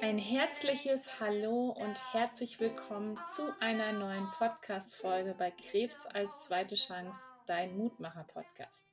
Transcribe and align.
Ein 0.00 0.18
herzliches 0.18 1.18
Hallo 1.18 1.70
und 1.70 2.14
herzlich 2.14 2.60
willkommen 2.60 3.18
zu 3.34 3.52
einer 3.58 3.90
neuen 3.90 4.28
Podcast-Folge 4.38 5.34
bei 5.36 5.50
Krebs 5.50 6.06
als 6.06 6.44
zweite 6.44 6.76
Chance, 6.76 7.18
dein 7.46 7.76
Mutmacher-Podcast. 7.76 8.92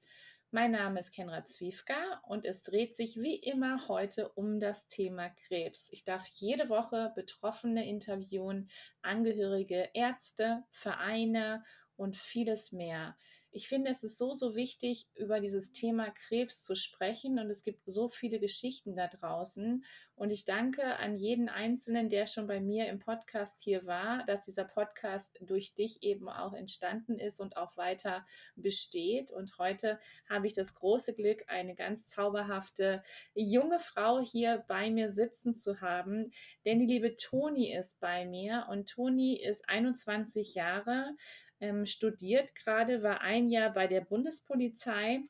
Mein 0.50 0.72
Name 0.72 1.00
ist 1.00 1.14
Kenra 1.14 1.46
Zwiefka 1.46 2.22
und 2.28 2.44
es 2.44 2.64
dreht 2.64 2.96
sich 2.96 3.18
wie 3.18 3.36
immer 3.36 3.88
heute 3.88 4.30
um 4.30 4.60
das 4.60 4.88
Thema 4.88 5.30
Krebs. 5.30 5.90
Ich 5.92 6.06
darf 6.06 6.26
jede 6.34 6.70
Woche 6.70 7.12
Betroffene 7.14 7.88
interviewen, 7.88 8.72
Angehörige, 9.04 9.92
Ärzte, 9.94 10.64
Vereine 10.72 11.64
und 11.98 12.18
vieles 12.18 12.72
mehr 12.72 13.16
ich 13.52 13.68
finde, 13.68 13.90
es 13.90 14.04
ist 14.04 14.18
so, 14.18 14.36
so 14.36 14.56
wichtig, 14.56 15.08
über 15.16 15.40
dieses 15.40 15.72
Thema 15.72 16.12
Krebs 16.12 16.64
zu 16.64 16.76
sprechen 16.76 17.40
und 17.40 17.50
es 17.50 17.64
gibt 17.64 17.84
so 17.86 18.10
viele 18.10 18.40
Geschichten 18.40 18.96
da 18.96 19.08
draußen. 19.08 19.84
Und 20.16 20.32
ich 20.32 20.46
danke 20.46 20.98
an 20.98 21.16
jeden 21.16 21.48
Einzelnen, 21.48 22.10
der 22.10 22.26
schon 22.26 22.48
bei 22.48 22.60
mir 22.60 22.88
im 22.88 23.00
Podcast 23.00 23.62
hier 23.62 23.86
war, 23.86 24.26
dass 24.26 24.46
dieser 24.46 24.64
Podcast 24.64 25.38
durch 25.42 25.76
dich 25.76 26.02
eben 26.02 26.28
auch 26.28 26.54
entstanden 26.54 27.20
ist 27.20 27.40
und 27.40 27.56
auch 27.56 27.78
weiter 27.78 28.26
besteht. 28.56 29.32
Und 29.32 29.60
heute 29.60 30.00
habe 30.28 30.48
ich 30.48 30.54
das 30.54 30.74
große 30.74 31.14
Glück, 31.14 31.44
eine 31.48 31.76
ganz 31.76 32.08
zauberhafte 32.08 33.04
junge 33.36 33.80
Frau 33.80 34.20
hier 34.20 34.66
bei 34.68 34.90
mir 34.90 35.10
sitzen 35.12 35.54
zu 35.54 35.82
haben, 35.82 36.32
denn 36.66 36.80
die 36.80 36.88
liebe 36.88 37.16
Toni 37.16 37.72
ist 37.74 38.00
bei 38.00 38.26
mir 38.26 38.68
und 38.70 38.90
Toni 38.90 39.40
ist 39.40 39.70
21 39.70 40.56
Jahre 40.56 41.16
ähm, 41.60 41.86
studiert 41.86 42.56
gerade, 42.56 43.04
war 43.04 43.22
ein 43.22 43.50
Jahr 43.50 43.74
bei 43.74 43.88
der 43.88 44.02
Bundespolizei 44.02 45.22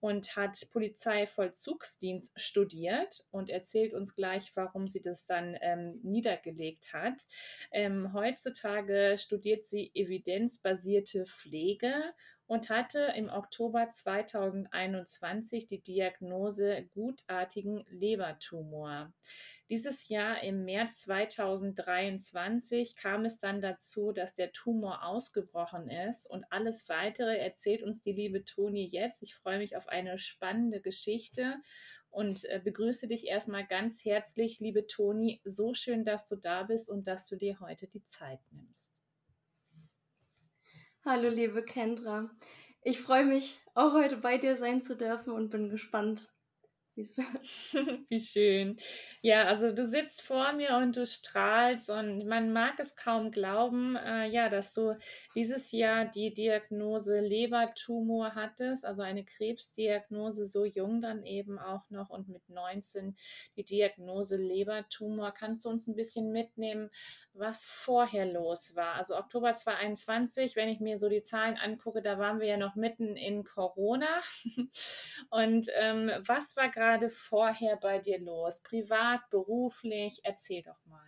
und 0.00 0.36
hat 0.36 0.68
Polizeivollzugsdienst 0.70 2.38
studiert 2.38 3.24
und 3.30 3.48
erzählt 3.48 3.94
uns 3.94 4.14
gleich, 4.14 4.52
warum 4.54 4.86
sie 4.86 5.00
das 5.00 5.24
dann 5.24 5.56
ähm, 5.62 5.98
niedergelegt 6.02 6.92
hat. 6.92 7.22
Ähm, 7.72 8.12
heutzutage 8.12 9.16
studiert 9.18 9.64
sie 9.64 9.90
evidenzbasierte 9.94 11.24
Pflege 11.24 11.94
und 12.46 12.68
hatte 12.68 13.12
im 13.16 13.30
Oktober 13.30 13.88
2021 13.88 15.66
die 15.66 15.82
Diagnose 15.82 16.84
gutartigen 16.92 17.84
Lebertumor. 17.88 19.12
Dieses 19.70 20.08
Jahr 20.08 20.42
im 20.42 20.64
März 20.64 21.02
2023 21.02 22.96
kam 22.96 23.24
es 23.24 23.38
dann 23.38 23.62
dazu, 23.62 24.12
dass 24.12 24.34
der 24.34 24.52
Tumor 24.52 25.04
ausgebrochen 25.04 25.88
ist 25.88 26.26
und 26.26 26.44
alles 26.50 26.88
weitere 26.88 27.38
erzählt 27.38 27.82
uns 27.82 28.02
die 28.02 28.12
liebe 28.12 28.44
Toni 28.44 28.84
jetzt. 28.84 29.22
Ich 29.22 29.34
freue 29.34 29.58
mich 29.58 29.76
auf 29.76 29.88
eine 29.88 30.18
spannende 30.18 30.82
Geschichte 30.82 31.56
und 32.10 32.44
äh, 32.44 32.60
begrüße 32.62 33.08
dich 33.08 33.26
erstmal 33.26 33.66
ganz 33.66 34.04
herzlich, 34.04 34.60
liebe 34.60 34.86
Toni. 34.86 35.40
So 35.44 35.74
schön, 35.74 36.04
dass 36.04 36.26
du 36.26 36.36
da 36.36 36.62
bist 36.62 36.88
und 36.88 37.08
dass 37.08 37.26
du 37.26 37.36
dir 37.36 37.58
heute 37.58 37.88
die 37.88 38.04
Zeit 38.04 38.40
nimmst. 38.52 38.93
Hallo, 41.06 41.28
liebe 41.28 41.62
Kendra. 41.62 42.30
Ich 42.82 42.98
freue 42.98 43.26
mich, 43.26 43.60
auch 43.74 43.92
heute 43.92 44.16
bei 44.16 44.38
dir 44.38 44.56
sein 44.56 44.80
zu 44.80 44.96
dürfen 44.96 45.34
und 45.34 45.50
bin 45.50 45.68
gespannt, 45.68 46.32
Wie 48.08 48.20
schön. 48.20 48.76
Ja, 49.20 49.46
also 49.46 49.72
du 49.72 49.84
sitzt 49.84 50.22
vor 50.22 50.52
mir 50.52 50.76
und 50.76 50.96
du 50.96 51.06
strahlst 51.06 51.90
und 51.90 52.24
man 52.26 52.52
mag 52.52 52.78
es 52.78 52.94
kaum 52.94 53.32
glauben, 53.32 53.96
äh, 53.96 54.26
ja, 54.28 54.48
dass 54.48 54.74
du 54.74 54.96
dieses 55.34 55.72
Jahr 55.72 56.04
die 56.04 56.32
Diagnose 56.32 57.18
Lebertumor 57.18 58.36
hattest, 58.36 58.84
also 58.84 59.02
eine 59.02 59.24
Krebsdiagnose 59.24 60.46
so 60.46 60.64
jung 60.64 61.02
dann 61.02 61.24
eben 61.24 61.58
auch 61.58 61.90
noch 61.90 62.10
und 62.10 62.28
mit 62.28 62.48
19 62.48 63.16
die 63.56 63.64
Diagnose 63.64 64.36
Lebertumor. 64.36 65.32
Kannst 65.32 65.64
du 65.64 65.70
uns 65.70 65.88
ein 65.88 65.96
bisschen 65.96 66.30
mitnehmen, 66.30 66.90
was 67.32 67.64
vorher 67.64 68.26
los 68.26 68.76
war? 68.76 68.94
Also 68.94 69.16
Oktober 69.16 69.54
2021, 69.56 70.54
wenn 70.54 70.68
ich 70.68 70.78
mir 70.78 70.98
so 70.98 71.08
die 71.08 71.24
Zahlen 71.24 71.56
angucke, 71.56 72.02
da 72.02 72.18
waren 72.18 72.38
wir 72.38 72.46
ja 72.46 72.56
noch 72.56 72.76
mitten 72.76 73.16
in 73.16 73.42
Corona. 73.42 74.06
Und 75.30 75.68
ähm, 75.74 76.12
was 76.24 76.54
war 76.54 76.68
gerade 76.70 76.83
gerade 76.84 77.10
vorher 77.10 77.76
bei 77.76 77.98
dir 77.98 78.20
los? 78.20 78.60
Privat, 78.60 79.28
beruflich? 79.30 80.20
Erzähl 80.22 80.62
doch 80.62 80.84
mal. 80.86 81.00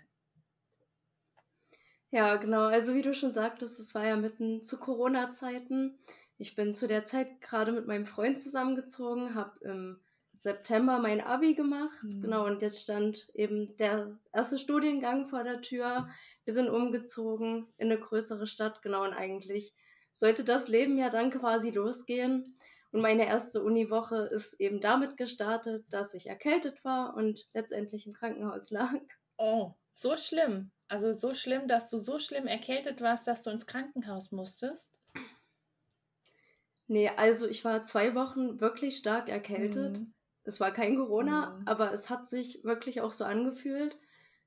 Ja, 2.10 2.37
genau. 2.37 2.62
Also 2.62 2.94
wie 2.94 3.03
du 3.03 3.14
schon 3.14 3.32
sagtest, 3.32 3.78
es 3.78 3.94
war 3.94 4.06
ja 4.06 4.16
mitten 4.16 4.62
zu 4.62 4.78
Corona-Zeiten. 4.78 5.98
Ich 6.38 6.54
bin 6.54 6.72
zu 6.72 6.86
der 6.86 7.04
Zeit 7.04 7.41
gerade 7.41 7.72
mit 7.72 7.86
meinem 7.86 8.06
Freund 8.06 8.38
zusammengezogen, 8.38 9.34
habe 9.34 9.59
im 9.62 10.00
September 10.36 10.98
mein 10.98 11.20
Abi 11.20 11.54
gemacht. 11.54 12.04
Mhm. 12.04 12.22
Genau, 12.22 12.47
und 12.47 12.62
jetzt 12.62 12.82
stand 12.82 13.28
eben 13.34 13.76
der 13.76 14.19
erste 14.32 14.59
Studiengang 14.59 15.28
vor 15.28 15.44
der 15.44 15.60
Tür. 15.60 16.09
Wir 16.44 16.54
sind 16.54 16.69
umgezogen 16.69 17.69
in 17.76 17.91
eine 17.91 18.00
größere 18.00 18.47
Stadt, 18.47 18.82
genau, 18.82 19.04
und 19.04 19.12
eigentlich 19.12 19.75
sollte 20.12 20.44
das 20.44 20.69
Leben 20.69 20.97
ja 20.97 21.10
dann 21.10 21.31
quasi 21.31 21.70
losgehen. 21.70 22.56
Und 22.97 23.03
meine 23.03 23.27
erste 23.27 23.62
Uniwoche 23.62 24.17
ist 24.17 24.59
eben 24.59 24.81
damit 24.81 25.19
gestartet, 25.19 25.84
dass 25.91 26.15
ich 26.15 26.29
erkältet 26.29 26.83
war 26.83 27.15
und 27.15 27.47
letztendlich 27.53 28.07
im 28.07 28.15
Krankenhaus 28.15 28.71
lag. 28.71 29.03
Oh, 29.37 29.75
so 29.93 30.17
schlimm. 30.17 30.71
Also 30.89 31.12
so 31.12 31.34
schlimm, 31.34 31.69
dass 31.69 31.91
du 31.91 31.99
so 31.99 32.19
schlimm 32.19 32.47
erkältet 32.47 33.03
warst, 33.03 33.27
dass 33.27 33.43
du 33.43 33.51
ins 33.51 33.67
Krankenhaus 33.67 34.33
musstest? 34.33 34.95
Nee, 36.87 37.11
also 37.19 37.47
ich 37.47 37.67
war 37.67 37.84
zwei 37.84 38.15
Wochen 38.15 38.62
wirklich 38.62 38.97
stark 38.97 39.28
erkältet. 39.28 39.99
Mhm. 39.99 40.15
Es 40.45 40.59
war 40.59 40.71
kein 40.71 40.97
Corona, 40.97 41.51
mhm. 41.51 41.69
aber 41.69 41.93
es 41.93 42.09
hat 42.09 42.27
sich 42.27 42.65
wirklich 42.65 43.03
auch 43.03 43.13
so 43.13 43.25
angefühlt. 43.25 43.99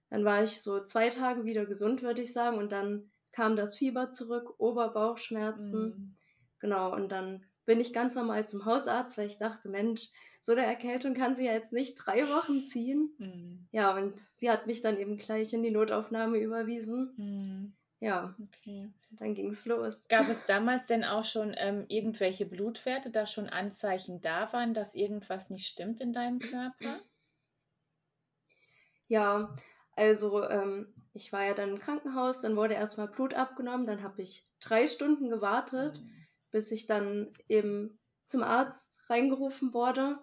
Dann 0.09 0.25
war 0.25 0.41
ich 0.41 0.63
so 0.63 0.83
zwei 0.83 1.09
Tage 1.09 1.45
wieder 1.45 1.67
gesund, 1.67 2.01
würde 2.01 2.23
ich 2.23 2.33
sagen, 2.33 2.57
und 2.57 2.71
dann 2.71 3.11
kam 3.31 3.55
das 3.55 3.75
Fieber 3.75 4.09
zurück, 4.09 4.55
Oberbauchschmerzen. 4.57 5.83
Mhm. 5.83 6.15
Genau, 6.57 6.95
und 6.95 7.09
dann 7.09 7.45
bin 7.65 7.79
ich 7.79 7.93
ganz 7.93 8.15
normal 8.15 8.47
zum 8.47 8.65
Hausarzt, 8.65 9.17
weil 9.17 9.27
ich 9.27 9.37
dachte, 9.37 9.69
Mensch, 9.69 10.07
so 10.39 10.53
eine 10.53 10.65
Erkältung 10.65 11.13
kann 11.13 11.35
sie 11.35 11.45
ja 11.45 11.53
jetzt 11.53 11.73
nicht 11.73 11.95
drei 11.95 12.27
Wochen 12.29 12.61
ziehen. 12.61 13.13
Mhm. 13.17 13.67
Ja, 13.71 13.95
und 13.95 14.19
sie 14.31 14.49
hat 14.49 14.67
mich 14.67 14.81
dann 14.81 14.97
eben 14.97 15.17
gleich 15.17 15.53
in 15.53 15.63
die 15.63 15.71
Notaufnahme 15.71 16.37
überwiesen. 16.37 17.13
Mhm. 17.17 17.73
Ja, 17.99 18.33
okay. 18.41 18.89
dann 19.11 19.35
ging's 19.35 19.65
los. 19.65 20.07
Gab 20.07 20.29
es 20.29 20.45
damals 20.45 20.85
denn 20.85 21.03
auch 21.03 21.25
schon 21.25 21.53
ähm, 21.57 21.85
irgendwelche 21.89 22.45
Blutwerte, 22.45 23.11
da 23.11 23.27
schon 23.27 23.49
Anzeichen 23.49 24.21
da 24.21 24.51
waren, 24.53 24.73
dass 24.73 24.95
irgendwas 24.95 25.49
nicht 25.49 25.67
stimmt 25.67 25.99
in 25.99 26.13
deinem 26.13 26.39
Körper? 26.39 27.01
Ja, 29.07 29.53
also 29.97 30.47
ähm, 30.47 30.93
ich 31.13 31.33
war 31.33 31.45
ja 31.45 31.53
dann 31.53 31.69
im 31.69 31.79
Krankenhaus, 31.79 32.41
dann 32.41 32.55
wurde 32.55 32.75
erstmal 32.75 33.09
Blut 33.09 33.33
abgenommen, 33.33 33.85
dann 33.85 34.01
habe 34.01 34.21
ich 34.21 34.45
drei 34.61 34.87
Stunden 34.87 35.29
gewartet. 35.29 35.99
Mhm 35.99 36.19
bis 36.51 36.71
ich 36.71 36.87
dann 36.87 37.33
eben 37.47 37.99
zum 38.25 38.43
Arzt 38.43 39.01
reingerufen 39.09 39.73
wurde. 39.73 40.19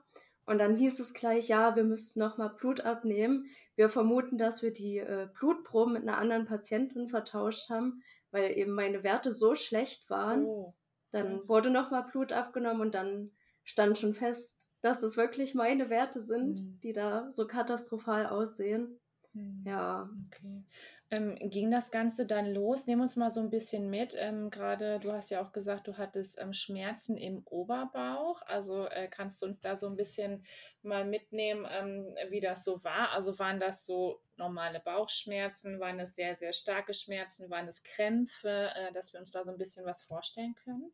Und 0.47 0.59
dann 0.59 0.77
hieß 0.77 1.01
es 1.01 1.13
gleich, 1.13 1.49
ja, 1.49 1.75
wir 1.75 1.83
müssten 1.83 2.21
nochmal 2.21 2.51
Blut 2.51 2.81
abnehmen. 2.81 3.47
Wir 3.75 3.89
vermuten, 3.89 4.39
dass 4.39 4.63
wir 4.63 4.73
die 4.73 4.99
äh, 4.99 5.29
Blutproben 5.35 5.95
mit 5.95 6.03
einer 6.03 6.19
anderen 6.19 6.47
Patientin 6.47 7.09
vertauscht 7.09 7.69
haben, 7.69 8.03
weil 8.31 8.57
eben 8.57 8.73
meine 8.73 9.03
Werte 9.03 9.33
so 9.33 9.57
schlecht 9.57 10.09
waren. 10.09 10.45
Oh, 10.45 10.75
dann 11.11 11.39
was? 11.39 11.49
wurde 11.49 11.71
nochmal 11.71 12.05
Blut 12.05 12.33
abgenommen 12.33 12.81
und 12.81 12.95
dann 12.95 13.33
stand 13.65 13.99
schon 13.99 14.15
fest, 14.15 14.69
dass 14.83 15.03
es 15.03 15.17
wirklich 15.17 15.55
meine 15.55 15.91
Werte 15.91 16.23
sind, 16.23 16.61
mhm. 16.61 16.81
die 16.83 16.93
da 16.93 17.31
so 17.33 17.49
katastrophal 17.49 18.27
aussehen. 18.27 19.01
Mhm. 19.33 19.65
Ja. 19.67 20.09
Okay. 20.27 20.65
Ähm, 21.09 21.37
ging 21.39 21.71
das 21.71 21.93
Ganze 21.93 22.27
dann 22.27 22.53
los? 22.53 22.89
Nehmen 22.89 23.03
uns 23.03 23.15
mal 23.15 23.31
so 23.31 23.39
ein 23.39 23.51
bisschen 23.51 23.89
mit. 23.91 24.15
Ähm, 24.19 24.51
Gerade, 24.51 24.99
du 24.99 25.13
hast 25.13 25.31
ja 25.31 25.41
auch 25.41 25.53
gesagt, 25.53 25.87
du 25.87 25.97
hattest 25.97 26.37
ähm, 26.41 26.53
Schmerzen 26.53 27.17
im 27.17 27.47
Oberbauch. 27.47 28.43
Also 28.43 28.87
äh, 28.87 29.07
kannst 29.07 29.41
du 29.41 29.47
uns 29.47 29.61
da 29.61 29.77
so 29.77 29.87
ein 29.87 29.95
bisschen 29.95 30.45
mal 30.83 31.05
mitnehmen, 31.05 31.65
ähm, 31.71 32.17
wie 32.31 32.41
das 32.41 32.65
so 32.65 32.83
war? 32.83 33.13
Also 33.13 33.39
waren 33.39 33.61
das 33.61 33.87
so 33.87 34.21
normale 34.37 34.81
Bauchschmerzen? 34.81 35.79
Waren 35.79 36.01
es 36.01 36.17
sehr, 36.17 36.35
sehr 36.35 36.53
starke 36.53 36.93
Schmerzen? 36.93 37.51
Waren 37.51 37.69
es 37.69 37.85
Krämpfe? 37.85 38.71
Äh, 38.75 38.93
dass 38.93 39.13
wir 39.13 39.21
uns 39.21 39.31
da 39.31 39.45
so 39.45 39.53
ein 39.53 39.59
bisschen 39.59 39.87
was 39.87 40.03
vorstellen 40.03 40.57
können? 40.65 40.93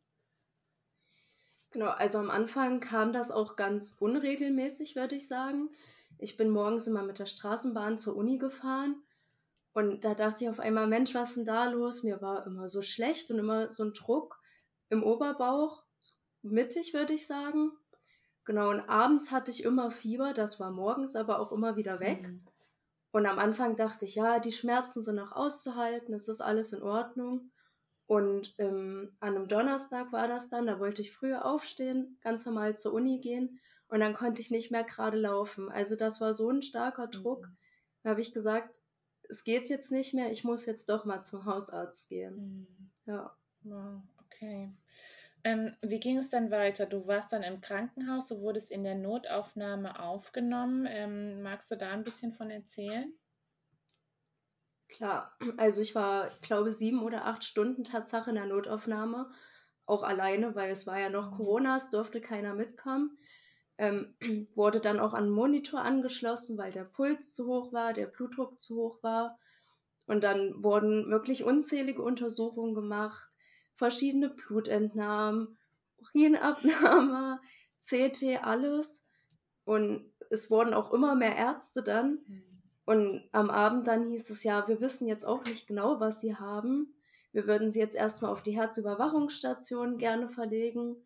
Genau, 1.71 1.89
also 1.89 2.19
am 2.19 2.29
Anfang 2.29 2.81
kam 2.81 3.15
das 3.15 3.31
auch 3.31 3.57
ganz 3.57 3.97
unregelmäßig, 3.99 4.95
würde 4.95 5.15
ich 5.15 5.27
sagen. 5.27 5.71
Ich 6.19 6.37
bin 6.37 6.51
morgens 6.51 6.87
immer 6.87 7.03
mit 7.03 7.19
der 7.19 7.25
Straßenbahn 7.25 7.99
zur 7.99 8.15
Uni 8.15 8.37
gefahren 8.37 9.03
und 9.75 10.05
da 10.05 10.15
dachte 10.15 10.45
ich 10.45 10.51
auf 10.51 10.61
einmal, 10.61 10.87
Mensch, 10.87 11.15
was 11.15 11.31
ist 11.31 11.37
denn 11.39 11.45
da 11.47 11.67
los? 11.67 12.03
Mir 12.03 12.21
war 12.21 12.47
immer 12.47 12.69
so 12.69 12.83
schlecht 12.83 13.31
und 13.31 13.39
immer 13.39 13.71
so 13.71 13.85
ein 13.85 13.95
Druck 13.95 14.39
im 14.91 15.03
Oberbauch, 15.03 15.85
mittig 16.43 16.93
würde 16.93 17.15
ich 17.15 17.27
sagen. 17.27 17.73
Genau, 18.45 18.71
und 18.71 18.81
abends 18.81 19.31
hatte 19.31 19.51
ich 19.51 19.63
immer 19.63 19.91
Fieber, 19.91 20.35
das 20.35 20.61
war 20.61 20.71
morgens 20.71 21.17
aber 21.17 21.39
auch 21.39 21.53
immer 21.53 21.77
wieder 21.77 22.01
weg. 22.01 22.29
Mhm. 22.29 22.45
Und 23.13 23.27
am 23.27 23.39
Anfang 23.39 23.77
dachte 23.77 24.05
ich, 24.05 24.15
ja, 24.15 24.41
die 24.41 24.53
Schmerzen 24.53 25.01
sind 25.01 25.17
noch 25.17 25.33
auszuhalten, 25.33 26.15
es 26.15 26.29
ist 26.29 26.41
alles 26.41 26.73
in 26.73 26.83
Ordnung. 26.83 27.53
Und 28.07 28.55
ähm, 28.59 29.17
an 29.21 29.37
einem 29.37 29.49
Donnerstag 29.49 30.13
war 30.13 30.29
das 30.29 30.49
dann, 30.49 30.67
da 30.67 30.81
wollte 30.81 31.01
ich 31.01 31.13
früher 31.13 31.47
aufstehen, 31.47 32.19
ganz 32.21 32.45
normal 32.45 32.77
zur 32.77 32.93
Uni 32.93 33.21
gehen. 33.21 33.61
und 33.89 34.01
dann 34.01 34.15
konnte 34.15 34.43
ich 34.43 34.51
nicht 34.51 34.71
mehr 34.71 34.85
gerade 34.85 35.19
laufen. 35.19 35.71
Also 35.71 35.97
das 35.97 36.21
war 36.21 36.35
so 36.35 36.51
ein 36.51 36.63
starker 36.63 37.07
Druck. 37.07 37.47
Mhm. 37.47 37.57
Da 38.03 38.11
habe 38.11 38.21
ich 38.21 38.33
gesagt, 38.35 38.82
es 39.29 39.45
geht 39.45 39.69
jetzt 39.71 39.93
nicht 39.93 40.15
mehr, 40.15 40.31
ich 40.31 40.45
muss 40.45 40.67
jetzt 40.67 40.89
doch 40.89 41.05
mal 41.05 41.23
zum 41.23 41.45
Hausarzt 41.45 42.09
gehen. 42.09 42.37
Mhm. 42.37 42.91
Ja. 43.07 43.37
Wow, 43.63 44.03
okay. 44.27 44.73
Ähm, 45.45 45.77
wie 45.83 46.01
ging 46.01 46.19
es 46.19 46.31
dann 46.31 46.51
weiter? 46.51 46.87
Du 46.87 47.07
warst 47.07 47.33
dann 47.33 47.43
im 47.43 47.61
Krankenhaus, 47.61 48.29
du 48.29 48.41
wurdest 48.41 48.71
in 48.71 48.85
der 48.85 48.95
Notaufnahme 48.97 50.01
aufgenommen. 50.01 50.87
Ähm, 50.89 51.43
magst 51.43 51.71
du 51.71 51.77
da 51.77 51.91
ein 51.93 52.05
bisschen 52.05 52.33
von 52.33 52.51
erzählen? 52.51 53.13
Klar, 54.89 55.37
also 55.57 55.81
ich 55.83 55.95
war, 55.95 56.31
glaube 56.43 56.71
sieben 56.73 57.03
oder 57.03 57.25
acht 57.27 57.45
Stunden 57.45 57.83
Tatsache 57.85 58.31
in 58.31 58.37
der 58.37 58.47
Notaufnahme, 58.47 59.31
auch 59.87 60.03
alleine, 60.03 60.55
weil 60.55 60.71
es 60.71 60.87
war 60.87 61.01
ja 61.01 61.09
noch 61.09 61.31
Mhm. 61.31 61.37
Corona, 61.37 61.77
es 61.79 61.91
durfte 61.91 62.21
keiner 62.21 62.55
mitkommen. 62.55 63.19
Ähm, 63.83 64.15
wurde 64.55 64.79
dann 64.79 65.01
auch 65.01 65.13
an 65.13 65.25
einen 65.25 65.33
Monitor 65.33 65.81
angeschlossen, 65.81 66.57
weil 66.57 66.71
der 66.71 66.85
Puls 66.85 67.35
zu 67.35 67.49
hoch 67.49 67.73
war, 67.73 67.93
der 67.93 68.07
Blutdruck 68.07 68.61
zu 68.61 68.77
hoch 68.77 69.03
war. 69.03 69.41
Und 70.07 70.23
dann 70.23 70.63
wurden 70.63 71.11
wirklich 71.11 71.43
unzählige 71.43 72.01
Untersuchungen 72.01 72.75
gemacht, 72.75 73.29
verschiedene 73.75 74.31
Blutentnahmen, 74.31 75.59
Urinabnahme, 75.99 77.41
CT, 77.81 78.45
alles. 78.45 79.05
Und 79.65 80.13
es 80.31 80.49
wurden 80.49 80.75
auch 80.75 80.93
immer 80.93 81.17
mehr 81.17 81.35
Ärzte 81.35 81.83
dann. 81.83 82.21
Und 82.85 83.29
am 83.33 83.51
Abend 83.51 83.89
dann 83.89 84.11
hieß 84.11 84.31
es 84.31 84.45
ja, 84.45 84.69
wir 84.69 84.81
wissen 84.81 85.09
jetzt 85.09 85.25
auch 85.25 85.45
nicht 85.45 85.67
genau, 85.67 85.99
was 85.99 86.21
sie 86.21 86.37
haben. 86.37 86.95
Wir 87.33 87.49
würden 87.49 87.73
sie 87.73 87.81
jetzt 87.81 87.97
erstmal 87.97 88.31
auf 88.31 88.43
die 88.43 88.57
Herzüberwachungsstation 88.57 89.99
gerne 89.99 90.29
verlegen. 90.29 90.97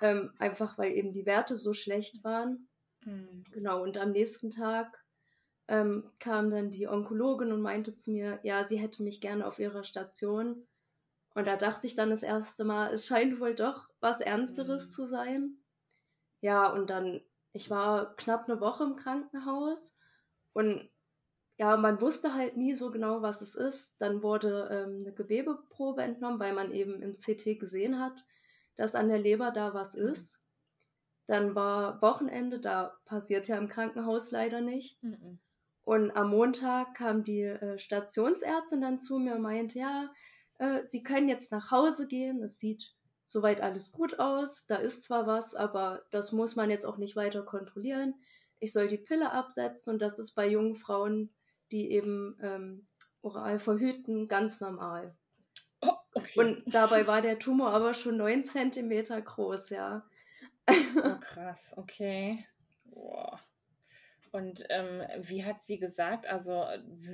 Ähm, 0.00 0.32
einfach 0.38 0.78
weil 0.78 0.92
eben 0.92 1.12
die 1.12 1.26
Werte 1.26 1.56
so 1.56 1.72
schlecht 1.72 2.22
waren. 2.24 2.68
Mhm. 3.04 3.44
Genau, 3.50 3.82
und 3.82 3.98
am 3.98 4.12
nächsten 4.12 4.50
Tag 4.50 5.04
ähm, 5.68 6.10
kam 6.20 6.50
dann 6.50 6.70
die 6.70 6.88
Onkologin 6.88 7.52
und 7.52 7.62
meinte 7.62 7.94
zu 7.94 8.12
mir, 8.12 8.40
ja, 8.42 8.64
sie 8.66 8.78
hätte 8.78 9.02
mich 9.02 9.20
gerne 9.20 9.46
auf 9.46 9.58
ihrer 9.58 9.84
Station. 9.84 10.66
Und 11.34 11.46
da 11.46 11.56
dachte 11.56 11.86
ich 11.86 11.96
dann 11.96 12.10
das 12.10 12.22
erste 12.22 12.64
Mal, 12.64 12.92
es 12.92 13.06
scheint 13.06 13.40
wohl 13.40 13.54
doch 13.54 13.88
was 14.00 14.20
Ernsteres 14.20 14.88
Mhm. 14.90 14.92
zu 14.92 15.06
sein. 15.06 15.58
Ja, 16.40 16.72
und 16.72 16.90
dann, 16.90 17.22
ich 17.52 17.70
war 17.70 18.16
knapp 18.16 18.48
eine 18.48 18.60
Woche 18.60 18.84
im 18.84 18.96
Krankenhaus 18.96 19.96
und 20.52 20.88
ja, 21.58 21.76
man 21.76 22.00
wusste 22.00 22.34
halt 22.34 22.56
nie 22.56 22.74
so 22.74 22.90
genau, 22.90 23.22
was 23.22 23.42
es 23.42 23.54
ist. 23.54 24.00
Dann 24.00 24.22
wurde 24.22 24.68
ähm, 24.70 25.00
eine 25.04 25.14
Gewebeprobe 25.14 26.02
entnommen, 26.02 26.40
weil 26.40 26.54
man 26.54 26.72
eben 26.72 27.02
im 27.02 27.16
CT 27.16 27.58
gesehen 27.58 27.98
hat, 28.00 28.24
dass 28.76 28.94
an 28.94 29.08
der 29.08 29.18
Leber 29.18 29.50
da 29.50 29.74
was 29.74 29.94
Mhm. 29.96 30.08
ist. 30.08 30.42
Dann 31.26 31.54
war 31.54 32.00
Wochenende, 32.02 32.60
da 32.60 32.96
passiert 33.04 33.48
ja 33.48 33.56
im 33.58 33.68
Krankenhaus 33.68 34.30
leider 34.30 34.60
nichts. 34.60 35.04
Mhm. 35.04 35.40
Und 35.84 36.16
am 36.16 36.30
Montag 36.30 36.94
kam 36.94 37.24
die 37.24 37.42
äh, 37.42 37.78
Stationsärztin 37.78 38.80
dann 38.80 38.98
zu 38.98 39.18
mir 39.18 39.34
und 39.36 39.42
meinte, 39.42 39.78
ja, 39.78 40.12
äh, 40.58 40.84
Sie 40.84 41.02
können 41.02 41.28
jetzt 41.28 41.52
nach 41.52 41.70
Hause 41.70 42.06
gehen. 42.08 42.42
Es 42.42 42.58
sieht 42.58 42.92
soweit 43.26 43.60
alles 43.60 43.92
gut 43.92 44.18
aus. 44.18 44.66
Da 44.66 44.76
ist 44.76 45.04
zwar 45.04 45.26
was, 45.26 45.54
aber 45.54 46.04
das 46.10 46.32
muss 46.32 46.56
man 46.56 46.70
jetzt 46.70 46.86
auch 46.86 46.96
nicht 46.96 47.16
weiter 47.16 47.42
kontrollieren. 47.44 48.14
Ich 48.58 48.72
soll 48.72 48.88
die 48.88 48.98
Pille 48.98 49.32
absetzen 49.32 49.92
und 49.92 50.00
das 50.00 50.18
ist 50.18 50.34
bei 50.34 50.48
jungen 50.48 50.76
Frauen, 50.76 51.34
die 51.72 51.90
eben 51.90 52.38
ähm, 52.40 52.86
oral 53.22 53.58
verhüten, 53.58 54.28
ganz 54.28 54.60
normal. 54.60 55.16
Okay. 56.26 56.40
Und 56.40 56.62
dabei 56.66 57.06
war 57.06 57.22
der 57.22 57.38
Tumor 57.38 57.70
aber 57.70 57.94
schon 57.94 58.16
9 58.16 58.44
Zentimeter 58.44 59.20
groß, 59.20 59.70
ja. 59.70 60.04
oh, 60.68 60.72
krass, 61.20 61.74
okay. 61.76 62.44
Boah. 62.84 63.40
Und 64.32 64.66
ähm, 64.68 65.02
wie 65.20 65.46
hat 65.46 65.62
sie 65.62 65.78
gesagt, 65.78 66.26
also 66.26 66.66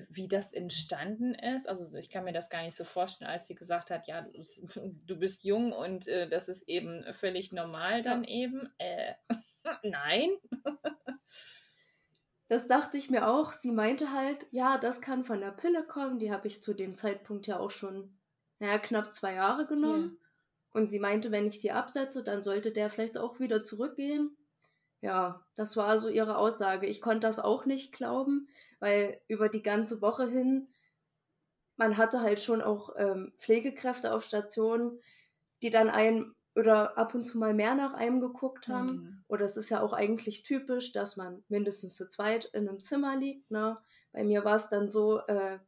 wie 0.09 0.27
das 0.27 0.53
entstanden 0.53 1.35
ist? 1.35 1.69
Also 1.69 1.97
ich 1.97 2.11
kann 2.11 2.25
mir 2.25 2.33
das 2.33 2.51
gar 2.51 2.63
nicht 2.63 2.75
so 2.75 2.83
vorstellen, 2.83 3.31
als 3.31 3.47
sie 3.47 3.55
gesagt 3.55 3.91
hat, 3.91 4.09
ja, 4.09 4.27
du, 5.07 5.17
bist 5.19 5.45
jung 5.45 5.73
und 5.73 6.09
äh, 6.09 6.29
das 6.29 6.49
ist 6.49 6.69
eben 6.69 7.05
völlig 7.15 7.53
normal 7.53 8.03
dann 8.03 8.25
eben. 8.25 8.69
Äh, 8.79 9.15
nein. 9.85 10.31
Das 12.49 12.67
dachte 12.67 12.97
ich 12.97 13.09
mir 13.09 13.29
auch. 13.29 13.53
Sie 13.53 13.71
meinte 13.71 14.13
halt, 14.13 14.47
ja, 14.51 14.77
das 14.77 15.01
kann 15.01 15.25
von 15.25 15.41
der 15.41 15.53
Pille 15.53 15.85
kommen. 15.85 16.19
Die 16.19 16.33
habe 16.33 16.49
ich 16.49 16.61
zu 16.61 16.75
dem 16.75 16.95
Zeitpunkt 16.95 17.47
ja 17.47 17.61
auch 17.61 17.71
schon, 17.71 18.19
naja, 18.63 18.79
knapp 18.79 19.13
zwei 19.13 19.35
Jahre 19.35 19.67
genommen. 19.67 20.21
Und 20.71 20.89
sie 20.89 21.01
meinte, 21.01 21.33
wenn 21.33 21.49
ich 21.49 21.59
die 21.59 21.73
absetze, 21.73 22.23
dann 22.23 22.45
sollte 22.45 22.71
der 22.71 22.91
vielleicht 22.91 23.19
auch 23.19 23.41
wieder 23.41 23.65
zurückgehen. 23.65 24.37
Ja, 25.01 25.45
das 25.57 25.77
war 25.77 25.99
so 25.99 26.09
ihre 26.09 26.39
Aussage. 26.39 26.87
Ich 26.87 27.01
konnte 27.01 27.27
das 27.27 27.41
auch 27.41 27.67
nicht 27.67 27.93
glauben, 27.93 28.49
weil 28.79 29.21
über 29.27 29.49
die 29.49 29.65
ganze 29.65 30.01
Woche 30.01 30.29
hin, 30.29 30.69
man 31.77 31.97
hatte 31.97 32.21
halt 32.21 32.39
schon 32.39 32.63
auch 32.63 32.91
ähm, 32.97 33.33
Pflegekräfte 33.37 34.15
auf 34.15 34.23
Stationen, 34.23 35.01
die 35.61 35.71
dann 35.71 35.91
einen 35.91 36.37
oder 36.55 36.97
ab 36.97 37.17
und 37.17 37.25
zu 37.25 37.39
mal 37.39 37.55
mehr 37.55 37.75
nach 37.75 37.95
einem 37.95 38.21
geguckt 38.21 38.69
haben. 38.69 38.93
Mhm. 38.93 39.25
Oder 39.27 39.45
es 39.45 39.57
ist 39.57 39.71
ja 39.71 39.81
auch 39.81 39.93
eigentlich 39.93 40.45
typisch, 40.45 40.93
dass 40.93 41.17
man 41.17 41.43
mindestens 41.49 41.97
zu 41.97 42.07
zweit 42.07 42.45
in 42.53 42.69
einem 42.69 42.79
Zimmer 42.79 43.17
liegt. 43.17 43.51
Ne? 43.51 43.77
Bei 44.13 44.23
mir 44.23 44.45
war 44.45 44.55
es 44.55 44.69
dann 44.69 44.89
so, 44.89 45.19
äh, 45.27 45.59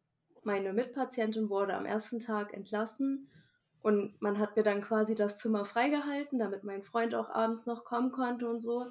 meine 0.44 0.72
Mitpatientin 0.72 1.48
wurde 1.48 1.74
am 1.74 1.86
ersten 1.86 2.20
Tag 2.20 2.54
entlassen 2.54 3.30
und 3.82 4.20
man 4.20 4.38
hat 4.38 4.56
mir 4.56 4.62
dann 4.62 4.82
quasi 4.82 5.14
das 5.14 5.38
Zimmer 5.38 5.64
freigehalten, 5.64 6.38
damit 6.38 6.64
mein 6.64 6.82
Freund 6.82 7.14
auch 7.14 7.28
abends 7.28 7.66
noch 7.66 7.84
kommen 7.84 8.12
konnte 8.12 8.48
und 8.48 8.60
so. 8.60 8.90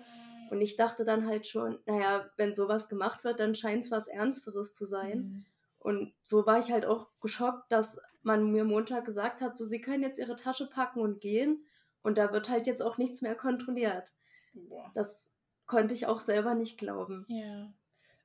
Und 0.51 0.61
ich 0.61 0.75
dachte 0.75 1.03
dann 1.03 1.25
halt 1.25 1.47
schon, 1.47 1.79
naja, 1.87 2.29
wenn 2.37 2.53
sowas 2.53 2.89
gemacht 2.89 3.23
wird, 3.23 3.39
dann 3.39 3.55
scheint 3.55 3.85
es 3.85 3.91
was 3.91 4.07
Ernsteres 4.07 4.75
zu 4.75 4.85
sein. 4.85 5.17
Mhm. 5.17 5.45
Und 5.79 6.13
so 6.21 6.45
war 6.45 6.59
ich 6.59 6.71
halt 6.71 6.85
auch 6.85 7.07
geschockt, 7.21 7.71
dass 7.71 8.01
man 8.21 8.51
mir 8.51 8.63
Montag 8.63 9.05
gesagt 9.05 9.41
hat, 9.41 9.55
so, 9.55 9.65
sie 9.65 9.81
können 9.81 10.03
jetzt 10.03 10.19
ihre 10.19 10.35
Tasche 10.35 10.67
packen 10.67 11.01
und 11.01 11.21
gehen. 11.21 11.65
Und 12.03 12.19
da 12.19 12.31
wird 12.31 12.49
halt 12.49 12.67
jetzt 12.67 12.83
auch 12.83 12.99
nichts 12.99 13.21
mehr 13.23 13.35
kontrolliert. 13.35 14.13
Boah. 14.53 14.91
Das 14.93 15.31
konnte 15.65 15.95
ich 15.95 16.05
auch 16.05 16.19
selber 16.19 16.53
nicht 16.53 16.77
glauben. 16.77 17.25
Ja. 17.27 17.73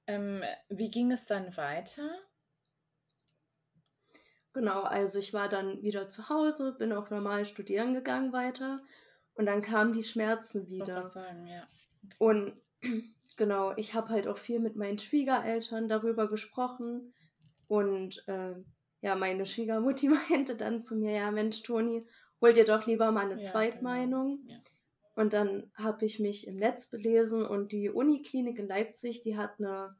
Ähm, 0.07 0.43
wie 0.69 0.91
ging 0.91 1.13
es 1.13 1.25
dann 1.27 1.57
weiter? 1.57 2.11
Genau, 4.59 4.83
also 4.83 5.21
ich 5.21 5.33
war 5.33 5.49
dann 5.49 5.83
wieder 5.83 6.09
zu 6.09 6.29
Hause, 6.29 6.75
bin 6.77 6.93
auch 6.93 7.11
normal 7.11 7.47
studieren 7.47 7.95
gegangen 7.95 8.33
weiter. 8.33 8.83
Und 9.35 9.47
dann 9.47 9.63
kamen 9.63 9.93
die 9.93 10.03
Schmerzen 10.03 10.69
wieder. 10.69 11.07
sagen, 11.07 11.47
ja. 11.47 11.69
Und 12.19 12.55
genau, 13.37 13.73
ich 13.77 13.95
habe 13.95 14.09
halt 14.09 14.27
auch 14.27 14.37
viel 14.37 14.59
mit 14.59 14.75
meinen 14.75 14.99
Schwiegereltern 14.99 15.88
darüber 15.88 16.29
gesprochen. 16.29 17.15
Und 17.69 18.27
äh, 18.27 18.57
ja, 19.00 19.15
meine 19.15 19.47
Schwiegermutti 19.47 20.09
meinte 20.29 20.57
dann 20.57 20.83
zu 20.83 20.97
mir, 20.97 21.12
ja 21.12 21.31
Mensch, 21.31 21.62
Toni, 21.62 22.05
hol 22.41 22.53
dir 22.53 22.65
doch 22.65 22.85
lieber 22.85 23.12
mal 23.12 23.31
eine 23.31 23.41
Ja, 23.41 23.49
Zweitmeinung. 23.49 24.41
genau. 24.43 24.53
Ja. 24.55 24.61
Und 25.15 25.35
dann 25.35 25.71
habe 25.75 26.05
ich 26.05 26.19
mich 26.19 26.49
im 26.49 26.57
Netz 26.57 26.91
belesen 26.91 27.47
und 27.47 27.71
die 27.71 27.91
Uniklinik 27.91 28.59
in 28.59 28.67
Leipzig, 28.67 29.21
die 29.23 29.37
hat 29.37 29.61
eine 29.61 29.95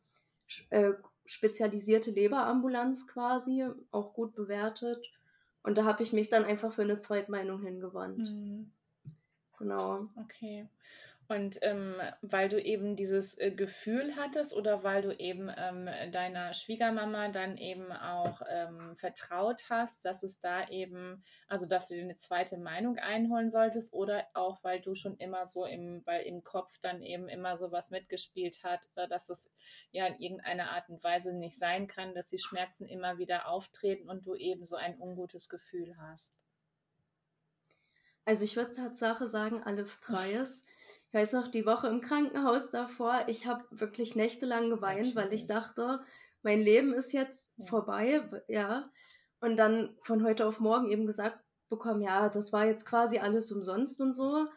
äh, 0.71 0.95
spezialisierte 1.29 2.11
Leberambulanz 2.11 3.07
quasi, 3.07 3.67
auch 3.91 4.15
gut 4.15 4.35
bewertet. 4.35 5.05
Und 5.63 5.77
da 5.77 5.85
habe 5.85 6.03
ich 6.03 6.13
mich 6.13 6.31
dann 6.31 6.45
einfach 6.45 6.73
für 6.73 6.83
eine 6.83 6.99
Zweitmeinung 6.99 7.63
hingewandt. 7.63 8.31
Mhm. 8.31 8.73
Genau. 9.59 10.09
Okay. 10.17 10.67
Und 11.31 11.59
ähm, 11.61 11.97
weil 12.23 12.49
du 12.49 12.59
eben 12.59 12.97
dieses 12.97 13.37
äh, 13.37 13.51
Gefühl 13.51 14.17
hattest 14.17 14.55
oder 14.55 14.83
weil 14.83 15.03
du 15.03 15.15
eben 15.15 15.51
ähm, 15.55 15.87
deiner 16.11 16.55
Schwiegermama 16.55 17.29
dann 17.29 17.59
eben 17.59 17.93
auch 17.93 18.41
ähm, 18.49 18.97
vertraut 18.97 19.65
hast, 19.69 20.07
dass 20.07 20.23
es 20.23 20.41
da 20.41 20.67
eben, 20.69 21.23
also 21.47 21.67
dass 21.67 21.89
du 21.89 21.95
dir 21.95 22.03
eine 22.03 22.17
zweite 22.17 22.57
Meinung 22.57 22.97
einholen 22.97 23.51
solltest 23.51 23.93
oder 23.93 24.27
auch 24.33 24.65
weil 24.65 24.81
du 24.81 24.95
schon 24.95 25.19
immer 25.19 25.47
so 25.47 25.67
im, 25.67 26.01
weil 26.07 26.23
im 26.23 26.43
Kopf 26.45 26.79
dann 26.81 27.03
eben 27.03 27.29
immer 27.29 27.59
so 27.59 27.71
was 27.73 27.91
mitgespielt 27.91 28.65
hat, 28.65 28.81
äh, 28.95 29.07
dass 29.07 29.29
es 29.29 29.53
ja 29.91 30.07
in 30.07 30.19
irgendeiner 30.19 30.71
Art 30.71 30.89
und 30.89 31.05
Weise 31.05 31.35
nicht 31.35 31.59
sein 31.59 31.89
kann, 31.89 32.15
dass 32.15 32.29
die 32.29 32.39
Schmerzen 32.39 32.89
immer 32.89 33.19
wieder 33.19 33.49
auftreten 33.49 34.09
und 34.09 34.27
du 34.27 34.35
eben 34.35 34.65
so 34.67 34.77
ein 34.77 34.99
ungutes 34.99 35.51
Gefühl 35.51 35.95
hast. 35.99 36.39
Also 38.25 38.45
ich 38.45 38.57
würde 38.57 38.73
Tatsache 38.73 39.29
sagen, 39.29 39.63
alles 39.63 40.01
Dreies. 40.01 40.65
Ich 41.11 41.15
weiß 41.15 41.33
noch, 41.33 41.49
die 41.49 41.65
Woche 41.65 41.89
im 41.89 42.03
Krankenhaus 42.03 42.71
davor, 42.71 43.25
ich 43.29 43.47
habe 43.47 43.65
wirklich 43.71 44.15
nächtelang 44.15 44.69
geweint, 44.69 45.17
weil 45.17 45.33
ich 45.33 45.47
dachte, 45.47 46.01
mein 46.43 46.61
Leben 46.61 46.93
ist 46.93 47.13
jetzt 47.13 47.59
Ja. 47.59 47.65
vorbei, 47.65 48.23
ja. 48.47 48.91
Und 49.41 49.57
dann 49.57 49.97
von 50.03 50.23
heute 50.23 50.47
auf 50.47 50.61
morgen 50.61 50.91
eben 50.91 51.07
gesagt 51.07 51.39
bekommen, 51.71 52.03
ja, 52.03 52.29
das 52.29 52.53
war 52.53 52.67
jetzt 52.67 52.85
quasi 52.85 53.19
alles 53.19 53.51
umsonst 53.53 54.01
und 54.03 54.13
so. 54.13 54.49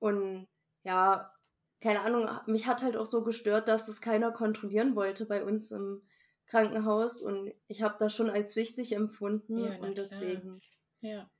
Und 0.00 0.48
ja, 0.82 1.32
keine 1.80 2.00
Ahnung, 2.00 2.28
mich 2.46 2.66
hat 2.66 2.82
halt 2.82 2.96
auch 2.96 3.06
so 3.06 3.22
gestört, 3.22 3.68
dass 3.68 3.88
es 3.88 4.00
keiner 4.00 4.32
kontrollieren 4.32 4.96
wollte 4.96 5.26
bei 5.26 5.44
uns 5.44 5.70
im 5.70 6.02
Krankenhaus. 6.46 7.22
Und 7.22 7.52
ich 7.68 7.82
habe 7.82 7.94
das 7.98 8.14
schon 8.14 8.28
als 8.28 8.56
wichtig 8.56 8.92
empfunden 8.92 9.58
Ja, 9.58 9.76
und 9.78 9.96
deswegen, 9.96 10.60
Ja. 11.00 11.30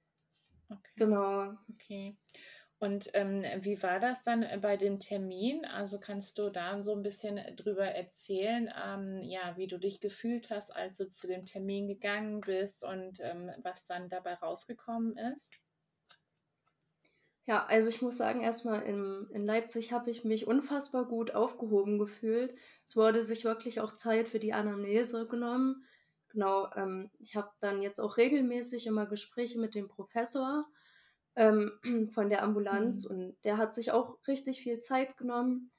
Okay. 0.70 0.90
genau. 0.96 1.56
Okay. 1.74 2.16
Und 2.80 3.10
ähm, 3.12 3.44
wie 3.60 3.82
war 3.82 4.00
das 4.00 4.22
dann 4.22 4.42
äh, 4.42 4.58
bei 4.60 4.78
dem 4.78 4.98
Termin? 4.98 5.66
Also 5.66 6.00
kannst 6.00 6.38
du 6.38 6.48
da 6.48 6.82
so 6.82 6.94
ein 6.94 7.02
bisschen 7.02 7.38
drüber 7.54 7.84
erzählen, 7.84 8.72
ähm, 8.82 9.20
ja, 9.22 9.54
wie 9.58 9.66
du 9.66 9.78
dich 9.78 10.00
gefühlt 10.00 10.48
hast, 10.48 10.74
als 10.74 10.96
du 10.96 11.10
zu 11.10 11.26
dem 11.26 11.44
Termin 11.44 11.88
gegangen 11.88 12.40
bist 12.40 12.82
und 12.82 13.20
ähm, 13.20 13.50
was 13.62 13.86
dann 13.86 14.08
dabei 14.08 14.32
rausgekommen 14.32 15.18
ist? 15.18 15.58
Ja, 17.44 17.66
also 17.66 17.90
ich 17.90 18.00
muss 18.00 18.16
sagen, 18.16 18.40
erstmal 18.40 18.80
in, 18.82 19.26
in 19.30 19.44
Leipzig 19.44 19.92
habe 19.92 20.10
ich 20.10 20.24
mich 20.24 20.46
unfassbar 20.46 21.04
gut 21.04 21.34
aufgehoben 21.34 21.98
gefühlt. 21.98 22.54
Es 22.86 22.96
wurde 22.96 23.22
sich 23.22 23.44
wirklich 23.44 23.80
auch 23.80 23.92
Zeit 23.92 24.26
für 24.26 24.38
die 24.38 24.54
Anamnese 24.54 25.26
genommen. 25.26 25.84
Genau, 26.28 26.70
ähm, 26.76 27.10
ich 27.18 27.36
habe 27.36 27.50
dann 27.60 27.82
jetzt 27.82 28.00
auch 28.00 28.16
regelmäßig 28.16 28.86
immer 28.86 29.04
Gespräche 29.04 29.58
mit 29.58 29.74
dem 29.74 29.88
Professor 29.88 30.64
ähm, 31.36 31.72
von 32.10 32.30
der 32.30 32.42
Ambulanz 32.42 33.08
mhm. 33.08 33.16
und 33.16 33.36
der 33.44 33.58
hat 33.58 33.74
sich 33.74 33.92
auch 33.92 34.18
richtig 34.26 34.62
viel 34.62 34.80
Zeit 34.80 35.16
genommen. 35.16 35.70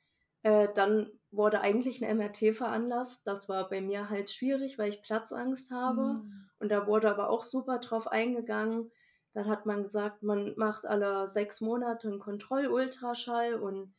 Äh, 0.44 0.70
dann 0.74 1.12
wurde 1.30 1.62
eigentlich 1.62 2.04
ein 2.04 2.18
MRT 2.18 2.56
veranlasst. 2.56 3.26
Das 3.28 3.48
war 3.48 3.70
bei 3.70 3.82
mir 3.82 4.10
halt 4.10 4.30
schwierig, 4.30 4.78
weil 4.78 4.90
ich 4.90 5.04
Platzangst 5.04 5.72
habe. 5.72 6.02
Mhm. 6.02 6.50
Und 6.60 6.70
da 6.70 6.88
wurde 6.88 7.10
aber 7.10 7.30
auch 7.30 7.44
super 7.44 7.80
drauf 7.80 8.08
eingegangen. 8.08 8.92
Dann 9.34 9.48
hat 9.48 9.66
man 9.66 9.84
gesagt, 9.84 10.24
man 10.24 10.54
macht 10.58 10.86
alle 10.86 11.28
sechs 11.28 11.62
Monate 11.62 12.10
einen 12.10 12.20
Kontrollultraschall 12.20 13.56
und 13.56 13.94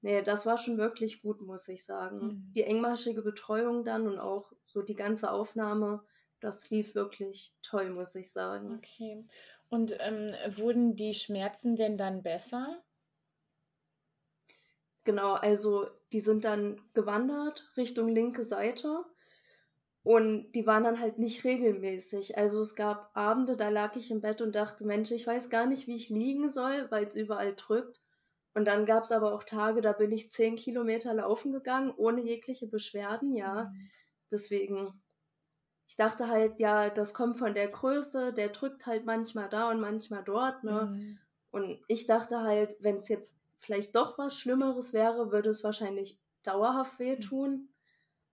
nee, 0.00 0.22
das 0.22 0.44
war 0.44 0.58
schon 0.58 0.76
wirklich 0.76 1.22
gut, 1.22 1.40
muss 1.40 1.68
ich 1.68 1.84
sagen. 1.84 2.18
Mhm. 2.18 2.52
Die 2.54 2.64
engmaschige 2.64 3.22
Betreuung 3.22 3.84
dann 3.84 4.08
und 4.08 4.18
auch 4.18 4.52
so 4.64 4.82
die 4.82 4.96
ganze 4.96 5.30
Aufnahme, 5.30 6.02
das 6.40 6.68
lief 6.70 6.96
wirklich 6.96 7.54
toll, 7.62 7.90
muss 7.90 8.14
ich 8.16 8.32
sagen. 8.32 8.74
Okay. 8.78 9.24
Und 9.72 9.96
ähm, 9.98 10.34
wurden 10.56 10.94
die 10.94 11.14
Schmerzen 11.14 11.74
denn 11.74 11.98
dann 11.98 12.22
besser? 12.22 12.84
Genau, 15.04 15.32
also 15.34 15.86
die 16.12 16.20
sind 16.20 16.44
dann 16.44 16.80
gewandert 16.94 17.70
Richtung 17.76 18.08
linke 18.08 18.44
Seite 18.44 19.04
und 20.04 20.52
die 20.52 20.66
waren 20.66 20.84
dann 20.84 21.00
halt 21.00 21.18
nicht 21.18 21.44
regelmäßig. 21.44 22.36
Also 22.38 22.60
es 22.62 22.74
gab 22.74 23.10
Abende, 23.16 23.56
da 23.56 23.68
lag 23.68 23.96
ich 23.96 24.10
im 24.10 24.20
Bett 24.20 24.40
und 24.42 24.54
dachte, 24.54 24.84
Mensch, 24.84 25.10
ich 25.12 25.26
weiß 25.26 25.50
gar 25.50 25.66
nicht, 25.66 25.86
wie 25.86 25.94
ich 25.94 26.08
liegen 26.08 26.50
soll, 26.50 26.90
weil 26.90 27.06
es 27.06 27.16
überall 27.16 27.54
drückt. 27.54 28.00
Und 28.54 28.66
dann 28.66 28.84
gab 28.86 29.04
es 29.04 29.12
aber 29.12 29.34
auch 29.34 29.44
Tage, 29.44 29.80
da 29.80 29.92
bin 29.92 30.12
ich 30.12 30.30
zehn 30.30 30.56
Kilometer 30.56 31.14
laufen 31.14 31.52
gegangen, 31.52 31.92
ohne 31.96 32.22
jegliche 32.22 32.66
Beschwerden, 32.68 33.34
ja. 33.34 33.70
Mhm. 33.72 33.90
Deswegen 34.30 35.01
ich 35.92 35.96
dachte 35.96 36.28
halt, 36.28 36.58
ja, 36.58 36.88
das 36.88 37.12
kommt 37.12 37.36
von 37.36 37.52
der 37.52 37.68
Größe, 37.68 38.32
der 38.32 38.48
drückt 38.48 38.86
halt 38.86 39.04
manchmal 39.04 39.50
da 39.50 39.70
und 39.70 39.78
manchmal 39.78 40.24
dort, 40.24 40.64
ne? 40.64 40.86
Mhm. 40.90 41.18
Und 41.50 41.78
ich 41.86 42.06
dachte 42.06 42.40
halt, 42.40 42.76
wenn 42.80 42.96
es 42.96 43.10
jetzt 43.10 43.42
vielleicht 43.58 43.94
doch 43.94 44.16
was 44.16 44.38
Schlimmeres 44.38 44.94
wäre, 44.94 45.32
würde 45.32 45.50
es 45.50 45.62
wahrscheinlich 45.64 46.18
dauerhaft 46.44 46.98
wehtun. 46.98 47.68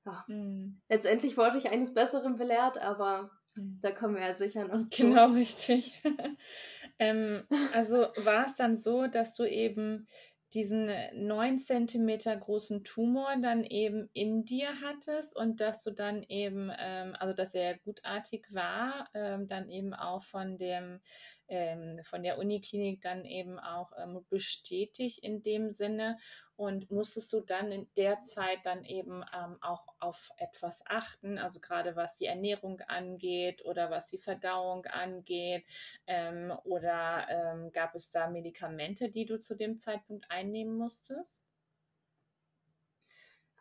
Ja. 0.05 0.23
Mhm. 0.29 0.79
Letztendlich 0.87 1.35
wurde 1.35 1.57
ich 1.57 1.69
eines 1.69 1.93
Besseren 1.93 2.37
belehrt, 2.37 2.77
aber 2.77 3.29
mhm. 3.57 3.79
da 3.81 3.91
kommen 3.91 4.15
wir 4.15 4.21
ja 4.21 4.33
sicher 4.33 4.63
noch 4.63 4.89
zu. 4.89 5.03
Genau, 5.03 5.33
richtig. 5.33 6.01
ähm, 6.97 7.43
also 7.73 8.07
war 8.23 8.45
es 8.45 8.55
dann 8.55 8.77
so, 8.77 9.07
dass 9.07 9.33
du 9.33 9.43
eben 9.43 10.07
diesen 10.53 10.89
9 11.13 11.59
Zentimeter 11.59 12.35
großen 12.35 12.83
Tumor 12.83 13.35
dann 13.41 13.63
eben 13.63 14.09
in 14.13 14.45
dir 14.45 14.81
hattest 14.81 15.35
und 15.35 15.61
dass 15.61 15.83
du 15.83 15.91
dann 15.91 16.23
eben, 16.23 16.71
ähm, 16.77 17.15
also 17.19 17.33
dass 17.33 17.53
er 17.53 17.77
gutartig 17.79 18.47
war, 18.51 19.09
ähm, 19.13 19.47
dann 19.47 19.69
eben 19.69 19.93
auch 19.93 20.23
von 20.23 20.57
dem 20.57 21.01
ähm, 21.49 21.99
von 22.03 22.23
der 22.23 22.37
Uniklinik 22.37 23.01
dann 23.01 23.25
eben 23.25 23.59
auch 23.59 23.91
ähm, 23.97 24.23
bestätigt 24.29 25.19
in 25.23 25.41
dem 25.41 25.71
Sinne 25.71 26.17
und 26.59 26.91
musstest 26.91 27.31
du 27.31 27.39
dann 27.39 27.71
in 27.71 27.87
der 27.95 28.19
Zeit 28.19 28.59
dann 28.65 28.83
eben 28.83 29.23
ähm, 29.33 29.57
auch 29.61 29.87
auf 29.99 30.29
etwas 30.35 30.83
achten, 30.85 31.37
also 31.37 31.61
gerade 31.61 31.95
was 31.95 32.17
die 32.17 32.25
Ernährung 32.25 32.81
angeht 32.81 33.63
oder 33.63 33.89
was 33.89 34.07
die 34.07 34.17
Verdauung 34.17 34.85
angeht 34.85 35.63
ähm, 36.05 36.51
oder 36.65 37.25
ähm, 37.29 37.71
gab 37.71 37.95
es 37.95 38.11
da 38.11 38.29
Medikamente, 38.29 39.09
die 39.09 39.25
du 39.25 39.39
zu 39.39 39.55
dem 39.55 39.77
Zeitpunkt 39.77 40.29
einnehmen 40.29 40.77
musstest? 40.77 41.45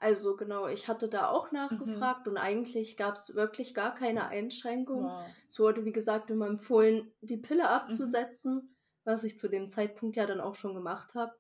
Also 0.00 0.35
genau, 0.35 0.67
ich 0.67 0.88
hatte 0.88 1.09
da 1.09 1.28
auch 1.28 1.52
mhm. 1.52 1.59
nachgefragt 1.59 2.26
mhm. 2.26 2.33
und 2.33 2.38
eigentlich 2.38 2.97
gab 2.97 3.14
es 3.14 3.33
wirklich 3.37 3.75
gar 3.75 3.95
keine 3.95 4.26
Einschränkung. 4.26 5.05
Wow. 5.05 5.25
Es 5.49 5.61
wurde, 5.61 5.85
wie 5.85 5.93
gesagt, 5.93 6.31
immer 6.31 6.49
empfohlen, 6.49 7.12
die 7.21 7.37
Pille 7.37 7.62
mhm. 7.62 7.69
abzusetzen, 7.69 8.55
mhm. 8.55 8.76
was 9.05 9.23
ich 9.23 9.38
zu 9.38 9.47
dem 9.47 9.69
Zeitpunkt 9.69 10.17
ja 10.17 10.26
dann 10.26 10.40
auch 10.40 10.57
schon 10.57 10.75
gemacht 10.75 11.14
habe. 11.14 11.33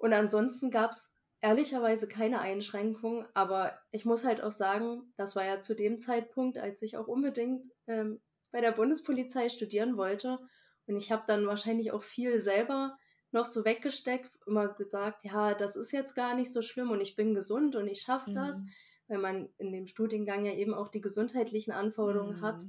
Und 0.00 0.14
ansonsten 0.14 0.70
gab 0.70 0.92
es 0.92 1.14
ehrlicherweise 1.42 2.08
keine 2.08 2.40
Einschränkungen, 2.40 3.26
aber 3.34 3.78
ich 3.90 4.06
muss 4.06 4.24
halt 4.24 4.42
auch 4.42 4.52
sagen, 4.52 5.12
das 5.16 5.36
war 5.36 5.44
ja 5.44 5.60
zu 5.60 5.74
dem 5.74 5.98
Zeitpunkt, 5.98 6.56
als 6.56 6.80
ich 6.80 6.96
auch 6.96 7.06
unbedingt 7.06 7.66
ähm, 7.86 8.20
bei 8.50 8.62
der 8.62 8.72
Bundespolizei 8.72 9.50
studieren 9.50 9.98
wollte. 9.98 10.38
Und 10.86 10.96
ich 10.96 11.12
habe 11.12 11.24
dann 11.26 11.46
wahrscheinlich 11.46 11.92
auch 11.92 12.02
viel 12.02 12.38
selber 12.38 12.96
noch 13.30 13.44
so 13.44 13.66
weggesteckt, 13.66 14.30
immer 14.46 14.68
gesagt, 14.68 15.22
ja, 15.24 15.52
das 15.52 15.76
ist 15.76 15.92
jetzt 15.92 16.14
gar 16.14 16.34
nicht 16.34 16.50
so 16.50 16.62
schlimm 16.62 16.90
und 16.90 17.02
ich 17.02 17.14
bin 17.14 17.34
gesund 17.34 17.76
und 17.76 17.86
ich 17.86 18.00
schaffe 18.00 18.32
das, 18.32 18.62
mhm. 18.62 18.70
weil 19.08 19.18
man 19.18 19.48
in 19.58 19.70
dem 19.70 19.86
Studiengang 19.86 20.46
ja 20.46 20.52
eben 20.52 20.72
auch 20.72 20.88
die 20.88 21.02
gesundheitlichen 21.02 21.72
Anforderungen 21.72 22.38
mhm. 22.38 22.42
hat. 22.42 22.64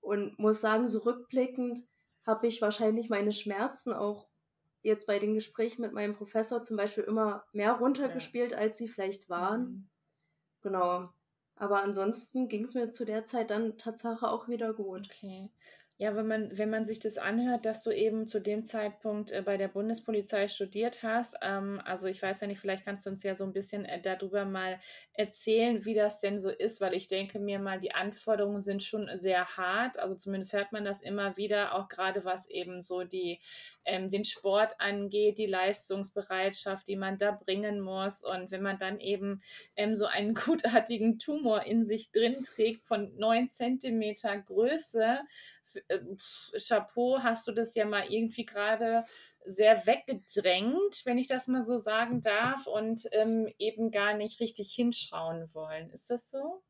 Und 0.00 0.38
muss 0.38 0.60
sagen, 0.60 0.88
so 0.88 0.98
rückblickend 0.98 1.80
habe 2.26 2.48
ich 2.48 2.60
wahrscheinlich 2.60 3.08
meine 3.08 3.32
Schmerzen 3.32 3.92
auch 3.92 4.28
jetzt 4.86 5.06
bei 5.06 5.18
den 5.18 5.34
Gesprächen 5.34 5.82
mit 5.82 5.92
meinem 5.92 6.14
Professor 6.14 6.62
zum 6.62 6.76
Beispiel 6.76 7.04
immer 7.04 7.44
mehr 7.52 7.72
runtergespielt, 7.72 8.52
ja. 8.52 8.58
als 8.58 8.78
sie 8.78 8.88
vielleicht 8.88 9.28
waren. 9.28 9.62
Mhm. 9.62 9.88
Genau. 10.62 11.08
Aber 11.56 11.82
ansonsten 11.82 12.48
ging 12.48 12.64
es 12.64 12.74
mir 12.74 12.90
zu 12.90 13.04
der 13.04 13.24
Zeit 13.24 13.50
dann 13.50 13.78
Tatsache 13.78 14.28
auch 14.28 14.48
wieder 14.48 14.72
gut. 14.74 15.08
Okay. 15.10 15.50
Ja, 15.98 16.14
wenn 16.14 16.26
man, 16.26 16.58
wenn 16.58 16.68
man 16.68 16.84
sich 16.84 16.98
das 16.98 17.16
anhört, 17.16 17.64
dass 17.64 17.82
du 17.82 17.90
eben 17.90 18.28
zu 18.28 18.38
dem 18.38 18.66
Zeitpunkt 18.66 19.32
äh, 19.32 19.40
bei 19.40 19.56
der 19.56 19.68
Bundespolizei 19.68 20.46
studiert 20.48 21.02
hast, 21.02 21.36
ähm, 21.40 21.80
also 21.86 22.06
ich 22.06 22.20
weiß 22.20 22.42
ja 22.42 22.46
nicht, 22.46 22.60
vielleicht 22.60 22.84
kannst 22.84 23.06
du 23.06 23.10
uns 23.10 23.22
ja 23.22 23.34
so 23.34 23.44
ein 23.44 23.54
bisschen 23.54 23.86
äh, 23.86 23.98
darüber 24.02 24.44
mal 24.44 24.78
erzählen, 25.14 25.86
wie 25.86 25.94
das 25.94 26.20
denn 26.20 26.38
so 26.38 26.50
ist, 26.50 26.82
weil 26.82 26.92
ich 26.92 27.08
denke 27.08 27.38
mir 27.38 27.58
mal, 27.58 27.80
die 27.80 27.94
Anforderungen 27.94 28.60
sind 28.60 28.82
schon 28.82 29.08
sehr 29.14 29.56
hart. 29.56 29.98
Also 29.98 30.16
zumindest 30.16 30.52
hört 30.52 30.70
man 30.70 30.84
das 30.84 31.00
immer 31.00 31.38
wieder, 31.38 31.74
auch 31.74 31.88
gerade 31.88 32.26
was 32.26 32.46
eben 32.50 32.82
so 32.82 33.02
die, 33.04 33.40
ähm, 33.86 34.10
den 34.10 34.26
Sport 34.26 34.74
angeht, 34.78 35.38
die 35.38 35.46
Leistungsbereitschaft, 35.46 36.86
die 36.88 36.96
man 36.96 37.16
da 37.16 37.30
bringen 37.30 37.80
muss. 37.80 38.22
Und 38.22 38.50
wenn 38.50 38.60
man 38.60 38.76
dann 38.76 39.00
eben 39.00 39.40
ähm, 39.76 39.96
so 39.96 40.04
einen 40.04 40.34
gutartigen 40.34 41.18
Tumor 41.18 41.64
in 41.64 41.86
sich 41.86 42.10
drin 42.12 42.42
trägt 42.42 42.84
von 42.84 43.16
neun 43.16 43.48
Zentimeter 43.48 44.36
Größe, 44.36 45.20
äh, 45.88 46.00
Chapeau, 46.58 47.18
hast 47.22 47.46
du 47.46 47.52
das 47.52 47.74
ja 47.74 47.84
mal 47.84 48.04
irgendwie 48.08 48.44
gerade 48.44 49.04
sehr 49.44 49.86
weggedrängt, 49.86 51.02
wenn 51.04 51.18
ich 51.18 51.28
das 51.28 51.46
mal 51.46 51.64
so 51.64 51.78
sagen 51.78 52.20
darf, 52.20 52.66
und 52.66 53.06
ähm, 53.12 53.48
eben 53.58 53.90
gar 53.90 54.14
nicht 54.14 54.40
richtig 54.40 54.72
hinschauen 54.72 55.48
wollen. 55.52 55.90
Ist 55.90 56.10
das 56.10 56.30
so? 56.30 56.62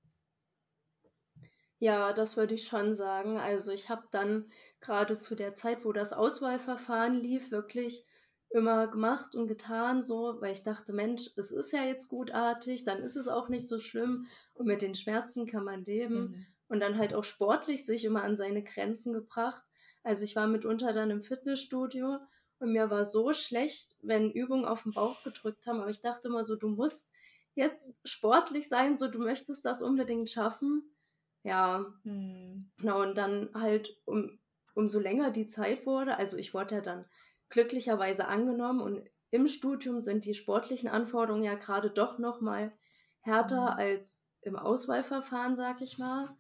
Ja, 1.79 2.13
das 2.13 2.37
würde 2.37 2.55
ich 2.55 2.67
schon 2.67 2.95
sagen. 2.95 3.39
Also 3.39 3.73
ich 3.73 3.89
habe 3.89 4.07
dann 4.11 4.51
gerade 4.81 5.19
zu 5.19 5.35
der 5.35 5.55
Zeit, 5.55 5.85
wo 5.85 5.93
das 5.93 6.13
Auswahlverfahren 6.13 7.15
lief, 7.15 7.51
wirklich 7.51 8.05
immer 8.51 8.87
gemacht 8.89 9.35
und 9.35 9.49
getan, 9.49 10.03
so, 10.03 10.37
weil 10.41 10.53
ich 10.53 10.63
dachte, 10.63 10.93
Mensch, 10.93 11.31
es 11.37 11.51
ist 11.51 11.73
ja 11.73 11.85
jetzt 11.85 12.09
gutartig, 12.09 12.85
dann 12.85 13.03
ist 13.03 13.17
es 13.17 13.29
auch 13.29 13.49
nicht 13.49 13.69
so 13.69 13.79
schlimm 13.79 14.27
und 14.55 14.67
mit 14.67 14.83
den 14.83 14.95
Schmerzen 14.95 15.47
kann 15.47 15.65
man 15.65 15.85
leben. 15.85 16.31
Mhm 16.31 16.47
und 16.69 16.81
dann 16.81 16.99
halt 16.99 17.15
auch 17.15 17.25
sportlich 17.25 17.87
sich 17.87 18.05
immer 18.05 18.23
an 18.23 18.37
seine 18.37 18.63
Grenzen 18.63 19.13
gebracht. 19.13 19.65
Also 20.03 20.25
ich 20.25 20.37
war 20.37 20.47
mitunter 20.47 20.93
dann 20.93 21.11
im 21.11 21.23
Fitnessstudio 21.23 22.19
und 22.59 22.73
mir 22.73 22.91
war 22.91 23.05
so 23.05 23.33
schlecht, 23.33 23.97
wenn 24.03 24.31
Übungen 24.31 24.65
auf 24.65 24.85
den 24.85 24.93
Bauch 24.93 25.23
gedrückt 25.23 25.67
haben, 25.67 25.81
aber 25.81 25.91
ich 25.91 26.01
dachte 26.01 26.29
immer 26.29 26.45
so, 26.45 26.57
du 26.57 26.69
musst 26.69 27.11
jetzt 27.55 27.99
sportlich 28.05 28.69
sein, 28.69 28.97
so 28.97 29.09
du 29.09 29.19
möchtest 29.19 29.65
das 29.65 29.83
unbedingt 29.83 30.31
schaffen. 30.31 30.97
Ja, 31.43 31.87
hm. 32.03 32.71
genau, 32.79 33.03
und 33.03 33.17
dann 33.17 33.51
halt 33.55 33.97
um, 34.05 34.39
umso 34.75 34.99
länger 34.99 35.31
die 35.31 35.47
Zeit 35.47 35.87
wurde, 35.87 36.17
also 36.17 36.37
ich 36.37 36.55
wurde 36.55 36.77
ja 36.77 36.81
dann 36.81 37.05
glücklicherweise 37.49 38.27
angenommen 38.27 38.81
und 38.81 39.09
im 39.31 39.49
Studium 39.49 40.01
sind 40.01 40.25
die 40.25 40.35
sportlichen 40.35 40.89
Anforderungen 40.89 41.45
ja 41.45 41.55
gerade 41.55 41.91
doch 41.91 42.19
nochmal 42.19 42.73
härter 43.21 43.73
hm. 43.73 43.79
als 43.79 44.29
im 44.41 44.57
Auswahlverfahren, 44.57 45.57
sag 45.57 45.81
ich 45.81 45.99
mal. 45.99 46.37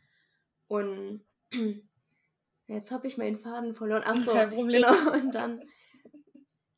Und 0.68 1.24
jetzt 2.66 2.90
habe 2.90 3.06
ich 3.06 3.18
meinen 3.18 3.38
Faden 3.38 3.74
verloren. 3.74 4.02
Ach 4.04 4.16
so, 4.16 4.32
Kein 4.32 4.50
Problem. 4.50 4.82
genau. 4.82 5.12
Und 5.12 5.34
dann 5.34 5.62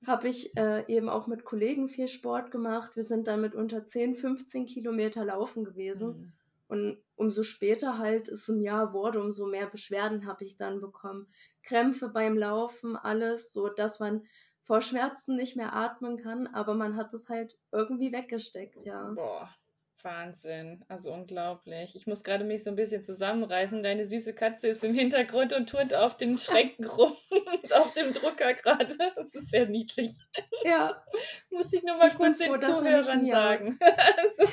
habe 0.06 0.28
ich 0.28 0.56
äh, 0.56 0.84
eben 0.92 1.08
auch 1.08 1.26
mit 1.26 1.44
Kollegen 1.44 1.88
viel 1.88 2.08
Sport 2.08 2.50
gemacht. 2.50 2.96
Wir 2.96 3.02
sind 3.02 3.26
dann 3.26 3.40
mit 3.40 3.54
unter 3.54 3.84
10, 3.84 4.14
15 4.14 4.66
Kilometer 4.66 5.24
laufen 5.24 5.64
gewesen. 5.64 6.08
Mhm. 6.08 6.32
Und 6.68 6.98
umso 7.16 7.42
später 7.42 7.98
halt 7.98 8.28
es 8.28 8.48
im 8.48 8.60
Jahr 8.60 8.92
wurde, 8.92 9.20
umso 9.20 9.46
mehr 9.46 9.66
Beschwerden 9.66 10.26
habe 10.26 10.44
ich 10.44 10.56
dann 10.56 10.80
bekommen. 10.80 11.26
Krämpfe 11.62 12.08
beim 12.08 12.36
Laufen, 12.36 12.94
alles, 12.94 13.52
so 13.52 13.68
dass 13.68 14.00
man 14.00 14.22
vor 14.62 14.82
Schmerzen 14.82 15.36
nicht 15.36 15.56
mehr 15.56 15.74
atmen 15.74 16.18
kann, 16.18 16.46
aber 16.46 16.74
man 16.74 16.96
hat 16.96 17.14
es 17.14 17.30
halt 17.30 17.58
irgendwie 17.72 18.12
weggesteckt, 18.12 18.84
ja. 18.84 19.12
Boah, 19.14 19.48
Wahnsinn. 20.04 20.84
Also 20.88 21.12
unglaublich. 21.12 21.96
Ich 21.96 22.06
muss 22.06 22.24
gerade 22.24 22.44
mich 22.44 22.64
so 22.64 22.70
ein 22.70 22.76
bisschen 22.76 23.02
zusammenreißen. 23.02 23.82
Deine 23.82 24.06
süße 24.06 24.34
Katze 24.34 24.68
ist 24.68 24.84
im 24.84 24.94
Hintergrund 24.94 25.52
und 25.52 25.68
turnt 25.68 25.94
auf 25.94 26.16
den 26.16 26.38
Schränken 26.38 26.84
rum 26.88 27.16
und 27.30 27.72
auf 27.74 27.92
dem 27.94 28.12
Drucker 28.12 28.54
gerade. 28.54 28.96
Das 29.14 29.34
ist 29.34 29.50
sehr 29.50 29.66
niedlich. 29.66 30.12
Ja. 30.64 31.02
Musste 31.50 31.76
ich 31.76 31.82
nur 31.82 31.96
mal 31.96 32.08
Ich 32.08 32.14
kurz 32.14 32.38
den 32.38 32.54
froh, 32.54 32.60
er 32.60 32.74
Zuhörern 32.74 33.26
sagen. 33.26 33.78
Also, 34.16 34.44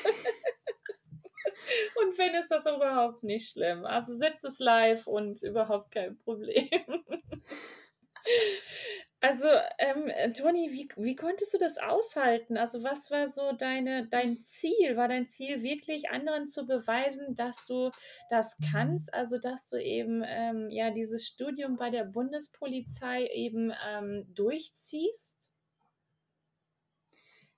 und 1.95 2.17
wenn 2.17 2.35
ist 2.35 2.49
das 2.51 2.65
überhaupt 2.65 3.23
nicht 3.23 3.49
schlimm. 3.49 3.85
Also 3.85 4.15
setz 4.15 4.43
es 4.43 4.59
live 4.59 5.07
und 5.07 5.41
überhaupt 5.41 5.91
kein 5.91 6.17
Problem. 6.19 6.69
Also, 9.27 9.47
ähm, 9.79 10.07
äh, 10.07 10.31
Toni, 10.33 10.71
wie, 10.71 10.87
wie 10.97 11.15
konntest 11.15 11.53
du 11.53 11.57
das 11.57 11.79
aushalten? 11.79 12.57
Also, 12.57 12.83
was 12.83 13.09
war 13.09 13.27
so 13.27 13.53
deine, 13.53 14.07
dein 14.07 14.39
Ziel? 14.39 14.97
War 14.97 15.07
dein 15.07 15.27
Ziel 15.27 15.63
wirklich, 15.63 16.09
anderen 16.09 16.47
zu 16.47 16.67
beweisen, 16.67 17.33
dass 17.33 17.65
du 17.65 17.89
das 18.29 18.57
kannst? 18.71 19.11
Also, 19.13 19.39
dass 19.39 19.67
du 19.67 19.77
eben 19.81 20.23
ähm, 20.25 20.69
ja 20.69 20.91
dieses 20.91 21.25
Studium 21.25 21.77
bei 21.77 21.89
der 21.89 22.03
Bundespolizei 22.03 23.25
eben 23.33 23.73
ähm, 23.87 24.27
durchziehst? 24.35 25.49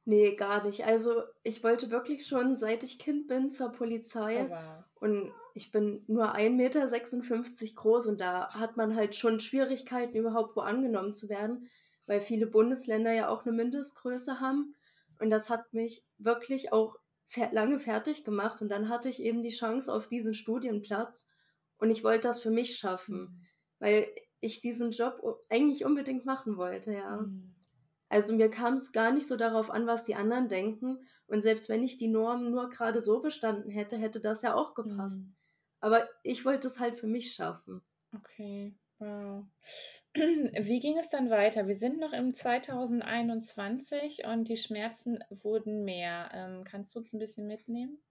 Nee, 0.06 0.36
gar 0.36 0.64
nicht. 0.64 0.86
Also 0.86 1.24
ich 1.44 1.64
wollte 1.64 1.92
wirklich 1.92 2.28
schon, 2.28 2.56
seit 2.56 2.84
ich 2.84 2.98
Kind 2.98 3.28
bin, 3.28 3.50
zur 3.50 3.74
Oh, 4.34 4.40
Polizei. 4.40 4.50
wow. 4.50 4.84
Und 4.96 5.34
ich 5.58 5.72
bin 5.72 6.04
nur 6.08 6.36
1,56 6.36 6.56
Meter 6.56 7.76
groß 7.76 8.08
und 8.08 8.22
da 8.22 8.54
hat 8.54 8.78
man 8.78 8.96
halt 8.96 9.16
schon 9.16 9.40
Schwierigkeiten, 9.40 10.16
überhaupt 10.16 10.56
wo 10.56 10.62
angenommen 10.62 11.14
zu 11.14 11.30
werden, 11.30 11.68
weil 12.06 12.22
viele 12.22 12.48
Bundesländer 12.48 13.12
ja 13.14 13.28
auch 13.30 13.46
eine 13.46 13.54
Mindestgröße 13.56 14.40
haben. 14.40 14.76
Und 15.20 15.30
das 15.32 15.50
hat 15.50 15.74
mich 15.74 16.06
wirklich 16.18 16.72
auch 16.72 16.98
lange 17.52 17.80
fertig 17.80 18.24
gemacht. 18.24 18.62
Und 18.62 18.70
dann 18.70 18.90
hatte 18.90 19.10
ich 19.10 19.22
eben 19.22 19.44
die 19.44 19.50
Chance 19.50 19.94
auf 19.94 20.08
diesen 20.08 20.34
Studienplatz 20.34 21.28
und 21.78 21.90
ich 21.90 22.04
wollte 22.04 22.28
das 22.28 22.42
für 22.42 22.52
mich 22.52 22.78
schaffen, 22.78 23.20
Mhm. 23.20 23.48
weil 23.80 24.08
ich 24.40 24.60
diesen 24.62 24.92
Job 24.92 25.22
eigentlich 25.50 25.86
unbedingt 25.86 26.26
machen 26.26 26.58
wollte, 26.58 26.94
ja. 26.94 27.18
Mhm. 27.18 27.56
Also 28.10 28.36
mir 28.36 28.50
kam 28.50 28.76
es 28.76 28.92
gar 28.92 29.12
nicht 29.12 29.28
so 29.28 29.38
darauf 29.38 29.70
an, 29.70 29.88
was 29.88 30.04
die 30.06 30.16
anderen 30.16 30.50
denken. 30.50 31.00
Und 31.28 31.42
selbst 31.42 31.70
wenn 31.70 31.84
ich 31.84 31.98
die 31.98 32.10
Norm 32.10 32.52
nur 32.52 32.70
gerade 32.70 33.02
so 33.02 33.22
bestanden 33.22 33.70
hätte, 33.72 33.98
hätte 33.98 34.20
das 34.22 34.42
ja 34.42 34.56
auch 34.56 34.76
gepasst. 34.76 35.28
Mhm. 35.28 35.37
Aber 35.80 36.08
ich 36.24 36.46
wollte 36.46 36.68
es 36.68 36.80
halt 36.80 36.98
für 36.98 37.08
mich 37.08 37.34
schaffen. 37.34 37.82
Okay, 38.16 38.74
wow. 39.00 39.46
Wie 40.16 40.80
ging 40.80 40.98
es 40.98 41.10
dann 41.10 41.30
weiter? 41.30 41.68
Wir 41.68 41.78
sind 41.78 42.00
noch 42.00 42.14
im 42.14 42.34
2021 42.34 44.26
und 44.26 44.48
die 44.48 44.58
Schmerzen 44.58 45.20
wurden 45.30 45.84
mehr. 45.84 46.30
Ähm, 46.34 46.64
kannst 46.64 46.96
du 46.96 47.00
uns 47.00 47.14
ein 47.14 47.20
bisschen 47.20 47.48
mitnehmen? 47.48 48.02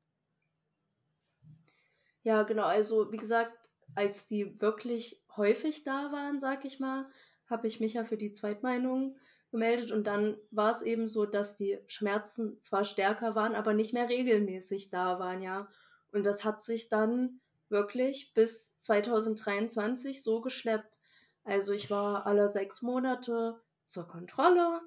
Ja, 2.23 2.43
genau. 2.43 2.65
Also 2.65 3.11
wie 3.13 3.17
gesagt, 3.17 3.53
als 3.95 4.27
die 4.27 4.61
wirklich 4.61 5.23
häufig 5.37 5.85
da 5.85 6.13
waren, 6.13 6.39
sag 6.41 6.65
ich 6.65 6.81
mal, 6.81 7.09
habe 7.47 7.67
ich 7.67 7.81
mich 7.81 7.95
ja 7.95 8.05
für 8.05 8.17
die 8.17 8.33
Zweitmeinung 8.33 9.17
gemeldet. 9.51 9.91
Und 9.91 10.07
dann 10.07 10.37
war 10.51 10.71
es 10.71 10.83
eben 10.83 11.09
so, 11.09 11.25
dass 11.25 11.57
die 11.57 11.79
Schmerzen 11.87 12.61
zwar 12.61 12.85
stärker 12.85 13.35
waren, 13.35 13.55
aber 13.55 13.75
nicht 13.75 13.93
mehr 13.93 14.09
regelmäßig 14.09 14.91
da 14.91 15.19
waren, 15.19 15.43
ja. 15.43 15.69
Und 16.13 16.25
das 16.27 16.45
hat 16.45 16.63
sich 16.63 16.89
dann 16.89 17.41
wirklich 17.69 18.33
bis 18.35 18.79
2023 18.79 20.23
so 20.23 20.41
geschleppt. 20.41 21.01
Also 21.45 21.73
ich 21.73 21.91
war 21.91 22.27
alle 22.27 22.49
sechs 22.49 22.83
Monate 22.83 23.63
zur 23.89 24.09
Kontrolle, 24.09 24.81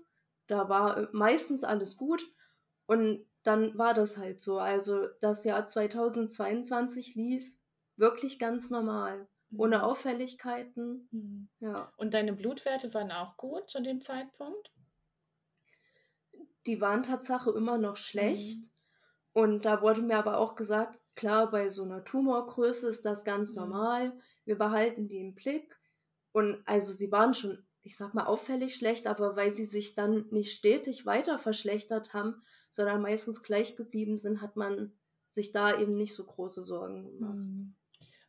da 0.47 0.67
war 0.69 0.97
äh, 0.97 1.07
meistens 1.13 1.63
alles 1.63 1.95
gut 1.97 2.25
und 2.85 3.25
dann 3.43 3.77
war 3.77 3.93
das 3.93 4.17
halt 4.17 4.41
so. 4.41 4.59
Also 4.59 5.07
das 5.21 5.43
Jahr 5.45 5.65
2022 5.65 7.15
lief 7.15 7.55
wirklich 7.95 8.39
ganz 8.39 8.69
normal, 8.69 9.27
ohne 9.55 9.77
Mhm. 9.77 9.83
Auffälligkeiten. 9.83 11.09
Mhm. 11.11 11.49
Ja, 11.59 11.93
Und 11.97 12.15
deine 12.15 12.33
Blutwerte 12.33 12.91
waren 12.95 13.11
auch 13.11 13.37
gut 13.37 13.69
zu 13.69 13.79
dem 13.81 14.01
Zeitpunkt? 14.01 14.71
die 16.65 16.79
waren 16.81 17.03
Tatsache 17.03 17.51
immer 17.51 17.77
noch 17.77 17.97
Mhm. 18.17 18.71
Und 19.33 19.65
da 19.65 19.81
wurde 19.81 20.01
mir 20.01 20.17
aber 20.17 20.37
auch 20.37 20.55
gesagt, 20.55 20.99
klar, 21.15 21.49
bei 21.51 21.69
so 21.69 21.83
einer 21.83 22.03
Tumorgröße 22.03 22.89
ist 22.89 23.05
das 23.05 23.23
ganz 23.23 23.55
Mhm. 23.55 23.61
normal. 23.61 24.19
Wir 24.45 24.57
behalten 24.57 25.07
die 25.07 25.19
im 25.19 25.35
Blick. 25.35 25.79
Und 26.31 26.61
also 26.65 26.91
sie 26.91 27.11
waren 27.11 27.33
schon, 27.33 27.65
ich 27.81 27.97
sag 27.97 28.13
mal, 28.13 28.25
auffällig 28.25 28.75
schlecht, 28.75 29.07
aber 29.07 29.35
weil 29.35 29.51
sie 29.51 29.65
sich 29.65 29.95
dann 29.95 30.27
nicht 30.31 30.53
stetig 30.53 31.05
weiter 31.05 31.37
verschlechtert 31.39 32.13
haben, 32.13 32.41
sondern 32.69 33.01
meistens 33.01 33.43
gleich 33.43 33.75
geblieben 33.75 34.17
sind, 34.17 34.41
hat 34.41 34.55
man 34.55 34.93
sich 35.27 35.51
da 35.51 35.79
eben 35.79 35.95
nicht 35.95 36.15
so 36.15 36.25
große 36.25 36.63
Sorgen 36.63 37.03
gemacht. 37.03 37.35
Mhm. 37.35 37.75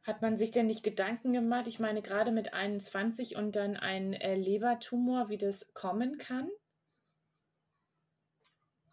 Hat 0.02 0.22
man 0.22 0.38
sich 0.38 0.50
denn 0.50 0.66
nicht 0.66 0.82
Gedanken 0.82 1.32
gemacht? 1.32 1.66
Ich 1.66 1.78
meine, 1.78 2.02
gerade 2.02 2.32
mit 2.32 2.54
21 2.54 3.36
und 3.36 3.54
dann 3.54 3.76
ein 3.76 4.12
äh, 4.14 4.34
Lebertumor, 4.34 5.28
wie 5.28 5.38
das 5.38 5.72
kommen 5.74 6.18
kann? 6.18 6.48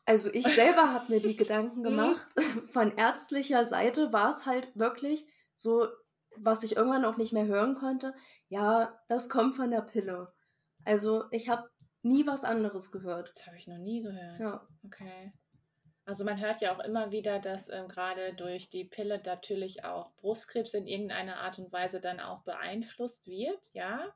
Also 0.08 0.34
ich 0.34 0.46
selber 0.48 0.94
habe 0.94 1.12
mir 1.12 1.22
die 1.22 1.36
Gedanken 1.36 1.84
gemacht. 1.84 2.28
Von 2.72 2.96
ärztlicher 2.98 3.66
Seite 3.66 4.12
war 4.14 4.30
es 4.32 4.46
halt 4.46 4.76
wirklich 4.76 5.26
so, 5.54 5.88
was 6.38 6.64
ich 6.64 6.78
irgendwann 6.78 7.06
auch 7.06 7.18
nicht 7.18 7.34
mehr 7.34 7.46
hören 7.46 7.76
konnte. 7.76 8.14
Ja, 8.48 8.98
das 9.10 9.28
kommt 9.30 9.56
von 9.56 9.70
der 9.72 9.82
Pille. 9.82 10.32
Also 10.86 11.26
ich 11.32 11.50
habe 11.50 11.70
nie 12.04 12.26
was 12.26 12.44
anderes 12.44 12.92
gehört. 12.92 13.34
Das 13.36 13.48
habe 13.48 13.58
ich 13.58 13.68
noch 13.68 13.78
nie 13.80 14.02
gehört. 14.02 14.40
Ja, 14.40 14.68
Okay. 14.86 15.34
Also 16.06 16.24
man 16.24 16.40
hört 16.40 16.62
ja 16.62 16.74
auch 16.74 16.80
immer 16.80 17.12
wieder, 17.12 17.40
dass 17.40 17.68
ähm, 17.70 17.90
gerade 17.90 18.34
durch 18.34 18.70
die 18.70 18.86
Pille 18.86 19.22
natürlich 19.26 19.84
auch 19.84 20.14
Brustkrebs 20.16 20.74
in 20.74 20.88
irgendeiner 20.88 21.40
Art 21.40 21.60
und 21.60 21.70
Weise 21.74 22.00
dann 22.00 22.22
auch 22.22 22.44
beeinflusst 22.44 23.28
wird, 23.28 23.60
ja. 23.74 24.08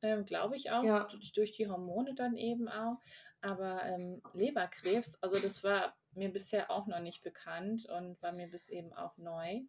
Ähm, 0.00 0.24
Glaube 0.24 0.56
ich 0.56 0.70
auch, 0.70 0.82
Ja. 0.82 1.08
durch 1.34 1.52
die 1.52 1.68
Hormone 1.68 2.14
dann 2.14 2.36
eben 2.38 2.68
auch. 2.68 2.96
Aber 3.40 3.82
ähm, 3.84 4.22
Leberkrebs, 4.34 5.16
also 5.22 5.38
das 5.38 5.62
war 5.62 5.94
mir 6.12 6.32
bisher 6.32 6.70
auch 6.70 6.86
noch 6.86 7.00
nicht 7.00 7.22
bekannt 7.22 7.86
und 7.86 8.20
war 8.22 8.32
mir 8.32 8.48
bis 8.48 8.68
eben 8.68 8.92
auch 8.92 9.16
neu. 9.18 9.60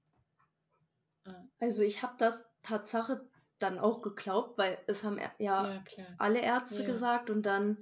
Ah, 1.26 1.44
also 1.60 1.84
ich 1.84 2.02
habe 2.02 2.16
das 2.18 2.50
Tatsache 2.64 3.30
dann 3.60 3.80
auch 3.80 4.02
geglaubt, 4.02 4.58
weil 4.58 4.78
es 4.88 5.04
haben 5.04 5.20
ja, 5.20 5.32
ja, 5.40 5.84
alle 6.18 6.40
Ärzte 6.40 6.84
Ja. 6.84 6.90
gesagt 6.90 7.30
und 7.30 7.46
dann 7.46 7.78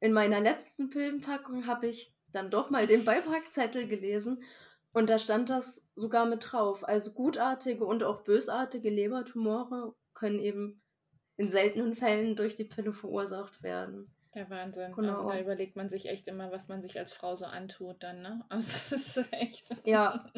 in 0.00 0.12
meiner 0.12 0.40
letzten 0.40 0.90
Pillenpackung 0.90 1.66
habe 1.66 1.86
ich 1.86 2.14
dann 2.28 2.50
doch 2.50 2.70
mal 2.70 2.86
den 2.86 3.04
Beipackzettel 3.04 3.88
gelesen 3.88 4.42
und 4.92 5.10
da 5.10 5.18
stand 5.18 5.50
das 5.50 5.90
sogar 5.94 6.26
mit 6.26 6.52
drauf. 6.52 6.86
Also 6.86 7.12
gutartige 7.12 7.84
und 7.84 8.02
auch 8.02 8.22
bösartige 8.22 8.90
Lebertumore 8.90 9.94
können 10.14 10.40
eben 10.40 10.82
in 11.36 11.50
seltenen 11.50 11.94
Fällen 11.94 12.36
durch 12.36 12.56
die 12.56 12.64
Pille 12.64 12.92
verursacht 12.92 13.62
werden. 13.62 14.12
Der 14.34 14.48
Wahnsinn. 14.50 14.92
Genau. 14.92 15.14
Also 15.16 15.28
da 15.30 15.40
überlegt 15.40 15.76
man 15.76 15.88
sich 15.88 16.08
echt 16.08 16.28
immer, 16.28 16.52
was 16.52 16.68
man 16.68 16.82
sich 16.82 16.98
als 16.98 17.12
Frau 17.12 17.34
so 17.36 17.44
antut 17.46 18.02
dann, 18.02 18.22
ne? 18.22 18.44
Also 18.48 18.66
das 18.72 18.92
ist 18.92 19.32
echt. 19.32 19.68
Ja. 19.84 20.30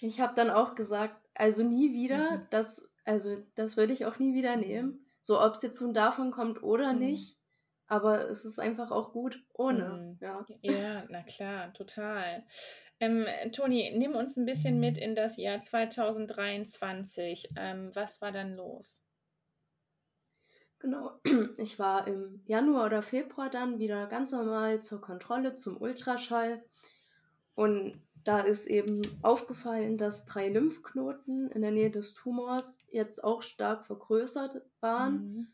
Ich 0.00 0.20
habe 0.20 0.34
dann 0.34 0.50
auch 0.50 0.74
gesagt, 0.74 1.16
also 1.34 1.62
nie 1.62 1.92
wieder, 1.92 2.38
Mhm. 2.38 2.46
das, 2.50 2.90
also 3.04 3.36
das 3.54 3.76
würde 3.76 3.92
ich 3.92 4.04
auch 4.06 4.18
nie 4.18 4.34
wieder 4.34 4.56
nehmen. 4.56 5.06
So, 5.22 5.40
ob 5.40 5.54
es 5.54 5.62
jetzt 5.62 5.80
nun 5.80 5.94
davon 5.94 6.30
kommt 6.30 6.62
oder 6.62 6.92
Mhm. 6.92 6.98
nicht. 6.98 7.38
Aber 7.86 8.28
es 8.30 8.44
ist 8.44 8.58
einfach 8.58 8.90
auch 8.90 9.12
gut 9.12 9.42
ohne. 9.52 9.84
Mhm. 9.84 10.18
Ja. 10.20 10.46
Ja, 10.62 11.04
na 11.10 11.22
klar, 11.22 11.72
total. 11.74 12.44
Ähm, 13.00 13.26
Toni, 13.52 13.92
nimm 13.96 14.14
uns 14.14 14.36
ein 14.36 14.46
bisschen 14.46 14.80
mit 14.80 14.96
in 14.98 15.14
das 15.14 15.36
Jahr 15.36 15.60
2023. 15.60 17.50
Ähm, 17.56 17.90
was 17.94 18.20
war 18.22 18.32
dann 18.32 18.54
los? 18.56 19.04
Genau. 20.84 21.18
Ich 21.56 21.78
war 21.78 22.06
im 22.06 22.42
Januar 22.44 22.86
oder 22.86 23.00
Februar 23.00 23.48
dann 23.48 23.78
wieder 23.78 24.06
ganz 24.06 24.32
normal 24.32 24.82
zur 24.82 25.00
Kontrolle 25.00 25.54
zum 25.54 25.80
Ultraschall. 25.80 26.62
Und 27.54 28.02
da 28.24 28.40
ist 28.40 28.66
eben 28.66 29.00
aufgefallen, 29.22 29.96
dass 29.96 30.26
drei 30.26 30.50
Lymphknoten 30.50 31.50
in 31.50 31.62
der 31.62 31.70
Nähe 31.70 31.90
des 31.90 32.12
Tumors 32.12 32.86
jetzt 32.90 33.24
auch 33.24 33.40
stark 33.40 33.86
vergrößert 33.86 34.62
waren. 34.80 35.14
Mhm. 35.14 35.46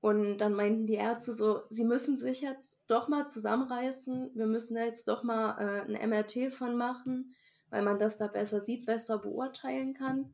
Und 0.00 0.38
dann 0.38 0.54
meinten 0.54 0.86
die 0.86 0.94
Ärzte 0.94 1.34
so, 1.34 1.62
sie 1.68 1.84
müssen 1.84 2.16
sich 2.16 2.40
jetzt 2.40 2.84
doch 2.86 3.08
mal 3.08 3.26
zusammenreißen. 3.26 4.30
Wir 4.34 4.46
müssen 4.46 4.76
da 4.76 4.84
jetzt 4.84 5.08
doch 5.08 5.24
mal 5.24 5.58
äh, 5.58 5.92
ein 5.92 6.10
MRT 6.10 6.52
von 6.52 6.76
machen, 6.76 7.34
weil 7.70 7.82
man 7.82 7.98
das 7.98 8.18
da 8.18 8.28
besser 8.28 8.60
sieht, 8.60 8.86
besser 8.86 9.18
beurteilen 9.18 9.94
kann. 9.94 10.32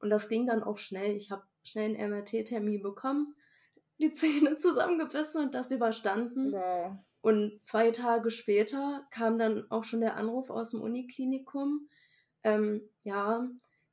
Und 0.00 0.10
das 0.10 0.28
ging 0.28 0.46
dann 0.46 0.64
auch 0.64 0.78
schnell. 0.78 1.14
Ich 1.16 1.30
habe 1.30 1.44
schnell 1.62 1.94
einen 1.94 2.10
MRT-Termin 2.10 2.82
bekommen, 2.82 3.34
die 4.00 4.12
Zähne 4.12 4.56
zusammengebissen 4.56 5.42
und 5.42 5.54
das 5.54 5.70
überstanden. 5.70 6.52
Wow. 6.52 6.96
Und 7.20 7.62
zwei 7.62 7.90
Tage 7.90 8.30
später 8.30 9.06
kam 9.10 9.38
dann 9.38 9.70
auch 9.70 9.84
schon 9.84 10.00
der 10.00 10.16
Anruf 10.16 10.50
aus 10.50 10.70
dem 10.70 10.80
Uniklinikum, 10.80 11.88
ähm, 12.44 12.88
ja, 13.02 13.48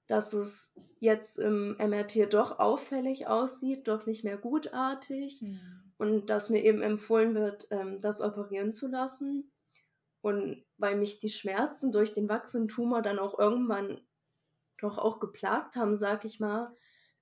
dass 0.08 0.34
es 0.34 0.74
jetzt 1.00 1.40
im 1.40 1.76
MRT 1.78 2.32
doch 2.34 2.60
auffällig 2.60 3.28
aussieht, 3.28 3.88
doch 3.88 4.06
nicht 4.06 4.24
mehr 4.24 4.38
gutartig. 4.38 5.42
Mhm. 5.42 5.86
und 5.98 6.30
dass 6.30 6.50
mir 6.50 6.64
eben 6.64 6.82
empfohlen 6.82 7.36
wird, 7.36 7.68
ähm, 7.72 8.00
das 8.00 8.22
operieren 8.22 8.72
zu 8.72 8.88
lassen. 8.88 9.52
Und 10.22 10.66
weil 10.78 10.98
mich 10.98 11.20
die 11.20 11.30
Schmerzen 11.30 11.92
durch 11.92 12.12
den 12.12 12.28
wachsenden 12.28 12.68
Tumor 12.68 13.02
dann 13.02 13.18
auch 13.18 13.40
irgendwann 13.40 14.02
doch 14.80 14.98
auch 14.98 15.20
geplagt 15.20 15.78
haben, 15.78 15.98
sag 15.98 16.26
ich 16.26 16.40
mal, 16.40 16.76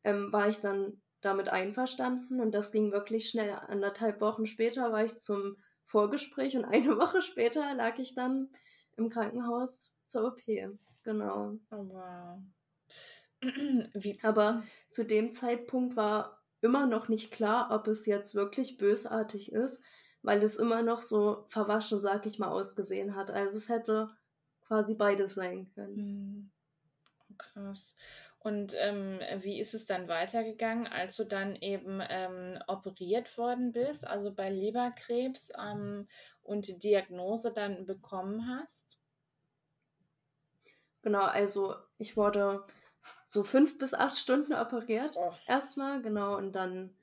ähm, 0.03 0.31
war 0.31 0.49
ich 0.49 0.59
dann 0.59 1.02
damit 1.23 1.49
einverstanden 1.49 2.39
und 2.39 2.51
das 2.51 2.71
ging 2.71 2.91
wirklich 2.91 3.29
schnell. 3.29 3.51
Anderthalb 3.67 4.21
Wochen 4.21 4.45
später 4.45 4.91
war 4.91 5.05
ich 5.05 5.17
zum 5.17 5.57
Vorgespräch 5.85 6.55
und 6.55 6.65
eine 6.65 6.97
Woche 6.97 7.21
später 7.21 7.73
lag 7.73 7.97
ich 7.99 8.15
dann 8.15 8.49
im 8.97 9.09
Krankenhaus 9.09 9.95
zur 10.03 10.27
OP. 10.27 10.41
Genau. 11.03 11.57
Oh, 11.71 11.89
wow. 11.89 12.39
Aber 14.23 14.63
zu 14.89 15.05
dem 15.05 15.31
Zeitpunkt 15.31 15.95
war 15.95 16.41
immer 16.61 16.85
noch 16.85 17.09
nicht 17.09 17.31
klar, 17.31 17.69
ob 17.71 17.87
es 17.87 18.05
jetzt 18.05 18.35
wirklich 18.35 18.77
bösartig 18.77 19.51
ist, 19.51 19.83
weil 20.21 20.41
es 20.43 20.55
immer 20.55 20.81
noch 20.81 21.01
so 21.01 21.45
verwaschen, 21.49 21.99
sag 21.99 22.25
ich 22.25 22.39
mal, 22.39 22.47
ausgesehen 22.47 23.15
hat. 23.15 23.31
Also 23.31 23.57
es 23.57 23.69
hätte 23.69 24.09
quasi 24.65 24.95
beides 24.95 25.35
sein 25.35 25.69
können. 25.75 25.97
Hm. 25.97 26.51
Oh, 27.29 27.33
krass. 27.37 27.95
Und 28.43 28.75
ähm, 28.77 29.21
wie 29.39 29.59
ist 29.61 29.73
es 29.73 29.85
dann 29.85 30.09
weitergegangen, 30.09 30.85
als 30.85 31.15
du 31.15 31.23
dann 31.23 31.55
eben 31.55 32.01
ähm, 32.09 32.59
operiert 32.67 33.37
worden 33.37 33.71
bist, 33.71 34.05
also 34.05 34.33
bei 34.33 34.49
Leberkrebs 34.49 35.53
ähm, 35.57 36.09
und 36.41 36.67
die 36.67 36.77
Diagnose 36.77 37.53
dann 37.53 37.85
bekommen 37.85 38.45
hast? 38.49 38.99
Genau, 41.03 41.21
also 41.23 41.75
ich 41.97 42.17
wurde 42.17 42.65
so 43.27 43.43
fünf 43.43 43.77
bis 43.77 43.93
acht 43.93 44.17
Stunden 44.17 44.53
operiert. 44.53 45.15
Oh. 45.17 45.31
Erstmal, 45.47 46.01
genau, 46.01 46.35
und 46.35 46.51
dann 46.51 46.97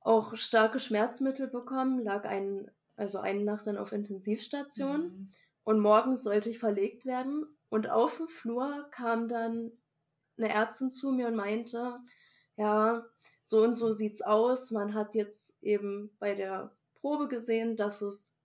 auch 0.00 0.36
starke 0.36 0.80
Schmerzmittel 0.80 1.48
bekommen, 1.48 2.04
lag 2.04 2.24
ein, 2.26 2.70
also 2.94 3.20
eine 3.20 3.42
Nacht 3.42 3.66
dann 3.66 3.78
auf 3.78 3.92
Intensivstation. 3.92 5.00
Mhm. 5.00 5.32
Und 5.64 5.80
morgens 5.80 6.22
sollte 6.22 6.50
ich 6.50 6.58
verlegt 6.58 7.06
werden. 7.06 7.46
Und 7.70 7.90
auf 7.90 8.18
dem 8.18 8.28
Flur 8.28 8.88
kam 8.90 9.28
dann 9.28 9.72
eine 10.38 10.48
Ärztin 10.48 10.90
zu 10.90 11.12
mir 11.12 11.28
und 11.28 11.36
meinte, 11.36 11.98
ja, 12.56 13.04
so 13.42 13.62
und 13.62 13.76
so 13.76 13.92
sieht's 13.92 14.22
aus. 14.22 14.70
Man 14.70 14.94
hat 14.94 15.14
jetzt 15.14 15.62
eben 15.62 16.10
bei 16.18 16.34
der 16.34 16.76
Probe 17.00 17.28
gesehen, 17.28 17.76
dass 17.76 18.02
es 18.02 18.36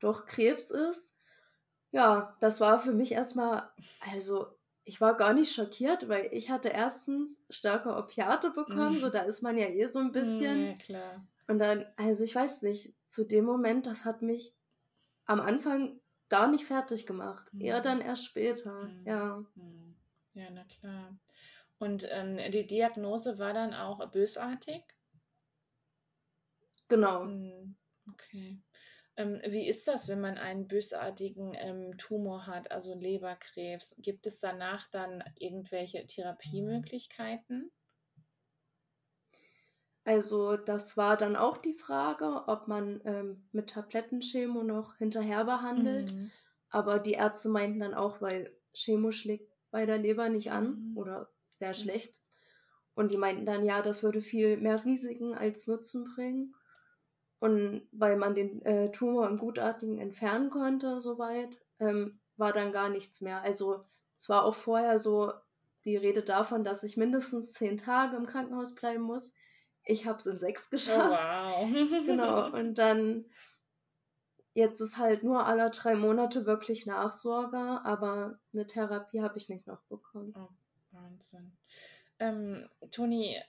doch 0.00 0.26
Krebs 0.26 0.70
ist. 0.70 1.18
Ja, 1.90 2.36
das 2.40 2.60
war 2.60 2.78
für 2.78 2.92
mich 2.92 3.12
erstmal, 3.12 3.70
also 4.00 4.46
ich 4.84 5.00
war 5.00 5.16
gar 5.16 5.34
nicht 5.34 5.52
schockiert, 5.52 6.08
weil 6.08 6.28
ich 6.32 6.50
hatte 6.50 6.68
erstens 6.68 7.44
starke 7.50 7.94
Opiate 7.94 8.50
bekommen, 8.50 8.94
mm. 8.94 8.98
so 8.98 9.10
da 9.10 9.22
ist 9.22 9.42
man 9.42 9.58
ja 9.58 9.66
eh 9.66 9.86
so 9.86 9.98
ein 9.98 10.12
bisschen. 10.12 10.66
Ja, 10.66 10.74
klar. 10.74 11.26
Und 11.48 11.58
dann, 11.58 11.84
also 11.96 12.24
ich 12.24 12.34
weiß 12.34 12.62
nicht, 12.62 12.94
zu 13.06 13.24
dem 13.24 13.44
Moment, 13.44 13.86
das 13.86 14.04
hat 14.04 14.22
mich 14.22 14.56
am 15.26 15.40
Anfang 15.40 16.00
gar 16.28 16.48
nicht 16.48 16.64
fertig 16.64 17.06
gemacht. 17.06 17.52
Mm. 17.52 17.60
Eher 17.60 17.80
dann 17.80 18.00
erst 18.00 18.24
später, 18.24 18.84
mm. 18.84 19.06
ja. 19.06 19.44
Ja, 20.34 20.50
na 20.50 20.64
klar. 20.64 21.18
Und 21.78 22.06
ähm, 22.10 22.36
die 22.52 22.66
Diagnose 22.66 23.38
war 23.38 23.52
dann 23.52 23.74
auch 23.74 24.10
bösartig? 24.10 24.84
Genau. 26.88 27.22
Hm, 27.22 27.76
okay. 28.12 28.58
Ähm, 29.16 29.40
wie 29.46 29.66
ist 29.66 29.86
das, 29.88 30.08
wenn 30.08 30.20
man 30.20 30.38
einen 30.38 30.68
bösartigen 30.68 31.54
ähm, 31.54 31.96
Tumor 31.98 32.46
hat, 32.46 32.70
also 32.70 32.94
Leberkrebs? 32.94 33.94
Gibt 33.98 34.26
es 34.26 34.40
danach 34.40 34.88
dann 34.90 35.22
irgendwelche 35.36 36.06
Therapiemöglichkeiten? 36.06 37.70
Also 40.04 40.56
das 40.56 40.96
war 40.96 41.16
dann 41.16 41.36
auch 41.36 41.58
die 41.58 41.74
Frage, 41.74 42.44
ob 42.46 42.68
man 42.68 43.00
ähm, 43.04 43.48
mit 43.52 43.70
Tablettenchemo 43.70 44.62
noch 44.62 44.96
hinterher 44.96 45.44
behandelt. 45.44 46.12
Mhm. 46.12 46.30
Aber 46.70 46.98
die 46.98 47.12
Ärzte 47.12 47.48
meinten 47.48 47.80
dann 47.80 47.94
auch, 47.94 48.20
weil 48.22 48.50
Chemo 48.72 49.10
schlägt 49.12 49.49
bei 49.70 49.86
der 49.86 49.98
Leber 49.98 50.28
nicht 50.28 50.52
an 50.52 50.90
mhm. 50.90 50.96
oder 50.96 51.30
sehr 51.50 51.74
schlecht. 51.74 52.20
Und 52.94 53.12
die 53.12 53.18
meinten 53.18 53.46
dann, 53.46 53.64
ja, 53.64 53.82
das 53.82 54.02
würde 54.02 54.20
viel 54.20 54.56
mehr 54.56 54.84
Risiken 54.84 55.34
als 55.34 55.66
Nutzen 55.66 56.04
bringen. 56.14 56.54
Und 57.38 57.88
weil 57.92 58.16
man 58.16 58.34
den 58.34 58.62
äh, 58.62 58.90
Tumor 58.90 59.26
im 59.26 59.38
Gutartigen 59.38 59.98
entfernen 59.98 60.50
konnte, 60.50 61.00
soweit, 61.00 61.58
ähm, 61.78 62.20
war 62.36 62.52
dann 62.52 62.72
gar 62.72 62.90
nichts 62.90 63.20
mehr. 63.20 63.42
Also 63.42 63.84
es 64.16 64.28
war 64.28 64.44
auch 64.44 64.54
vorher 64.54 64.98
so 64.98 65.32
die 65.84 65.96
Rede 65.96 66.22
davon, 66.22 66.64
dass 66.64 66.82
ich 66.82 66.96
mindestens 66.96 67.52
zehn 67.52 67.78
Tage 67.78 68.16
im 68.16 68.26
Krankenhaus 68.26 68.74
bleiben 68.74 69.02
muss. 69.02 69.34
Ich 69.84 70.06
habe 70.06 70.18
es 70.18 70.26
in 70.26 70.38
sechs 70.38 70.66
oh, 70.66 70.70
geschafft. 70.72 71.10
Oh, 71.10 71.68
wow. 71.68 72.04
genau. 72.06 72.50
Und 72.52 72.74
dann 72.74 73.24
Jetzt 74.54 74.80
ist 74.80 74.98
halt 74.98 75.22
nur 75.22 75.46
alle 75.46 75.70
drei 75.70 75.94
Monate 75.94 76.44
wirklich 76.44 76.86
Nachsorge, 76.86 77.80
aber 77.84 78.38
eine 78.52 78.66
Therapie 78.66 79.22
habe 79.22 79.38
ich 79.38 79.48
nicht 79.48 79.66
noch 79.66 79.82
bekommen. 79.82 80.34
Oh, 80.36 80.48
Wahnsinn. 80.90 81.52
Ähm, 82.18 82.68
Toni, 82.90 83.40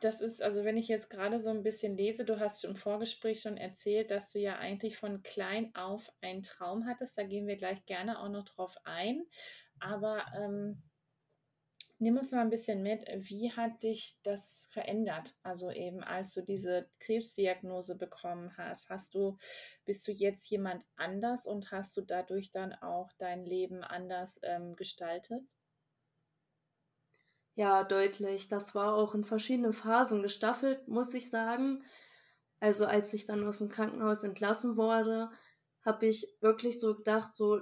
das 0.00 0.20
ist, 0.20 0.42
also 0.42 0.64
wenn 0.64 0.76
ich 0.76 0.88
jetzt 0.88 1.10
gerade 1.10 1.40
so 1.40 1.50
ein 1.50 1.62
bisschen 1.62 1.96
lese, 1.96 2.24
du 2.24 2.38
hast 2.38 2.64
im 2.64 2.76
Vorgespräch 2.76 3.42
schon 3.42 3.56
erzählt, 3.56 4.10
dass 4.10 4.32
du 4.32 4.38
ja 4.38 4.56
eigentlich 4.56 4.96
von 4.96 5.22
klein 5.22 5.74
auf 5.74 6.12
einen 6.22 6.42
Traum 6.42 6.86
hattest. 6.86 7.18
Da 7.18 7.24
gehen 7.24 7.46
wir 7.46 7.56
gleich 7.56 7.84
gerne 7.84 8.20
auch 8.20 8.28
noch 8.28 8.44
drauf 8.44 8.76
ein. 8.84 9.24
Aber 9.80 10.24
ähm, 10.34 10.82
Nimm 11.98 12.16
uns 12.16 12.30
mal 12.32 12.40
ein 12.40 12.48
bisschen 12.50 12.82
mit, 12.82 13.04
wie 13.28 13.52
hat 13.52 13.82
dich 13.82 14.18
das 14.22 14.66
verändert? 14.70 15.36
Also 15.42 15.70
eben, 15.70 16.02
als 16.02 16.32
du 16.32 16.42
diese 16.42 16.90
Krebsdiagnose 17.00 17.96
bekommen 17.96 18.56
hast, 18.56 18.88
hast 18.90 19.14
du, 19.14 19.36
bist 19.84 20.06
du 20.08 20.12
jetzt 20.12 20.48
jemand 20.50 20.84
anders 20.96 21.46
und 21.46 21.70
hast 21.70 21.96
du 21.96 22.02
dadurch 22.02 22.50
dann 22.50 22.72
auch 22.74 23.12
dein 23.18 23.44
Leben 23.44 23.82
anders 23.84 24.40
ähm, 24.42 24.74
gestaltet? 24.76 25.42
Ja, 27.54 27.84
deutlich. 27.84 28.48
Das 28.48 28.74
war 28.74 28.94
auch 28.94 29.14
in 29.14 29.24
verschiedenen 29.24 29.72
Phasen 29.72 30.22
gestaffelt, 30.22 30.88
muss 30.88 31.14
ich 31.14 31.30
sagen. 31.30 31.82
Also 32.60 32.86
als 32.86 33.12
ich 33.14 33.26
dann 33.26 33.46
aus 33.48 33.58
dem 33.58 33.68
Krankenhaus 33.70 34.24
entlassen 34.24 34.76
wurde, 34.76 35.30
habe 35.84 36.06
ich 36.06 36.36
wirklich 36.40 36.80
so 36.80 36.96
gedacht, 36.96 37.34
so, 37.34 37.60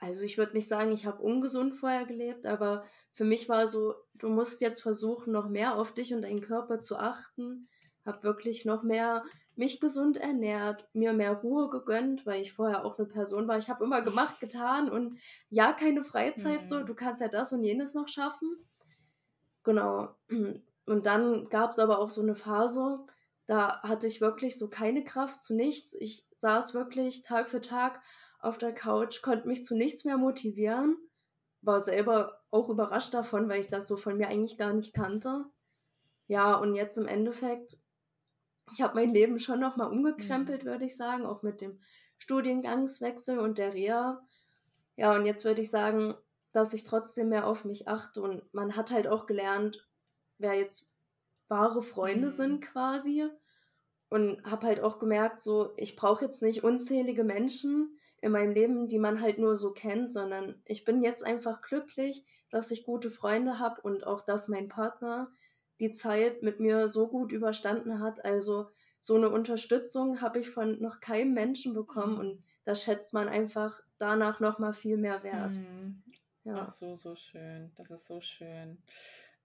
also 0.00 0.24
ich 0.24 0.38
würde 0.38 0.52
nicht 0.52 0.68
sagen, 0.68 0.92
ich 0.92 1.06
habe 1.06 1.22
ungesund 1.22 1.74
vorher 1.74 2.04
gelebt, 2.04 2.46
aber 2.46 2.84
für 3.12 3.24
mich 3.24 3.48
war 3.48 3.66
so, 3.66 3.94
du 4.14 4.28
musst 4.28 4.60
jetzt 4.60 4.82
versuchen, 4.82 5.32
noch 5.32 5.48
mehr 5.48 5.76
auf 5.76 5.92
dich 5.92 6.12
und 6.12 6.22
deinen 6.22 6.40
Körper 6.40 6.80
zu 6.80 6.96
achten. 6.96 7.68
Hab 8.04 8.22
wirklich 8.22 8.64
noch 8.64 8.82
mehr 8.82 9.24
mich 9.56 9.80
gesund 9.80 10.16
ernährt, 10.16 10.86
mir 10.92 11.12
mehr 11.12 11.32
Ruhe 11.32 11.70
gegönnt, 11.70 12.26
weil 12.26 12.42
ich 12.42 12.52
vorher 12.52 12.84
auch 12.84 12.98
eine 12.98 13.06
Person 13.06 13.46
war. 13.48 13.56
Ich 13.56 13.70
habe 13.70 13.84
immer 13.84 14.02
gemacht, 14.02 14.40
getan 14.40 14.90
und 14.90 15.18
ja, 15.48 15.72
keine 15.72 16.02
Freizeit 16.02 16.62
mhm. 16.62 16.64
so. 16.64 16.82
Du 16.82 16.94
kannst 16.94 17.22
ja 17.22 17.28
das 17.28 17.52
und 17.52 17.62
jenes 17.62 17.94
noch 17.94 18.08
schaffen. 18.08 18.56
Genau. 19.62 20.14
Und 20.86 21.06
dann 21.06 21.48
gab 21.48 21.70
es 21.70 21.78
aber 21.78 21.98
auch 21.98 22.10
so 22.10 22.20
eine 22.20 22.34
Phase, 22.34 23.06
da 23.46 23.82
hatte 23.82 24.06
ich 24.06 24.20
wirklich 24.20 24.58
so 24.58 24.68
keine 24.68 25.04
Kraft 25.04 25.42
zu 25.42 25.54
nichts. 25.54 25.94
Ich 25.94 26.26
saß 26.38 26.74
wirklich 26.74 27.22
Tag 27.22 27.50
für 27.50 27.60
Tag 27.60 28.00
auf 28.44 28.58
der 28.58 28.72
Couch, 28.72 29.22
konnte 29.22 29.48
mich 29.48 29.64
zu 29.64 29.74
nichts 29.74 30.04
mehr 30.04 30.18
motivieren 30.18 30.96
war 31.64 31.80
selber 31.80 32.40
auch 32.50 32.68
überrascht 32.68 33.14
davon, 33.14 33.48
weil 33.48 33.60
ich 33.60 33.68
das 33.68 33.88
so 33.88 33.96
von 33.96 34.16
mir 34.16 34.28
eigentlich 34.28 34.58
gar 34.58 34.72
nicht 34.72 34.94
kannte. 34.94 35.46
Ja, 36.26 36.54
und 36.56 36.74
jetzt 36.74 36.96
im 36.96 37.06
Endeffekt, 37.06 37.78
ich 38.72 38.82
habe 38.82 38.94
mein 38.94 39.12
Leben 39.12 39.38
schon 39.38 39.60
nochmal 39.60 39.90
umgekrempelt, 39.90 40.64
mhm. 40.64 40.68
würde 40.68 40.84
ich 40.84 40.96
sagen, 40.96 41.26
auch 41.26 41.42
mit 41.42 41.60
dem 41.60 41.80
Studiengangswechsel 42.18 43.38
und 43.38 43.58
der 43.58 43.74
Reha. 43.74 44.26
Ja, 44.96 45.14
und 45.14 45.26
jetzt 45.26 45.44
würde 45.44 45.60
ich 45.60 45.70
sagen, 45.70 46.14
dass 46.52 46.72
ich 46.72 46.84
trotzdem 46.84 47.30
mehr 47.30 47.46
auf 47.46 47.64
mich 47.64 47.88
achte 47.88 48.22
und 48.22 48.42
man 48.54 48.76
hat 48.76 48.90
halt 48.90 49.08
auch 49.08 49.26
gelernt, 49.26 49.88
wer 50.38 50.54
jetzt 50.54 50.90
wahre 51.48 51.82
Freunde 51.82 52.28
mhm. 52.28 52.32
sind 52.32 52.60
quasi. 52.62 53.28
Und 54.10 54.44
habe 54.44 54.66
halt 54.66 54.80
auch 54.80 55.00
gemerkt, 55.00 55.40
so, 55.40 55.72
ich 55.76 55.96
brauche 55.96 56.26
jetzt 56.26 56.40
nicht 56.40 56.62
unzählige 56.62 57.24
Menschen, 57.24 57.98
in 58.24 58.32
meinem 58.32 58.52
Leben, 58.52 58.88
die 58.88 58.98
man 58.98 59.20
halt 59.20 59.38
nur 59.38 59.54
so 59.54 59.72
kennt, 59.72 60.10
sondern 60.10 60.54
ich 60.64 60.84
bin 60.84 61.02
jetzt 61.02 61.24
einfach 61.24 61.60
glücklich, 61.60 62.24
dass 62.48 62.70
ich 62.70 62.84
gute 62.84 63.10
Freunde 63.10 63.58
habe 63.58 63.82
und 63.82 64.06
auch, 64.06 64.22
dass 64.22 64.48
mein 64.48 64.68
Partner 64.68 65.30
die 65.78 65.92
Zeit 65.92 66.42
mit 66.42 66.58
mir 66.58 66.88
so 66.88 67.08
gut 67.08 67.32
überstanden 67.32 68.00
hat. 68.00 68.24
Also 68.24 68.70
so 68.98 69.16
eine 69.16 69.28
Unterstützung 69.28 70.22
habe 70.22 70.38
ich 70.38 70.48
von 70.48 70.80
noch 70.80 71.00
keinem 71.00 71.34
Menschen 71.34 71.74
bekommen 71.74 72.16
und 72.18 72.42
da 72.64 72.74
schätzt 72.74 73.12
man 73.12 73.28
einfach 73.28 73.82
danach 73.98 74.40
noch 74.40 74.58
mal 74.58 74.72
viel 74.72 74.96
mehr 74.96 75.22
Wert. 75.22 75.56
Mhm. 75.56 76.02
Ja. 76.44 76.66
Ach 76.66 76.70
so, 76.70 76.96
so 76.96 77.14
schön. 77.16 77.72
Das 77.76 77.90
ist 77.90 78.06
so 78.06 78.20
schön. 78.20 78.78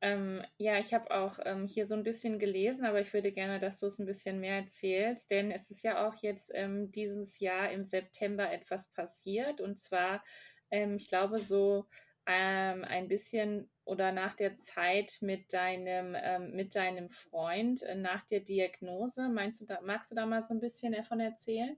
Ähm, 0.02 0.44
ja, 0.58 0.78
ich 0.80 0.94
habe 0.94 1.12
auch 1.12 1.40
ähm, 1.44 1.66
hier 1.68 1.86
so 1.86 1.94
ein 1.94 2.04
bisschen 2.04 2.40
gelesen, 2.40 2.86
aber 2.86 3.02
ich 3.02 3.14
würde 3.14 3.34
gerne, 3.34 3.60
dass 3.60 3.80
du 3.82 3.88
es 3.88 4.00
ein 4.00 4.06
bisschen 4.06 4.40
mehr 4.40 4.56
erzählst, 4.56 5.30
denn 5.30 5.52
es 5.52 5.70
ist 5.72 5.84
ja 5.84 6.08
auch 6.08 6.16
jetzt 6.22 6.52
ähm, 6.54 6.92
dieses 6.92 7.40
Jahr 7.40 7.70
im 7.72 7.84
September 7.84 8.50
etwas 8.50 8.88
passiert 8.88 9.60
und 9.60 9.78
zwar, 9.78 10.24
ähm, 10.72 10.96
ich 10.96 11.10
glaube, 11.10 11.40
so 11.40 11.86
ähm, 12.26 12.86
ein 12.86 13.08
bisschen 13.10 13.70
oder 13.84 14.12
nach 14.12 14.36
der 14.36 14.56
Zeit 14.56 15.18
mit 15.22 15.52
deinem, 15.52 16.16
ähm, 16.16 16.52
mit 16.56 16.76
deinem 16.76 17.10
Freund 17.10 17.82
äh, 17.84 17.96
nach 17.96 18.24
der 18.26 18.40
Diagnose. 18.42 19.30
Meinst 19.30 19.62
du 19.62 19.66
da, 19.66 19.82
magst 19.82 20.12
du 20.12 20.16
da 20.16 20.26
mal 20.26 20.42
so 20.42 20.54
ein 20.54 20.60
bisschen 20.60 20.94
davon 20.94 21.20
erzählen? 21.20 21.76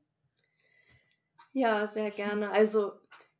Ja, 1.53 1.87
sehr 1.87 2.11
gerne. 2.11 2.51
Also, 2.51 2.93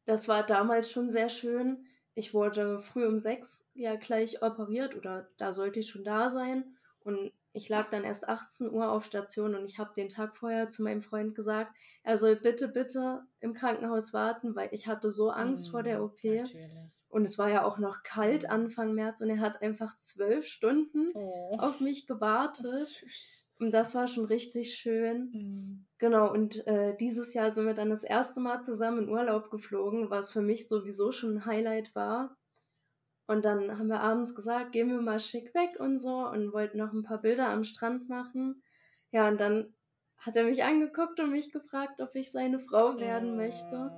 das 0.05 0.27
war 0.27 0.45
damals 0.45 0.91
schon 0.91 1.09
sehr 1.11 1.29
schön. 1.29 1.85
Ich 2.13 2.33
wurde 2.33 2.79
früh 2.79 3.05
um 3.05 3.19
sechs 3.19 3.69
ja 3.73 3.95
gleich 3.95 4.41
operiert 4.41 4.95
oder 4.95 5.29
da 5.37 5.53
sollte 5.53 5.79
ich 5.79 5.89
schon 5.89 6.03
da 6.03 6.29
sein. 6.29 6.75
Und 7.03 7.31
ich 7.53 7.67
lag 7.69 7.89
dann 7.89 8.03
erst 8.03 8.29
18 8.29 8.71
Uhr 8.71 8.91
auf 8.91 9.05
Station 9.05 9.55
und 9.55 9.65
ich 9.65 9.77
habe 9.77 9.91
den 9.95 10.09
Tag 10.09 10.37
vorher 10.37 10.69
zu 10.69 10.83
meinem 10.83 11.01
Freund 11.01 11.35
gesagt, 11.35 11.75
er 12.03 12.17
soll 12.17 12.35
bitte, 12.35 12.67
bitte 12.67 13.23
im 13.39 13.53
Krankenhaus 13.53 14.13
warten, 14.13 14.55
weil 14.55 14.69
ich 14.71 14.87
hatte 14.87 15.11
so 15.11 15.29
Angst 15.29 15.67
mm, 15.67 15.71
vor 15.71 15.83
der 15.83 16.03
OP. 16.03 16.23
Natürlich. 16.23 16.71
Und 17.09 17.25
es 17.25 17.37
war 17.37 17.49
ja 17.49 17.65
auch 17.65 17.77
noch 17.77 18.03
kalt 18.03 18.43
mm. 18.43 18.51
Anfang 18.51 18.93
März 18.93 19.19
und 19.21 19.29
er 19.29 19.39
hat 19.39 19.61
einfach 19.61 19.97
zwölf 19.97 20.45
Stunden 20.45 21.11
oh. 21.13 21.57
auf 21.59 21.79
mich 21.79 22.07
gewartet. 22.07 23.03
Und 23.61 23.69
das 23.75 23.93
war 23.93 24.07
schon 24.07 24.25
richtig 24.25 24.73
schön. 24.73 25.29
Mm. 25.31 25.85
Genau, 25.99 26.31
und 26.31 26.65
äh, 26.65 26.97
dieses 26.97 27.35
Jahr 27.35 27.51
sind 27.51 27.67
wir 27.67 27.75
dann 27.75 27.91
das 27.91 28.03
erste 28.03 28.39
Mal 28.39 28.63
zusammen 28.63 29.03
in 29.03 29.09
Urlaub 29.09 29.51
geflogen, 29.51 30.09
was 30.09 30.31
für 30.31 30.41
mich 30.41 30.67
sowieso 30.67 31.11
schon 31.11 31.35
ein 31.35 31.45
Highlight 31.45 31.93
war. 31.93 32.35
Und 33.27 33.45
dann 33.45 33.77
haben 33.77 33.87
wir 33.87 33.99
abends 33.99 34.33
gesagt, 34.33 34.71
gehen 34.71 34.89
wir 34.89 34.99
mal 34.99 35.19
schick 35.19 35.53
weg 35.53 35.79
und 35.79 35.99
so 35.99 36.27
und 36.27 36.53
wollten 36.53 36.79
noch 36.79 36.91
ein 36.91 37.03
paar 37.03 37.21
Bilder 37.21 37.49
am 37.49 37.63
Strand 37.63 38.09
machen. 38.09 38.63
Ja, 39.11 39.27
und 39.27 39.39
dann 39.39 39.75
hat 40.17 40.35
er 40.35 40.45
mich 40.45 40.63
angeguckt 40.63 41.19
und 41.19 41.29
mich 41.29 41.51
gefragt, 41.51 42.01
ob 42.01 42.15
ich 42.15 42.31
seine 42.31 42.59
Frau 42.59 42.97
werden 42.97 43.37
möchte. 43.37 43.91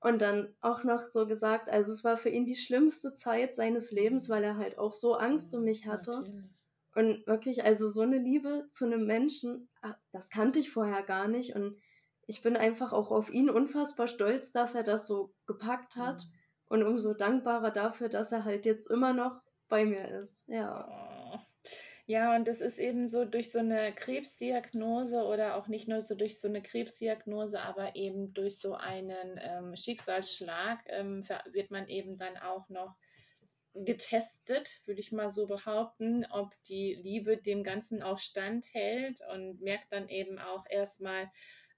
Und 0.00 0.22
dann 0.22 0.56
auch 0.60 0.82
noch 0.82 1.06
so 1.06 1.28
gesagt, 1.28 1.70
also 1.70 1.92
es 1.92 2.02
war 2.02 2.16
für 2.16 2.30
ihn 2.30 2.46
die 2.46 2.56
schlimmste 2.56 3.14
Zeit 3.14 3.54
seines 3.54 3.92
Lebens, 3.92 4.28
weil 4.28 4.42
er 4.42 4.56
halt 4.56 4.76
auch 4.76 4.92
so 4.92 5.14
Angst 5.14 5.54
um 5.54 5.62
mich 5.62 5.86
hatte. 5.86 6.10
Natürlich. 6.10 6.63
Und 6.94 7.26
wirklich, 7.26 7.64
also 7.64 7.88
so 7.88 8.02
eine 8.02 8.18
Liebe 8.18 8.66
zu 8.70 8.86
einem 8.86 9.06
Menschen, 9.06 9.68
ah, 9.82 9.94
das 10.12 10.30
kannte 10.30 10.60
ich 10.60 10.70
vorher 10.70 11.02
gar 11.02 11.28
nicht. 11.28 11.54
Und 11.56 11.76
ich 12.26 12.40
bin 12.40 12.56
einfach 12.56 12.92
auch 12.92 13.10
auf 13.10 13.30
ihn 13.32 13.50
unfassbar 13.50 14.06
stolz, 14.06 14.52
dass 14.52 14.74
er 14.74 14.82
das 14.82 15.06
so 15.06 15.34
gepackt 15.46 15.96
hat. 15.96 16.24
Mhm 16.24 16.44
und 16.66 16.82
umso 16.82 17.14
dankbarer 17.14 17.70
dafür, 17.70 18.08
dass 18.08 18.32
er 18.32 18.44
halt 18.44 18.66
jetzt 18.66 18.90
immer 18.90 19.12
noch 19.12 19.40
bei 19.68 19.84
mir 19.84 20.08
ist. 20.08 20.42
Ja. 20.48 20.88
Oh. 20.88 21.38
Ja, 22.06 22.36
und 22.36 22.46
das 22.46 22.60
ist 22.60 22.78
eben 22.78 23.06
so 23.06 23.24
durch 23.24 23.50
so 23.50 23.60
eine 23.60 23.94
Krebsdiagnose 23.94 25.22
oder 25.22 25.56
auch 25.56 25.68
nicht 25.68 25.88
nur 25.88 26.02
so 26.02 26.14
durch 26.14 26.38
so 26.38 26.48
eine 26.48 26.60
Krebsdiagnose, 26.60 27.62
aber 27.62 27.96
eben 27.96 28.34
durch 28.34 28.58
so 28.58 28.74
einen 28.74 29.40
ähm, 29.40 29.74
Schicksalsschlag 29.74 30.80
ähm, 30.88 31.26
wird 31.52 31.70
man 31.70 31.88
eben 31.88 32.18
dann 32.18 32.36
auch 32.36 32.68
noch 32.68 32.94
getestet, 33.74 34.80
würde 34.86 35.00
ich 35.00 35.12
mal 35.12 35.30
so 35.30 35.46
behaupten, 35.46 36.24
ob 36.30 36.50
die 36.64 36.94
Liebe 36.94 37.36
dem 37.36 37.64
Ganzen 37.64 38.02
auch 38.02 38.18
standhält 38.18 39.20
und 39.32 39.60
merkt 39.60 39.92
dann 39.92 40.08
eben 40.08 40.38
auch 40.38 40.64
erstmal, 40.68 41.30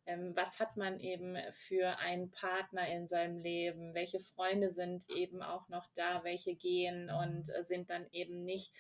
ähm, 0.05 0.37
was 0.37 0.61
hat 0.61 0.77
man 0.77 1.01
eben 1.01 1.37
für 1.53 1.99
einen 1.99 2.31
Partner 2.31 2.87
in 2.89 3.09
seinem 3.09 3.39
Leben, 3.39 3.95
welche 3.95 4.21
Freunde 4.21 4.71
sind 4.71 5.09
eben 5.11 5.43
auch 5.43 5.69
noch 5.69 5.89
da, 5.95 6.23
welche 6.23 6.55
gehen 6.55 7.11
und 7.11 7.49
äh, 7.55 7.63
sind 7.65 7.89
dann 7.89 8.07
eben 8.13 8.45
nicht 8.45 8.73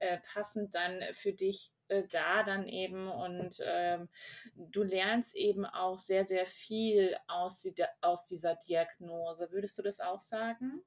äh, 0.00 0.18
passend 0.32 0.74
dann 0.74 1.00
für 1.12 1.32
dich 1.32 1.72
äh, 1.88 2.02
da 2.10 2.42
dann 2.42 2.66
eben 2.66 3.08
und 3.08 3.62
ähm, 3.64 4.08
du 4.56 4.82
lernst 4.82 5.36
eben 5.36 5.64
auch 5.64 5.98
sehr, 5.98 6.24
sehr 6.24 6.46
viel 6.46 7.16
aus, 7.28 7.60
die, 7.60 7.72
aus 8.00 8.26
dieser 8.26 8.56
Diagnose. 8.56 9.50
Würdest 9.52 9.78
du 9.78 9.82
das 9.82 10.00
auch 10.00 10.20
sagen? 10.20 10.82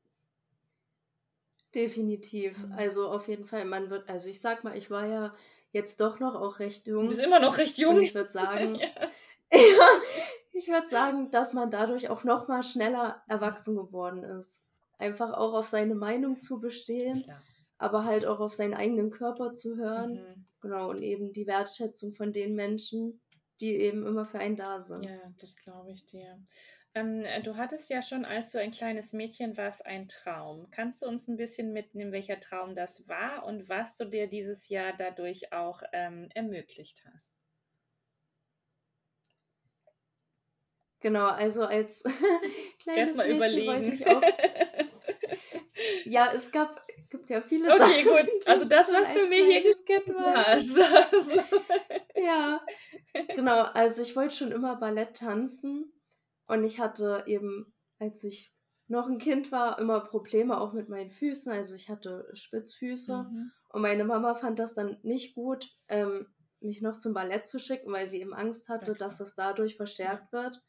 Definitiv. 1.76 2.66
Mhm. 2.66 2.72
Also 2.74 3.10
auf 3.10 3.28
jeden 3.28 3.46
Fall, 3.46 3.66
man 3.66 3.90
wird, 3.90 4.10
also 4.10 4.30
ich 4.30 4.42
sag 4.42 4.64
mal, 4.64 4.78
ich 4.78 4.90
war 4.90 5.06
ja 5.06 5.34
jetzt 5.72 6.02
doch 6.02 6.20
noch 6.20 6.36
auch 6.36 6.60
recht 6.60 6.88
jung. 6.88 7.04
Du 7.04 7.10
bist 7.10 7.24
immer 7.24 7.40
noch 7.40 7.58
recht 7.58 7.78
jung. 7.78 7.98
Und 7.98 8.02
ich 8.02 8.16
würde 8.16 8.32
sagen, 8.32 8.76
ja. 8.80 8.88
Ja, 9.52 9.60
ich 10.52 10.68
würde 10.68 10.88
sagen, 10.88 11.32
dass 11.32 11.54
man 11.54 11.72
dadurch 11.72 12.10
auch 12.10 12.24
noch 12.24 12.48
mal 12.48 12.64
schneller 12.64 13.22
erwachsen 13.28 13.76
geworden 13.76 14.24
ist. 14.24 14.64
Einfach 14.98 15.34
auch 15.34 15.54
auf 15.54 15.68
seine 15.68 15.96
Meinung 15.96 16.40
zu 16.40 16.60
bestehen, 16.60 17.24
ja. 17.28 17.40
aber 17.78 18.04
halt 18.04 18.26
auch 18.26 18.40
auf 18.40 18.54
seinen 18.54 18.74
eigenen 18.74 19.12
Körper 19.12 19.54
zu 19.54 19.78
hören. 19.78 20.14
Mhm. 20.14 20.46
Genau, 20.62 20.90
und 20.90 21.02
eben 21.02 21.34
die 21.34 21.48
Wertschätzung 21.48 22.14
von 22.14 22.34
den 22.34 22.56
Menschen, 22.56 23.22
die 23.62 23.76
eben 23.76 24.06
immer 24.06 24.26
für 24.26 24.40
einen 24.40 24.56
da 24.56 24.82
sind. 24.82 25.04
Ja, 25.04 25.20
das 25.40 25.56
glaube 25.56 25.92
ich 25.92 26.06
dir. 26.06 26.40
Ähm, 26.98 27.26
du 27.44 27.58
hattest 27.58 27.90
ja 27.90 28.02
schon, 28.02 28.26
als 28.26 28.52
du 28.52 28.60
ein 28.60 28.72
kleines 28.72 29.14
Mädchen 29.14 29.56
warst, 29.56 29.86
einen 29.86 30.08
Traum. 30.08 30.68
Kannst 30.72 31.04
du 31.04 31.08
uns 31.08 31.28
ein 31.28 31.38
bisschen 31.38 31.72
mitnehmen, 31.72 32.12
welcher 32.12 32.40
Traum 32.40 32.76
das 32.76 33.08
war 33.08 33.46
und 33.46 33.70
was 33.70 33.98
du 33.98 34.06
dir 34.06 34.28
dieses 34.28 34.68
Jahr 34.70 34.94
dadurch 34.98 35.54
auch 35.54 35.84
ähm, 35.94 36.30
ermöglicht 36.34 37.04
hast? 37.14 37.36
Genau, 41.00 41.28
also 41.28 41.66
als 41.66 42.04
kleines 42.82 43.16
Mädchen 43.16 43.36
überlegen. 43.36 43.68
wollte 43.68 43.92
ich 43.92 44.08
auch. 44.08 44.22
ja, 46.06 46.32
es 46.34 46.52
gab 46.52 46.88
gibt 47.12 47.30
ja 47.30 47.42
viele 47.42 47.70
okay, 47.70 47.78
Sachen. 47.78 47.94
Okay, 47.94 48.24
gut. 48.26 48.48
Also 48.48 48.66
das, 48.66 48.92
was 48.92 49.14
du 49.14 49.28
mir 49.28 49.46
hier 49.46 49.62
Kind 49.62 50.18
hast. 50.18 50.78
Ja, 52.20 52.66
genau. 53.36 53.62
Also 53.62 54.02
ich 54.02 54.16
wollte 54.16 54.36
schon 54.36 54.52
immer 54.52 54.76
Ballett 54.78 55.16
tanzen 55.16 55.94
und 56.48 56.64
ich 56.64 56.80
hatte 56.80 57.24
eben, 57.28 57.74
als 58.00 58.24
ich 58.24 58.54
noch 58.88 59.08
ein 59.08 59.18
Kind 59.18 59.52
war, 59.52 59.80
immer 59.80 60.00
Probleme 60.00 60.60
auch 60.60 60.74
mit 60.74 60.90
meinen 60.90 61.12
Füßen. 61.12 61.52
Also 61.52 61.76
ich 61.76 61.90
hatte 61.90 62.30
Spitzfüße 62.34 63.24
mhm. 63.24 63.52
und 63.70 63.82
meine 63.82 64.06
Mama 64.06 64.34
fand 64.34 64.60
das 64.60 64.74
dann 64.74 64.98
nicht 65.04 65.36
gut, 65.36 65.70
ähm, 65.90 66.28
mich 66.60 66.82
noch 66.82 66.98
zum 66.98 67.14
Ballett 67.14 67.48
zu 67.48 67.60
schicken, 67.60 67.92
weil 67.92 68.08
sie 68.08 68.22
eben 68.22 68.34
Angst 68.34 68.70
hatte, 68.70 68.92
okay. 68.92 69.00
dass 69.00 69.18
das 69.18 69.36
dadurch 69.36 69.76
verstärkt 69.76 70.34
ja. 70.34 70.44
wird. 70.44 70.64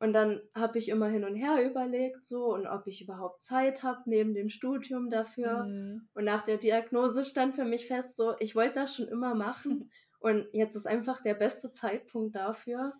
Und 0.00 0.14
dann 0.14 0.40
habe 0.54 0.78
ich 0.78 0.88
immer 0.88 1.08
hin 1.08 1.24
und 1.24 1.36
her 1.36 1.62
überlegt, 1.62 2.24
so 2.24 2.54
und 2.54 2.66
ob 2.66 2.86
ich 2.86 3.02
überhaupt 3.02 3.42
Zeit 3.42 3.82
habe 3.82 4.00
neben 4.06 4.34
dem 4.34 4.48
Studium 4.48 5.10
dafür. 5.10 5.64
Mhm. 5.64 6.08
Und 6.14 6.24
nach 6.24 6.42
der 6.42 6.56
Diagnose 6.56 7.24
stand 7.24 7.54
für 7.54 7.66
mich 7.66 7.86
fest, 7.86 8.16
so 8.16 8.34
ich 8.40 8.54
wollte 8.56 8.80
das 8.80 8.96
schon 8.96 9.08
immer 9.08 9.34
machen 9.34 9.90
und 10.18 10.48
jetzt 10.52 10.74
ist 10.74 10.86
einfach 10.86 11.20
der 11.20 11.34
beste 11.34 11.70
Zeitpunkt 11.70 12.34
dafür. 12.34 12.94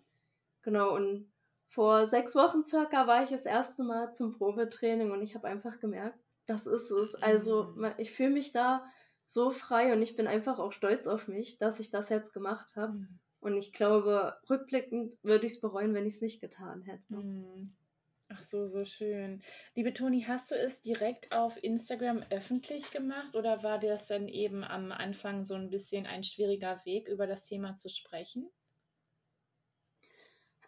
Genau 0.61 0.95
und 0.95 1.30
vor 1.71 2.05
sechs 2.05 2.35
Wochen 2.35 2.63
circa 2.63 3.07
war 3.07 3.23
ich 3.23 3.29
das 3.29 3.45
erste 3.45 3.83
Mal 3.83 4.13
zum 4.13 4.33
Probetraining 4.33 5.11
und 5.11 5.21
ich 5.21 5.35
habe 5.35 5.47
einfach 5.47 5.79
gemerkt, 5.79 6.19
das 6.45 6.67
ist 6.67 6.91
es. 6.91 7.15
Also 7.15 7.73
mhm. 7.75 7.93
ich 7.97 8.11
fühle 8.11 8.31
mich 8.31 8.51
da 8.51 8.85
so 9.23 9.51
frei 9.51 9.93
und 9.93 10.01
ich 10.01 10.17
bin 10.17 10.27
einfach 10.27 10.59
auch 10.59 10.73
stolz 10.73 11.07
auf 11.07 11.29
mich, 11.29 11.59
dass 11.59 11.79
ich 11.79 11.89
das 11.89 12.09
jetzt 12.09 12.33
gemacht 12.33 12.75
habe. 12.75 12.93
Mhm. 12.93 13.19
Und 13.39 13.57
ich 13.57 13.71
glaube, 13.71 14.35
rückblickend 14.49 15.15
würde 15.23 15.45
ich 15.45 15.53
es 15.53 15.61
bereuen, 15.61 15.93
wenn 15.93 16.05
ich 16.05 16.15
es 16.15 16.21
nicht 16.21 16.41
getan 16.41 16.81
hätte. 16.81 17.13
Mhm. 17.15 17.73
Ach 18.27 18.41
so, 18.41 18.67
so 18.67 18.83
schön. 18.83 19.41
Liebe 19.73 19.93
Toni, 19.93 20.23
hast 20.27 20.51
du 20.51 20.55
es 20.55 20.81
direkt 20.81 21.31
auf 21.31 21.61
Instagram 21.63 22.23
öffentlich 22.29 22.91
gemacht 22.91 23.33
oder 23.33 23.63
war 23.63 23.79
das 23.79 24.07
dann 24.07 24.27
eben 24.27 24.65
am 24.65 24.91
Anfang 24.91 25.45
so 25.45 25.53
ein 25.53 25.69
bisschen 25.69 26.05
ein 26.05 26.23
schwieriger 26.25 26.81
Weg, 26.83 27.07
über 27.07 27.27
das 27.27 27.45
Thema 27.45 27.75
zu 27.75 27.89
sprechen? 27.89 28.49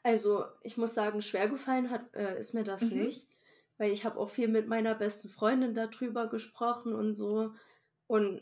Also, 0.04 0.46
ich 0.62 0.78
muss 0.78 0.94
sagen, 0.94 1.22
schwer 1.22 1.48
gefallen 1.48 1.90
hat, 1.90 2.14
äh, 2.14 2.38
ist 2.38 2.54
mir 2.54 2.64
das 2.64 2.82
mhm. 2.82 3.04
nicht, 3.04 3.28
weil 3.78 3.92
ich 3.92 4.06
habe 4.06 4.20
auch 4.20 4.30
viel 4.30 4.50
mit 4.50 4.68
meiner 4.68 4.96
besten 4.96 5.30
Freundin 5.30 5.74
darüber 5.74 6.28
gesprochen 6.28 6.94
und 6.94 7.16
so 7.16 7.54
und 8.08 8.42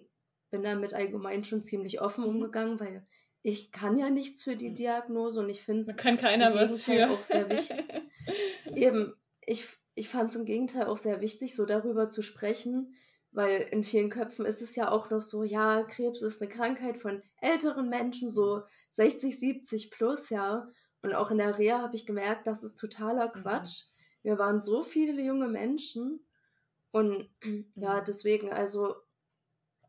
bin 0.50 0.64
damit 0.64 0.94
allgemein 0.94 1.44
schon 1.44 1.62
ziemlich 1.62 2.02
offen 2.02 2.24
mhm. 2.24 2.30
umgegangen, 2.32 2.80
weil 2.80 3.06
ich 3.44 3.72
kann 3.72 3.98
ja 3.98 4.10
nichts 4.10 4.44
für 4.44 4.56
die 4.56 4.68
hm. 4.68 4.76
Diagnose 4.76 5.40
und 5.40 5.50
ich 5.50 5.64
finde 5.64 5.90
es 5.90 5.98
kann 5.98 6.18
keiner 6.18 6.54
was 6.54 6.84
für. 6.84 7.10
auch 7.10 7.22
sehr 7.22 7.50
wichtig. 7.50 7.84
Eben, 8.76 9.14
ich, 9.42 9.66
ich 9.96 10.10
fand 10.10 10.30
es 10.30 10.36
im 10.36 10.46
Gegenteil 10.46 10.86
auch 10.86 10.98
sehr 10.98 11.22
wichtig, 11.22 11.56
so 11.56 11.66
darüber 11.66 12.10
zu 12.10 12.22
sprechen, 12.22 12.94
weil 13.32 13.62
in 13.72 13.84
vielen 13.84 14.10
Köpfen 14.10 14.46
ist 14.46 14.62
es 14.62 14.76
ja 14.76 14.92
auch 14.92 15.10
noch 15.10 15.22
so, 15.22 15.44
ja, 15.44 15.84
Krebs 15.84 16.22
ist 16.22 16.42
eine 16.42 16.52
Krankheit 16.52 16.98
von 16.98 17.24
älteren 17.40 17.90
Menschen, 17.90 18.30
so 18.30 18.62
60, 18.90 19.40
70 19.40 19.90
plus, 19.90 20.30
ja. 20.30 20.68
Und 21.02 21.14
auch 21.14 21.32
in 21.32 21.38
der 21.40 21.58
Reha 21.58 21.82
habe 21.82 21.96
ich 21.96 22.06
gemerkt, 22.06 22.48
das 22.48 22.64
ist 22.64 22.76
totaler 22.76 23.28
mhm. 23.28 23.42
Quatsch. 23.42 23.84
Mhm. 23.84 23.90
Wir 24.24 24.38
waren 24.38 24.62
so 24.62 24.84
viele 24.84 25.22
junge 25.22 25.48
Menschen 25.48 26.26
und 26.92 27.30
ja, 27.76 28.02
deswegen, 28.02 28.52
also 28.52 28.96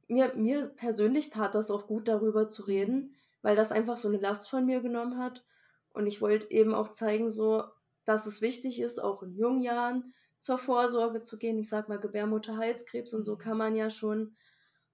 mir, 0.09 0.35
mir 0.35 0.69
persönlich 0.69 1.31
tat 1.31 1.55
das 1.55 1.71
auch 1.71 1.87
gut, 1.87 2.09
darüber 2.09 2.49
zu 2.49 2.63
reden, 2.63 3.15
weil 3.43 3.57
das 3.57 3.73
einfach 3.73 3.97
so 3.97 4.09
eine 4.09 4.19
Last 4.19 4.49
von 4.49 4.65
mir 4.67 4.81
genommen 4.81 5.19
hat. 5.19 5.45
Und 5.93 6.07
ich 6.07 6.21
wollte 6.21 6.51
eben 6.51 6.75
auch 6.75 6.89
zeigen, 6.89 7.29
so, 7.29 7.65
dass 8.05 8.27
es 8.27 8.41
wichtig 8.41 8.81
ist, 8.81 9.03
auch 9.03 9.23
in 9.23 9.35
jungen 9.35 9.61
Jahren 9.61 10.13
zur 10.39 10.59
Vorsorge 10.59 11.23
zu 11.23 11.39
gehen. 11.39 11.59
Ich 11.59 11.69
sag 11.69 11.89
mal, 11.89 12.01
Gebärmutterhalskrebs 12.01 13.15
und 13.15 13.23
so 13.23 13.35
mhm. 13.35 13.39
kann 13.39 13.59
man 13.59 13.77
ja 13.77 13.91
schon 13.91 14.35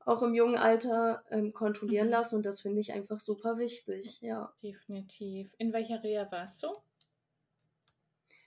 auch 0.09 0.23
im 0.23 0.35
jungen 0.35 0.57
Alter 0.57 1.23
ähm, 1.31 1.53
kontrollieren 1.53 2.07
mhm. 2.07 2.13
lassen 2.13 2.37
und 2.37 2.47
das 2.47 2.61
finde 2.61 2.81
ich 2.81 2.93
einfach 2.93 3.19
super 3.19 3.59
wichtig, 3.59 4.21
ja. 4.23 4.53
Definitiv. 4.63 5.53
In 5.59 5.73
welcher 5.73 6.03
Reha 6.03 6.27
warst 6.31 6.63
du? 6.63 6.69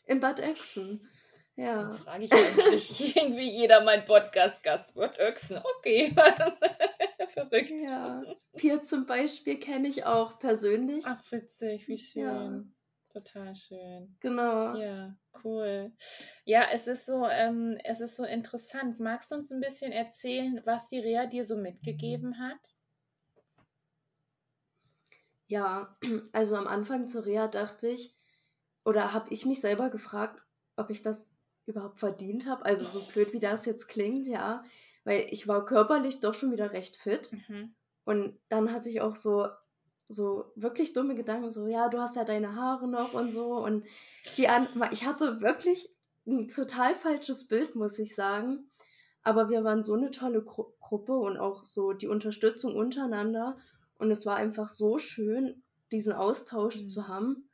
In 0.06 0.20
Bad 0.20 0.40
Essen. 0.40 1.08
Ja. 1.56 1.84
Dann 1.84 1.98
frage 2.00 2.26
ich 2.26 2.34
eigentlich 2.34 3.16
irgendwie 3.16 3.50
jeder 3.50 3.84
mein 3.84 4.06
Podcast-Gast 4.06 4.96
wird 4.96 5.20
Öchsen. 5.20 5.62
Okay. 5.78 6.16
Verrückt. 7.34 7.72
Ja. 7.72 8.24
Pier 8.58 8.82
zum 8.82 9.06
Beispiel 9.06 9.60
kenne 9.60 9.88
ich 9.88 10.06
auch 10.06 10.40
persönlich. 10.40 11.06
Ach, 11.08 11.24
witzig, 11.32 11.88
wie 11.88 11.98
schön. 11.98 12.24
Ja. 12.24 12.64
Total 13.14 13.54
schön. 13.54 14.16
Genau. 14.22 14.76
Ja, 14.76 15.16
cool. 15.44 15.92
Ja, 16.46 16.68
es 16.72 16.88
ist 16.88 17.06
so, 17.06 17.28
ähm, 17.28 17.78
es 17.84 18.00
ist 18.00 18.16
so 18.16 18.24
interessant. 18.24 19.00
Magst 19.00 19.32
du 19.32 19.36
uns 19.36 19.52
ein 19.52 19.60
bisschen 19.60 19.92
erzählen, 19.92 20.62
was 20.66 20.88
die 20.88 21.00
Rea 21.00 21.26
dir 21.26 21.46
so 21.46 21.58
mitgegeben 21.58 22.40
hat? 22.40 22.76
Ja, 25.48 25.98
also 26.32 26.56
am 26.56 26.68
Anfang 26.68 27.08
zur 27.08 27.26
Reha 27.26 27.48
dachte 27.48 27.90
ich, 27.90 28.16
oder 28.86 29.14
habe 29.14 29.28
ich 29.32 29.46
mich 29.46 29.60
selber 29.60 29.90
gefragt, 29.90 30.42
ob 30.78 30.90
ich 30.90 31.02
das 31.02 31.36
überhaupt 31.66 32.00
verdient 32.00 32.48
habe. 32.48 32.66
Also 32.66 32.86
so 32.86 33.06
blöd 33.06 33.34
wie 33.34 33.40
das 33.40 33.66
jetzt 33.66 33.88
klingt, 33.88 34.26
ja. 34.28 34.64
Weil 35.04 35.28
ich 35.30 35.48
war 35.48 35.66
körperlich 35.66 36.22
doch 36.22 36.34
schon 36.34 36.52
wieder 36.52 36.72
recht 36.72 36.96
fit. 36.96 37.32
Mhm. 37.32 37.76
Und 38.06 38.40
dann 38.50 38.72
hatte 38.72 38.90
ich 38.90 39.02
auch 39.02 39.16
so, 39.16 39.48
so 40.12 40.52
wirklich 40.56 40.94
dumme 40.94 41.16
Gedanken, 41.16 41.50
so, 41.50 41.68
ja, 41.68 41.90
du 41.90 42.00
hast 42.00 42.16
ja 42.16 42.24
deine 42.24 42.56
Haare 42.56 42.88
noch 42.88 43.14
und 43.14 43.32
so. 43.32 43.56
Und 43.56 43.86
die 44.38 44.48
an 44.48 44.68
ich 44.92 45.06
hatte 45.06 45.42
wirklich 45.42 45.94
ein 46.28 46.48
total 46.48 46.96
falsches 46.96 47.48
Bild, 47.48 47.76
muss 47.76 47.98
ich 48.00 48.16
sagen. 48.16 48.70
Aber 49.24 49.50
wir 49.50 49.64
waren 49.64 49.84
so 49.84 49.94
eine 49.94 50.12
tolle 50.12 50.44
Gru 50.44 50.66
Gruppe 50.80 51.14
und 51.14 51.38
auch 51.38 51.64
so 51.64 51.94
die 51.94 52.08
Unterstützung 52.08 52.76
untereinander. 52.76 53.58
Und 53.98 54.12
es 54.12 54.26
war 54.26 54.36
einfach 54.36 54.68
so 54.68 54.98
schön, 54.98 55.64
diesen 55.92 56.14
Austausch 56.14 56.82
Mhm. 56.82 56.90
zu 56.90 57.08
haben. 57.08 57.50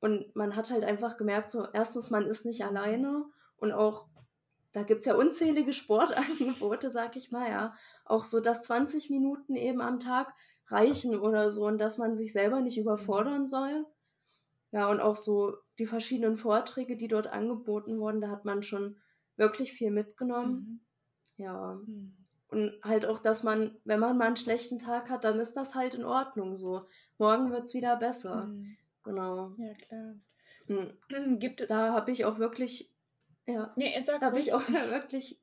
Und 0.00 0.34
man 0.34 0.56
hat 0.56 0.70
halt 0.70 0.84
einfach 0.84 1.16
gemerkt, 1.16 1.48
so, 1.48 1.68
erstens, 1.72 2.10
man 2.10 2.26
ist 2.26 2.44
nicht 2.44 2.64
alleine 2.64 3.24
und 3.56 3.70
auch, 3.72 4.08
da 4.72 4.82
gibt 4.82 5.00
es 5.00 5.06
ja 5.06 5.14
unzählige 5.14 5.72
Sportangebote, 5.72 6.90
sag 6.90 7.14
ich 7.16 7.30
mal, 7.30 7.48
ja. 7.48 7.74
Auch 8.04 8.24
so, 8.24 8.40
dass 8.40 8.64
20 8.64 9.10
Minuten 9.10 9.54
eben 9.54 9.80
am 9.80 10.00
Tag 10.00 10.34
reichen 10.66 11.18
oder 11.18 11.50
so 11.50 11.66
und 11.66 11.78
dass 11.78 11.98
man 11.98 12.16
sich 12.16 12.32
selber 12.32 12.60
nicht 12.60 12.78
überfordern 12.78 13.46
soll. 13.46 13.86
Ja, 14.70 14.90
und 14.90 15.00
auch 15.00 15.16
so 15.16 15.56
die 15.78 15.86
verschiedenen 15.86 16.36
Vorträge, 16.36 16.96
die 16.96 17.08
dort 17.08 17.26
angeboten 17.26 17.98
wurden, 17.98 18.20
da 18.20 18.30
hat 18.30 18.44
man 18.44 18.62
schon 18.62 18.96
wirklich 19.36 19.72
viel 19.72 19.90
mitgenommen. 19.90 20.84
Ja. 21.36 21.74
Mhm. 21.86 22.16
Und 22.48 22.72
halt 22.82 23.06
auch, 23.06 23.18
dass 23.18 23.42
man, 23.42 23.76
wenn 23.84 24.00
man 24.00 24.18
mal 24.18 24.26
einen 24.26 24.36
schlechten 24.36 24.78
Tag 24.78 25.08
hat, 25.08 25.24
dann 25.24 25.40
ist 25.40 25.54
das 25.54 25.74
halt 25.74 25.94
in 25.94 26.04
Ordnung 26.04 26.54
so. 26.54 26.86
Morgen 27.18 27.50
wird 27.50 27.64
es 27.64 27.74
wieder 27.74 27.96
besser. 27.96 28.46
Mhm. 28.46 28.76
Genau. 29.04 29.54
Ja, 29.58 29.74
klar. 29.74 30.14
Und 30.68 30.96
Gibt 31.40 31.68
da 31.70 31.92
habe 31.92 32.10
ich 32.10 32.24
auch 32.24 32.38
wirklich, 32.38 32.92
ja, 33.46 33.72
Nee, 33.76 33.92
da 34.06 34.20
habe 34.20 34.38
ich 34.38 34.52
auch 34.52 34.68
wirklich 34.68 35.40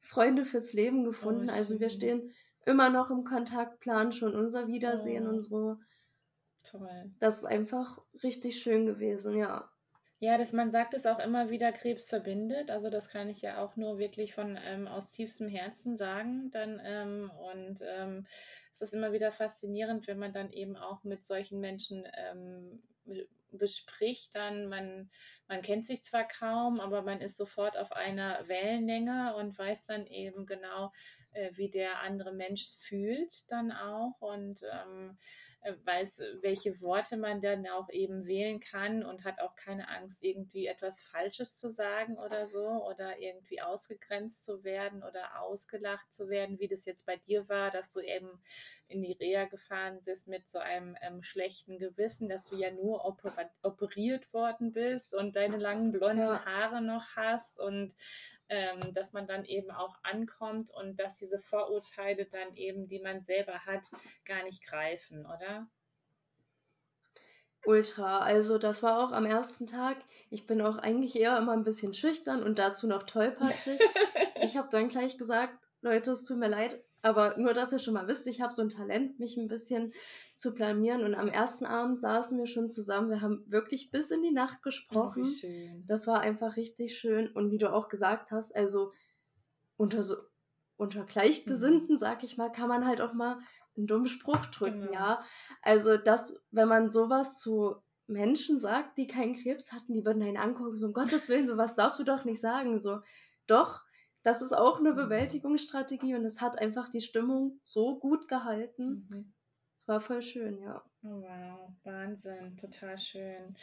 Freunde 0.00 0.44
fürs 0.44 0.72
Leben 0.72 1.04
gefunden. 1.04 1.48
Oh, 1.50 1.52
also 1.52 1.80
wir 1.80 1.90
stehen 1.90 2.30
immer 2.68 2.90
noch 2.90 3.10
im 3.10 3.24
Kontakt, 3.24 3.80
planen 3.80 4.12
schon 4.12 4.34
unser 4.34 4.68
Wiedersehen 4.68 5.26
Oh. 5.26 5.30
und 5.30 5.40
so. 5.40 5.76
Toll. 6.62 7.10
Das 7.20 7.38
ist 7.38 7.44
einfach 7.44 7.98
richtig 8.22 8.60
schön 8.62 8.86
gewesen, 8.86 9.36
ja. 9.36 9.70
Ja, 10.20 10.36
dass 10.36 10.52
man 10.52 10.70
sagt 10.72 10.94
es 10.94 11.06
auch 11.06 11.20
immer 11.20 11.48
wieder, 11.48 11.70
Krebs 11.72 12.08
verbindet. 12.08 12.70
Also 12.70 12.90
das 12.90 13.08
kann 13.08 13.28
ich 13.28 13.40
ja 13.40 13.62
auch 13.62 13.76
nur 13.76 13.98
wirklich 13.98 14.34
von 14.34 14.58
ähm, 14.64 14.88
aus 14.88 15.12
tiefstem 15.12 15.48
Herzen 15.48 15.96
sagen. 15.96 16.50
Dann 16.50 16.80
ähm, 16.84 17.30
und 17.30 17.80
ähm, 17.82 18.26
es 18.72 18.80
ist 18.80 18.94
immer 18.94 19.12
wieder 19.12 19.30
faszinierend, 19.30 20.08
wenn 20.08 20.18
man 20.18 20.32
dann 20.32 20.50
eben 20.50 20.76
auch 20.76 21.04
mit 21.04 21.24
solchen 21.24 21.60
Menschen 21.60 22.04
ähm, 22.16 22.82
bespricht. 23.52 24.34
Dann 24.34 24.68
man 24.68 25.08
man 25.48 25.62
kennt 25.62 25.86
sich 25.86 26.02
zwar 26.02 26.28
kaum, 26.28 26.78
aber 26.80 27.02
man 27.02 27.20
ist 27.20 27.36
sofort 27.36 27.76
auf 27.76 27.92
einer 27.92 28.46
Wellenlänge 28.48 29.34
und 29.36 29.58
weiß 29.58 29.86
dann 29.86 30.06
eben 30.06 30.46
genau, 30.46 30.92
äh, 31.32 31.50
wie 31.54 31.70
der 31.70 32.00
andere 32.00 32.32
Mensch 32.32 32.76
fühlt 32.78 33.50
dann 33.50 33.72
auch 33.72 34.20
und 34.20 34.62
ähm, 34.62 35.18
äh, 35.62 35.74
weiß, 35.84 36.22
welche 36.40 36.80
Worte 36.80 37.16
man 37.16 37.40
dann 37.40 37.66
auch 37.66 37.90
eben 37.90 38.26
wählen 38.26 38.60
kann 38.60 39.04
und 39.04 39.24
hat 39.24 39.40
auch 39.40 39.56
keine 39.56 39.88
Angst, 39.88 40.22
irgendwie 40.22 40.66
etwas 40.66 41.00
Falsches 41.00 41.58
zu 41.58 41.68
sagen 41.68 42.16
oder 42.16 42.46
so 42.46 42.86
oder 42.86 43.18
irgendwie 43.18 43.60
ausgegrenzt 43.60 44.44
zu 44.44 44.62
werden 44.62 45.02
oder 45.02 45.40
ausgelacht 45.40 46.12
zu 46.12 46.28
werden, 46.28 46.60
wie 46.60 46.68
das 46.68 46.84
jetzt 46.84 47.06
bei 47.06 47.16
dir 47.16 47.48
war, 47.48 47.72
dass 47.72 47.92
du 47.92 48.00
eben 48.00 48.40
in 48.86 49.02
die 49.02 49.12
Reha 49.12 49.44
gefahren 49.44 50.00
bist 50.04 50.28
mit 50.28 50.48
so 50.48 50.58
einem 50.58 50.96
ähm, 51.02 51.22
schlechten 51.22 51.78
Gewissen, 51.78 52.28
dass 52.28 52.44
du 52.44 52.56
ja 52.56 52.70
nur 52.70 53.04
operiert 53.62 54.32
worden 54.32 54.72
bist 54.72 55.14
und 55.14 55.34
deine 55.38 55.56
langen 55.56 55.92
blonden 55.92 56.18
Ja. 56.18 56.44
Haare 56.44 56.82
noch 56.82 57.14
hast 57.14 57.60
und 57.60 57.94
ähm, 58.48 58.92
dass 58.94 59.12
man 59.12 59.26
dann 59.26 59.44
eben 59.44 59.70
auch 59.70 59.96
ankommt 60.02 60.70
und 60.70 60.98
dass 60.98 61.14
diese 61.14 61.38
Vorurteile 61.38 62.24
dann 62.26 62.56
eben, 62.56 62.88
die 62.88 62.98
man 62.98 63.20
selber 63.20 63.66
hat, 63.66 63.86
gar 64.24 64.42
nicht 64.42 64.64
greifen, 64.66 65.26
oder? 65.26 65.68
Ultra. 67.64 68.20
Also 68.20 68.58
das 68.58 68.82
war 68.82 69.04
auch 69.04 69.12
am 69.12 69.26
ersten 69.26 69.66
Tag. 69.66 69.98
Ich 70.30 70.46
bin 70.46 70.60
auch 70.62 70.76
eigentlich 70.78 71.14
eher 71.16 71.36
immer 71.36 71.52
ein 71.52 71.64
bisschen 71.64 71.92
schüchtern 71.92 72.42
und 72.42 72.58
dazu 72.58 72.88
noch 72.88 73.04
tollpatschig. 73.04 73.80
ich 74.42 74.56
habe 74.56 74.68
dann 74.70 74.88
gleich 74.88 75.18
gesagt, 75.18 75.58
Leute, 75.80 76.12
es 76.12 76.24
tut 76.24 76.38
mir 76.38 76.48
leid, 76.48 76.82
aber 77.02 77.36
nur, 77.38 77.54
dass 77.54 77.72
ihr 77.72 77.78
schon 77.78 77.94
mal 77.94 78.08
wisst, 78.08 78.26
ich 78.26 78.40
habe 78.40 78.52
so 78.52 78.62
ein 78.62 78.68
Talent, 78.68 79.18
mich 79.18 79.36
ein 79.36 79.48
bisschen 79.48 79.92
zu 80.34 80.54
blamieren. 80.54 81.04
Und 81.04 81.14
am 81.14 81.28
ersten 81.28 81.64
Abend 81.64 82.00
saßen 82.00 82.38
wir 82.38 82.46
schon 82.46 82.68
zusammen. 82.68 83.10
Wir 83.10 83.20
haben 83.20 83.44
wirklich 83.46 83.90
bis 83.90 84.10
in 84.10 84.22
die 84.22 84.32
Nacht 84.32 84.62
gesprochen. 84.62 85.22
Oh, 85.24 85.30
schön. 85.40 85.84
Das 85.86 86.06
war 86.06 86.20
einfach 86.20 86.56
richtig 86.56 86.98
schön. 86.98 87.28
Und 87.32 87.50
wie 87.50 87.58
du 87.58 87.72
auch 87.72 87.88
gesagt 87.88 88.30
hast, 88.32 88.54
also 88.54 88.92
unter 89.76 90.02
so 90.02 90.16
unter 90.76 91.04
Gleichgesinnten, 91.04 91.98
sag 91.98 92.22
ich 92.22 92.36
mal, 92.36 92.50
kann 92.52 92.68
man 92.68 92.86
halt 92.86 93.00
auch 93.00 93.12
mal 93.12 93.38
einen 93.76 93.88
dummen 93.88 94.06
Spruch 94.06 94.46
drücken, 94.46 94.82
Genau. 94.82 94.92
ja. 94.92 95.24
Also 95.60 95.96
das, 95.96 96.40
wenn 96.52 96.68
man 96.68 96.88
sowas 96.88 97.40
zu 97.40 97.74
Menschen 98.06 98.58
sagt, 98.60 98.96
die 98.96 99.08
keinen 99.08 99.34
Krebs 99.34 99.72
hatten, 99.72 99.92
die 99.92 100.04
würden 100.04 100.22
einen 100.22 100.36
angucken, 100.36 100.76
so 100.76 100.86
um 100.86 100.92
Gottes 100.92 101.28
Willen, 101.28 101.46
sowas 101.46 101.74
darfst 101.74 101.98
du 101.98 102.04
doch 102.04 102.24
nicht 102.24 102.40
sagen. 102.40 102.78
So, 102.78 103.00
doch, 103.48 103.82
das 104.22 104.42
ist 104.42 104.52
auch 104.52 104.80
eine 104.80 104.92
Bewältigungsstrategie 104.92 106.14
und 106.14 106.24
es 106.24 106.40
hat 106.40 106.58
einfach 106.58 106.88
die 106.88 107.00
Stimmung 107.00 107.60
so 107.62 107.98
gut 107.98 108.28
gehalten. 108.28 109.06
Mhm. 109.08 109.32
War 109.88 110.00
voll 110.00 110.20
schön, 110.20 110.60
ja. 110.60 110.84
Oh, 111.02 111.22
wow, 111.22 111.70
Wahnsinn, 111.84 112.58
total 112.58 112.98
schön. 112.98 113.56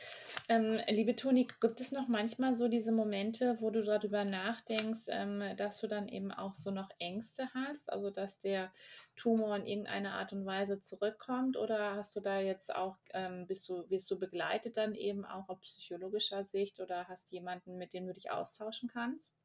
Ähm, 0.50 0.80
liebe 0.88 1.16
Toni, 1.16 1.46
gibt 1.62 1.80
es 1.82 1.92
noch 1.92 2.08
manchmal 2.08 2.56
so 2.56 2.68
diese 2.68 2.92
Momente, 2.92 3.58
wo 3.60 3.70
du 3.70 3.84
darüber 3.84 4.26
nachdenkst, 4.26 5.06
ähm, 5.10 5.44
dass 5.56 5.82
du 5.82 5.88
dann 5.88 6.08
eben 6.08 6.32
auch 6.32 6.56
so 6.56 6.72
noch 6.72 6.90
Ängste 6.98 7.48
hast, 7.54 7.92
also 7.92 8.10
dass 8.10 8.40
der 8.40 8.72
Tumor 9.16 9.56
in 9.58 9.68
irgendeiner 9.68 10.14
Art 10.14 10.34
und 10.34 10.48
Weise 10.48 10.80
zurückkommt? 10.80 11.58
Oder 11.58 11.96
hast 11.96 12.16
du 12.16 12.22
da 12.22 12.40
jetzt 12.40 12.74
auch, 12.74 12.98
ähm, 13.14 13.46
bist 13.46 13.70
du, 13.70 13.88
wirst 13.92 14.10
du 14.10 14.18
begleitet 14.18 14.78
dann 14.78 14.96
eben 14.96 15.26
auch 15.26 15.48
auf 15.50 15.62
psychologischer 15.62 16.44
Sicht 16.44 16.80
oder 16.80 17.08
hast 17.08 17.30
jemanden, 17.32 17.78
mit 17.78 17.94
dem 17.94 18.08
du 18.08 18.14
dich 18.16 18.32
austauschen 18.32 18.90
kannst? 18.90 19.36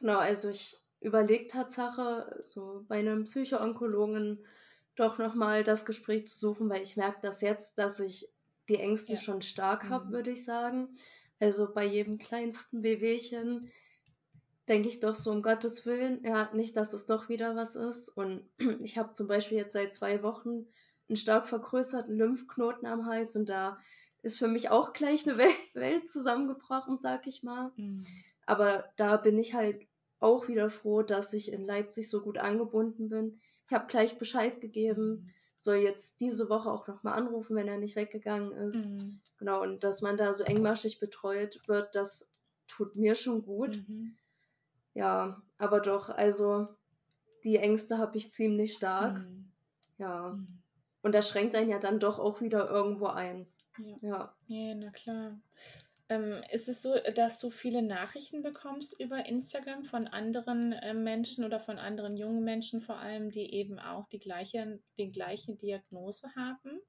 Genau, 0.00 0.18
also 0.18 0.48
ich 0.50 0.76
überlege 1.00 1.48
Tatsache, 1.48 2.40
so 2.44 2.84
bei 2.88 2.98
einem 2.98 3.24
Psychoonkologen 3.24 4.44
doch 4.96 5.18
nochmal 5.18 5.62
das 5.64 5.84
Gespräch 5.84 6.26
zu 6.26 6.36
suchen, 6.36 6.68
weil 6.68 6.82
ich 6.82 6.96
merke 6.96 7.18
das 7.22 7.40
jetzt, 7.40 7.78
dass 7.78 8.00
ich 8.00 8.28
die 8.68 8.76
Ängste 8.78 9.14
Ja. 9.14 9.18
schon 9.18 9.42
stark 9.42 9.88
habe, 9.88 10.06
Mhm. 10.06 10.12
würde 10.12 10.30
ich 10.32 10.44
sagen. 10.44 10.96
Also 11.40 11.72
bei 11.72 11.84
jedem 11.84 12.18
kleinsten 12.18 12.82
Wehwehchen 12.82 13.70
denke 14.68 14.88
ich 14.88 15.00
doch 15.00 15.14
so, 15.14 15.30
um 15.30 15.42
Gottes 15.42 15.86
Willen, 15.86 16.22
ja, 16.24 16.50
nicht, 16.52 16.76
dass 16.76 16.92
es 16.92 17.06
doch 17.06 17.28
wieder 17.28 17.56
was 17.56 17.74
ist. 17.76 18.08
Und 18.10 18.48
ich 18.80 18.98
habe 18.98 19.12
zum 19.12 19.28
Beispiel 19.28 19.58
jetzt 19.58 19.72
seit 19.72 19.94
zwei 19.94 20.22
Wochen 20.22 20.66
einen 21.08 21.16
stark 21.16 21.48
vergrößerten 21.48 22.14
Lymphknoten 22.16 22.86
am 22.86 23.06
Hals 23.06 23.34
und 23.36 23.48
da 23.48 23.78
ist 24.22 24.38
für 24.38 24.48
mich 24.48 24.68
auch 24.68 24.92
gleich 24.92 25.26
eine 25.26 25.38
Wel- 25.38 25.74
Welt 25.74 26.08
zusammengebrochen, 26.10 26.98
sag 26.98 27.26
ich 27.26 27.42
mal. 27.42 27.72
Aber 28.44 28.84
da 28.96 29.16
bin 29.16 29.38
ich 29.38 29.54
halt 29.54 29.86
auch 30.20 30.48
wieder 30.48 30.68
froh, 30.70 31.02
dass 31.02 31.32
ich 31.32 31.52
in 31.52 31.66
Leipzig 31.66 32.10
so 32.10 32.20
gut 32.20 32.38
angebunden 32.38 33.08
bin. 33.08 33.40
Ich 33.66 33.72
habe 33.72 33.86
gleich 33.86 34.18
Bescheid 34.18 34.60
gegeben, 34.60 35.32
soll 35.56 35.76
jetzt 35.76 36.20
diese 36.20 36.48
Woche 36.48 36.70
auch 36.70 36.86
nochmal 36.86 37.14
anrufen, 37.14 37.56
wenn 37.56 37.68
er 37.68 37.78
nicht 37.78 37.96
weggegangen 37.96 38.52
ist. 38.52 38.86
Mhm. 38.86 39.20
Genau, 39.38 39.62
und 39.62 39.84
dass 39.84 40.02
man 40.02 40.16
da 40.16 40.34
so 40.34 40.44
engmaschig 40.44 41.00
betreut 41.00 41.60
wird, 41.66 41.94
das 41.94 42.30
tut 42.66 42.96
mir 42.96 43.14
schon 43.14 43.42
gut. 43.44 43.76
Mhm. 43.88 44.16
Ja, 44.94 45.42
aber 45.58 45.80
doch, 45.80 46.08
also 46.08 46.68
die 47.44 47.56
Ängste 47.56 47.98
habe 47.98 48.16
ich 48.16 48.32
ziemlich 48.32 48.74
stark. 48.74 49.18
Mhm. 49.18 49.52
Ja. 49.98 50.30
Mhm. 50.30 50.62
Und 51.02 51.14
das 51.14 51.28
schränkt 51.28 51.54
einen 51.54 51.70
ja 51.70 51.78
dann 51.78 52.00
doch 52.00 52.18
auch 52.18 52.40
wieder 52.40 52.68
irgendwo 52.68 53.06
ein. 53.06 53.46
Ja. 53.78 53.96
Ja. 54.00 54.34
Ja, 54.48 54.74
na 54.74 54.90
klar. 54.90 55.40
Ähm, 56.10 56.42
ist 56.50 56.68
es 56.68 56.82
so, 56.82 56.94
dass 57.14 57.38
du 57.40 57.50
viele 57.50 57.80
Nachrichten 57.82 58.42
bekommst 58.42 58.98
über 59.00 59.24
Instagram 59.26 59.82
von 59.84 60.06
anderen 60.06 60.72
äh, 60.72 60.92
Menschen 60.94 61.44
oder 61.44 61.60
von 61.60 61.78
anderen 61.78 62.16
jungen 62.16 62.44
Menschen 62.44 62.80
vor 62.82 62.96
allem, 62.98 63.30
die 63.30 63.52
eben 63.54 63.78
auch 63.78 64.06
die 64.08 64.18
gleiche, 64.18 64.80
die 64.98 65.10
gleiche 65.10 65.54
Diagnose 65.56 66.34
haben? 66.36 66.80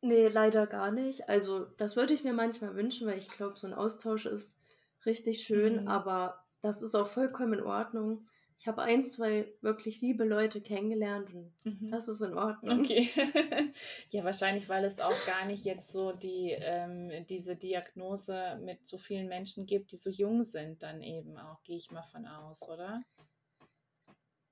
Nee, 0.00 0.28
leider 0.28 0.66
gar 0.66 0.90
nicht. 0.92 1.28
Also, 1.28 1.64
das 1.64 1.96
würde 1.96 2.14
ich 2.14 2.24
mir 2.24 2.32
manchmal 2.32 2.74
wünschen, 2.76 3.06
weil 3.06 3.18
ich 3.18 3.28
glaube, 3.30 3.58
so 3.58 3.66
ein 3.66 3.74
Austausch 3.74 4.26
ist 4.26 4.60
richtig 5.04 5.42
schön, 5.42 5.78
Mhm. 5.78 5.86
aber 5.86 6.44
das 6.60 6.82
ist 6.82 6.94
auch 6.94 7.06
vollkommen 7.08 7.54
in 7.54 7.62
Ordnung. 7.64 8.28
Ich 8.58 8.66
habe 8.66 8.82
ein, 8.82 9.02
zwei 9.02 9.52
wirklich 9.60 10.00
liebe 10.00 10.24
Leute 10.24 10.60
kennengelernt 10.62 11.32
und 11.34 11.52
Mhm. 11.64 11.90
das 11.90 12.08
ist 12.08 12.22
in 12.22 12.34
Ordnung. 12.34 12.80
Okay. 12.80 13.10
ja, 14.10 14.24
wahrscheinlich, 14.24 14.68
weil 14.68 14.84
es 14.84 14.98
auch 14.98 15.26
gar 15.26 15.44
nicht 15.46 15.64
jetzt 15.64 15.92
so 15.92 16.12
die, 16.12 16.56
ähm, 16.58 17.26
diese 17.28 17.54
Diagnose 17.56 18.58
mit 18.62 18.84
so 18.86 18.98
vielen 18.98 19.28
Menschen 19.28 19.66
gibt, 19.66 19.92
die 19.92 19.96
so 19.96 20.08
jung 20.08 20.42
sind, 20.42 20.82
dann 20.82 21.02
eben 21.02 21.36
auch, 21.38 21.62
gehe 21.64 21.76
ich 21.76 21.90
mal 21.90 22.02
von 22.02 22.26
aus, 22.26 22.68
oder? 22.68 23.02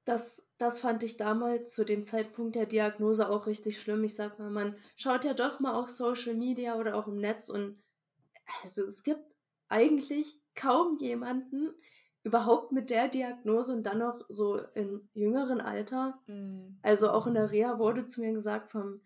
Das, 0.05 0.47
das 0.59 0.81
fand 0.81 1.03
ich 1.03 1.17
damals 1.17 1.73
zu 1.73 1.83
dem 1.85 2.03
Zeitpunkt 2.03 2.57
der 2.57 2.67
Diagnose 2.67 3.31
auch 3.31 3.47
richtig 3.47 3.81
schlimm. 3.81 4.05
Ich 4.05 4.15
sag 4.15 4.39
mal, 4.39 4.51
man 4.51 4.77
schaut 4.97 5.25
ja 5.25 5.33
doch 5.33 5.61
mal 5.61 5.75
auf 5.75 5.89
Social 5.89 6.35
Media 6.35 6.79
oder 6.79 6.95
auch 6.95 7.07
im 7.07 7.17
Netz 7.17 7.49
und 7.49 7.83
also 8.63 8.85
es 8.85 9.03
gibt 9.03 9.35
eigentlich 9.69 10.39
kaum 10.55 10.99
jemanden 10.99 11.75
überhaupt 12.25 12.73
mit 12.73 12.91
der 12.91 13.09
Diagnose 13.09 13.73
und 13.75 13.85
dann 13.85 13.99
noch 13.99 14.25
so 14.29 14.59
im 14.75 15.09
jüngeren 15.13 15.61
Alter. 15.61 16.19
Mhm. 16.27 16.79
Also 16.83 17.11
auch 17.11 17.27
in 17.27 17.35
der 17.35 17.53
Reha 17.53 17.79
wurde 17.79 18.07
zu 18.07 18.23
mir 18.23 18.33
gesagt 18.33 18.73
vom 18.73 19.01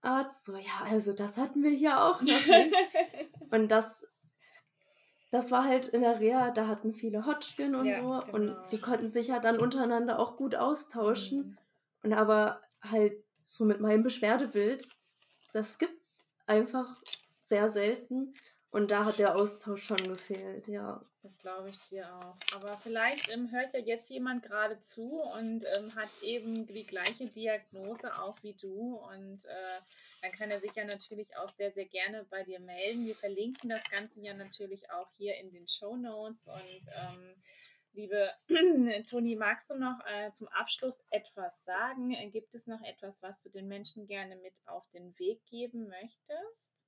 Arzt, 0.00 0.44
so 0.44 0.56
ja, 0.56 0.84
also 0.84 1.12
das 1.12 1.36
hatten 1.38 1.62
wir 1.62 1.70
hier 1.70 2.02
auch 2.02 2.20
noch 2.22 2.46
nicht. 2.46 2.74
Und 3.50 3.68
das, 3.68 4.08
das 5.30 5.50
war 5.50 5.64
halt 5.64 5.88
in 5.88 6.02
der 6.02 6.20
Reha, 6.20 6.50
da 6.50 6.68
hatten 6.68 6.94
viele 6.94 7.26
Hodgkin 7.26 7.74
und 7.74 7.86
Ja, 7.86 7.96
so 8.00 8.26
genau. 8.26 8.32
und 8.32 8.56
die 8.70 8.80
konnten 8.80 9.08
sich 9.08 9.26
ja 9.26 9.40
dann 9.40 9.60
untereinander 9.60 10.18
auch 10.18 10.36
gut 10.36 10.54
austauschen. 10.54 11.38
Mhm. 11.38 11.58
Und 12.04 12.12
aber 12.12 12.60
halt 12.80 13.14
so 13.44 13.64
mit 13.64 13.80
meinem 13.80 14.04
Beschwerdebild, 14.04 14.88
das 15.52 15.78
gibt's 15.78 16.36
einfach 16.46 17.00
sehr 17.40 17.70
selten. 17.70 18.34
Und 18.72 18.90
da 18.90 19.04
hat 19.04 19.18
der 19.18 19.36
Austausch 19.36 19.84
schon 19.84 20.08
gefehlt, 20.08 20.66
ja. 20.66 21.04
Das 21.22 21.38
glaube 21.38 21.68
ich 21.68 21.78
dir 21.90 22.08
auch. 22.16 22.36
Aber 22.54 22.78
vielleicht 22.78 23.28
ähm, 23.30 23.52
hört 23.52 23.74
ja 23.74 23.80
jetzt 23.80 24.08
jemand 24.08 24.42
gerade 24.42 24.80
zu 24.80 25.20
und 25.20 25.64
ähm, 25.76 25.94
hat 25.94 26.08
eben 26.22 26.66
die 26.66 26.86
gleiche 26.86 27.26
Diagnose 27.26 28.18
auch 28.18 28.42
wie 28.42 28.54
du. 28.54 28.96
Und 28.96 29.44
äh, 29.44 29.80
dann 30.22 30.32
kann 30.32 30.50
er 30.50 30.58
sich 30.58 30.74
ja 30.74 30.86
natürlich 30.86 31.36
auch 31.36 31.50
sehr, 31.50 31.70
sehr 31.72 31.84
gerne 31.84 32.24
bei 32.30 32.44
dir 32.44 32.60
melden. 32.60 33.04
Wir 33.04 33.14
verlinken 33.14 33.68
das 33.68 33.84
Ganze 33.90 34.20
ja 34.20 34.32
natürlich 34.32 34.90
auch 34.90 35.08
hier 35.18 35.36
in 35.36 35.52
den 35.52 35.68
Show 35.68 35.94
Notes. 35.94 36.48
Und 36.48 36.88
ähm, 36.96 37.34
liebe 37.92 38.30
Toni, 39.10 39.36
magst 39.36 39.68
du 39.68 39.74
noch 39.74 40.00
äh, 40.06 40.32
zum 40.32 40.48
Abschluss 40.48 40.98
etwas 41.10 41.62
sagen? 41.66 42.12
Äh, 42.14 42.30
Gibt 42.30 42.54
es 42.54 42.66
noch 42.66 42.82
etwas, 42.84 43.22
was 43.22 43.42
du 43.42 43.50
den 43.50 43.68
Menschen 43.68 44.06
gerne 44.06 44.36
mit 44.36 44.54
auf 44.64 44.88
den 44.94 45.16
Weg 45.18 45.44
geben 45.44 45.88
möchtest? 45.88 46.81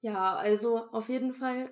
Ja, 0.00 0.34
also 0.36 0.78
auf 0.92 1.08
jeden 1.08 1.34
Fall, 1.34 1.70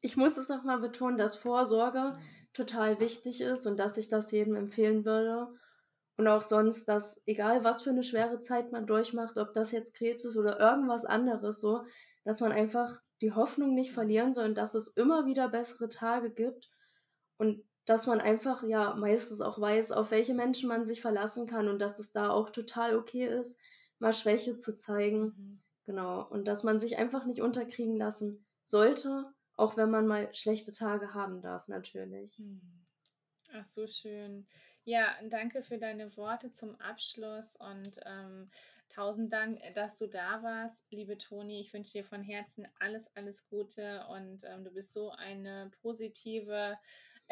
ich 0.00 0.16
muss 0.16 0.36
es 0.38 0.48
nochmal 0.48 0.80
betonen, 0.80 1.18
dass 1.18 1.36
Vorsorge 1.36 2.16
total 2.54 3.00
wichtig 3.00 3.40
ist 3.42 3.66
und 3.66 3.78
dass 3.78 3.98
ich 3.98 4.08
das 4.08 4.30
jedem 4.32 4.56
empfehlen 4.56 5.04
würde. 5.04 5.48
Und 6.18 6.28
auch 6.28 6.42
sonst, 6.42 6.86
dass 6.88 7.22
egal 7.26 7.64
was 7.64 7.82
für 7.82 7.90
eine 7.90 8.02
schwere 8.04 8.40
Zeit 8.40 8.72
man 8.72 8.86
durchmacht, 8.86 9.38
ob 9.38 9.54
das 9.54 9.72
jetzt 9.72 9.94
Krebs 9.94 10.24
ist 10.24 10.36
oder 10.36 10.60
irgendwas 10.60 11.04
anderes, 11.06 11.60
so, 11.60 11.84
dass 12.24 12.40
man 12.40 12.52
einfach 12.52 13.02
die 13.22 13.32
Hoffnung 13.32 13.74
nicht 13.74 13.92
verlieren 13.92 14.34
soll 14.34 14.46
und 14.46 14.56
dass 14.58 14.74
es 14.74 14.88
immer 14.88 15.26
wieder 15.26 15.48
bessere 15.48 15.88
Tage 15.88 16.30
gibt 16.32 16.70
und 17.38 17.64
dass 17.86 18.06
man 18.06 18.20
einfach 18.20 18.62
ja 18.64 18.94
meistens 18.96 19.40
auch 19.40 19.60
weiß, 19.60 19.92
auf 19.92 20.10
welche 20.12 20.34
Menschen 20.34 20.68
man 20.68 20.86
sich 20.86 21.00
verlassen 21.02 21.46
kann 21.46 21.68
und 21.68 21.80
dass 21.80 21.98
es 21.98 22.12
da 22.12 22.30
auch 22.30 22.50
total 22.50 22.96
okay 22.96 23.26
ist, 23.26 23.60
mal 23.98 24.12
Schwäche 24.12 24.58
zu 24.58 24.76
zeigen. 24.76 25.62
Genau. 25.84 26.26
Und 26.28 26.46
dass 26.46 26.62
man 26.62 26.78
sich 26.78 26.98
einfach 26.98 27.24
nicht 27.26 27.42
unterkriegen 27.42 27.96
lassen 27.96 28.44
sollte, 28.64 29.32
auch 29.56 29.76
wenn 29.76 29.90
man 29.90 30.06
mal 30.06 30.32
schlechte 30.34 30.72
Tage 30.72 31.14
haben 31.14 31.40
darf, 31.40 31.68
natürlich. 31.68 32.36
Hm. 32.36 32.60
Ach, 33.54 33.66
so 33.66 33.86
schön. 33.86 34.46
Ja, 34.84 35.14
danke 35.28 35.62
für 35.62 35.78
deine 35.78 36.16
Worte 36.16 36.50
zum 36.50 36.74
Abschluss 36.80 37.56
und 37.56 38.00
ähm, 38.04 38.50
tausend 38.88 39.32
Dank, 39.32 39.60
dass 39.74 39.98
du 39.98 40.08
da 40.08 40.42
warst, 40.42 40.84
liebe 40.90 41.18
Toni. 41.18 41.60
Ich 41.60 41.72
wünsche 41.72 41.92
dir 41.92 42.04
von 42.04 42.22
Herzen 42.22 42.66
alles, 42.80 43.14
alles 43.14 43.48
Gute 43.48 44.04
und 44.08 44.44
ähm, 44.44 44.64
du 44.64 44.70
bist 44.70 44.92
so 44.92 45.10
eine 45.10 45.70
positive, 45.82 46.76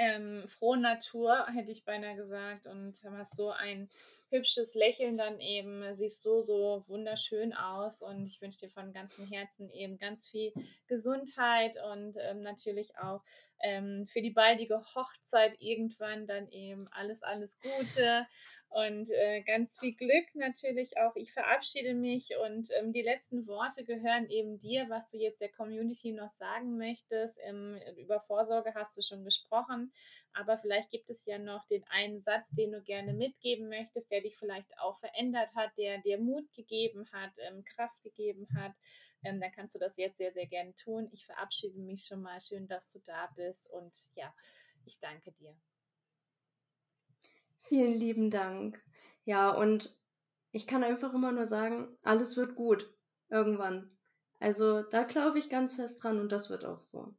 ähm, 0.00 0.48
frohe 0.48 0.78
Natur, 0.78 1.46
hätte 1.52 1.70
ich 1.70 1.84
beinahe 1.84 2.16
gesagt, 2.16 2.66
und 2.66 2.94
hast 3.18 3.36
so 3.36 3.50
ein 3.50 3.90
hübsches 4.30 4.74
Lächeln 4.74 5.18
dann 5.18 5.40
eben, 5.40 5.92
siehst 5.92 6.22
so, 6.22 6.42
so 6.42 6.84
wunderschön 6.88 7.52
aus. 7.52 8.00
Und 8.00 8.26
ich 8.26 8.40
wünsche 8.40 8.60
dir 8.60 8.70
von 8.70 8.94
ganzem 8.94 9.26
Herzen 9.26 9.70
eben 9.72 9.98
ganz 9.98 10.26
viel 10.26 10.52
Gesundheit 10.86 11.76
und 11.92 12.16
ähm, 12.18 12.42
natürlich 12.42 12.96
auch 12.96 13.22
ähm, 13.62 14.06
für 14.06 14.22
die 14.22 14.30
baldige 14.30 14.80
Hochzeit 14.94 15.60
irgendwann 15.60 16.26
dann 16.26 16.50
eben 16.50 16.88
alles, 16.92 17.22
alles 17.22 17.58
Gute 17.60 18.26
und 18.70 19.10
äh, 19.10 19.42
ganz 19.42 19.78
viel 19.80 19.94
Glück 19.94 20.32
natürlich 20.34 20.96
auch. 20.98 21.16
Ich 21.16 21.32
verabschiede 21.32 21.92
mich 21.92 22.30
und 22.46 22.68
ähm, 22.78 22.92
die 22.92 23.02
letzten 23.02 23.48
Worte 23.48 23.84
gehören 23.84 24.30
eben 24.30 24.60
dir, 24.60 24.88
was 24.88 25.10
du 25.10 25.18
jetzt 25.18 25.40
der 25.40 25.50
Community 25.50 26.12
noch 26.12 26.28
sagen 26.28 26.78
möchtest. 26.78 27.40
Ähm, 27.42 27.80
über 27.96 28.20
Vorsorge 28.20 28.72
hast 28.74 28.96
du 28.96 29.02
schon 29.02 29.24
gesprochen, 29.24 29.92
aber 30.32 30.56
vielleicht 30.56 30.90
gibt 30.90 31.10
es 31.10 31.26
ja 31.26 31.38
noch 31.38 31.66
den 31.66 31.82
einen 31.88 32.20
Satz, 32.20 32.48
den 32.50 32.70
du 32.70 32.80
gerne 32.80 33.12
mitgeben 33.12 33.68
möchtest, 33.68 34.08
der 34.12 34.20
dich 34.20 34.36
vielleicht 34.36 34.78
auch 34.78 34.98
verändert 35.00 35.52
hat, 35.56 35.76
der 35.76 35.98
dir 35.98 36.18
Mut 36.18 36.52
gegeben 36.52 37.10
hat, 37.10 37.32
ähm, 37.38 37.64
Kraft 37.64 38.00
gegeben 38.04 38.46
hat. 38.54 38.72
Ähm, 39.24 39.40
dann 39.40 39.50
kannst 39.50 39.74
du 39.74 39.80
das 39.80 39.96
jetzt 39.96 40.18
sehr, 40.18 40.32
sehr 40.32 40.46
gerne 40.46 40.74
tun. 40.76 41.08
Ich 41.10 41.26
verabschiede 41.26 41.78
mich 41.80 42.04
schon 42.04 42.22
mal. 42.22 42.40
Schön, 42.40 42.68
dass 42.68 42.92
du 42.92 43.00
da 43.00 43.28
bist 43.34 43.68
und 43.72 43.92
ja, 44.14 44.32
ich 44.84 45.00
danke 45.00 45.32
dir. 45.32 45.56
Vielen 47.70 47.94
lieben 47.94 48.30
Dank. 48.30 48.82
Ja, 49.24 49.52
und 49.52 49.96
ich 50.50 50.66
kann 50.66 50.82
einfach 50.82 51.14
immer 51.14 51.30
nur 51.30 51.46
sagen, 51.46 51.86
alles 52.02 52.36
wird 52.36 52.56
gut. 52.56 52.92
Irgendwann. 53.28 53.96
Also 54.40 54.82
da 54.82 55.04
glaube 55.04 55.38
ich 55.38 55.48
ganz 55.48 55.76
fest 55.76 56.02
dran 56.02 56.18
und 56.18 56.32
das 56.32 56.50
wird 56.50 56.64
auch 56.64 56.80
so. 56.80 57.14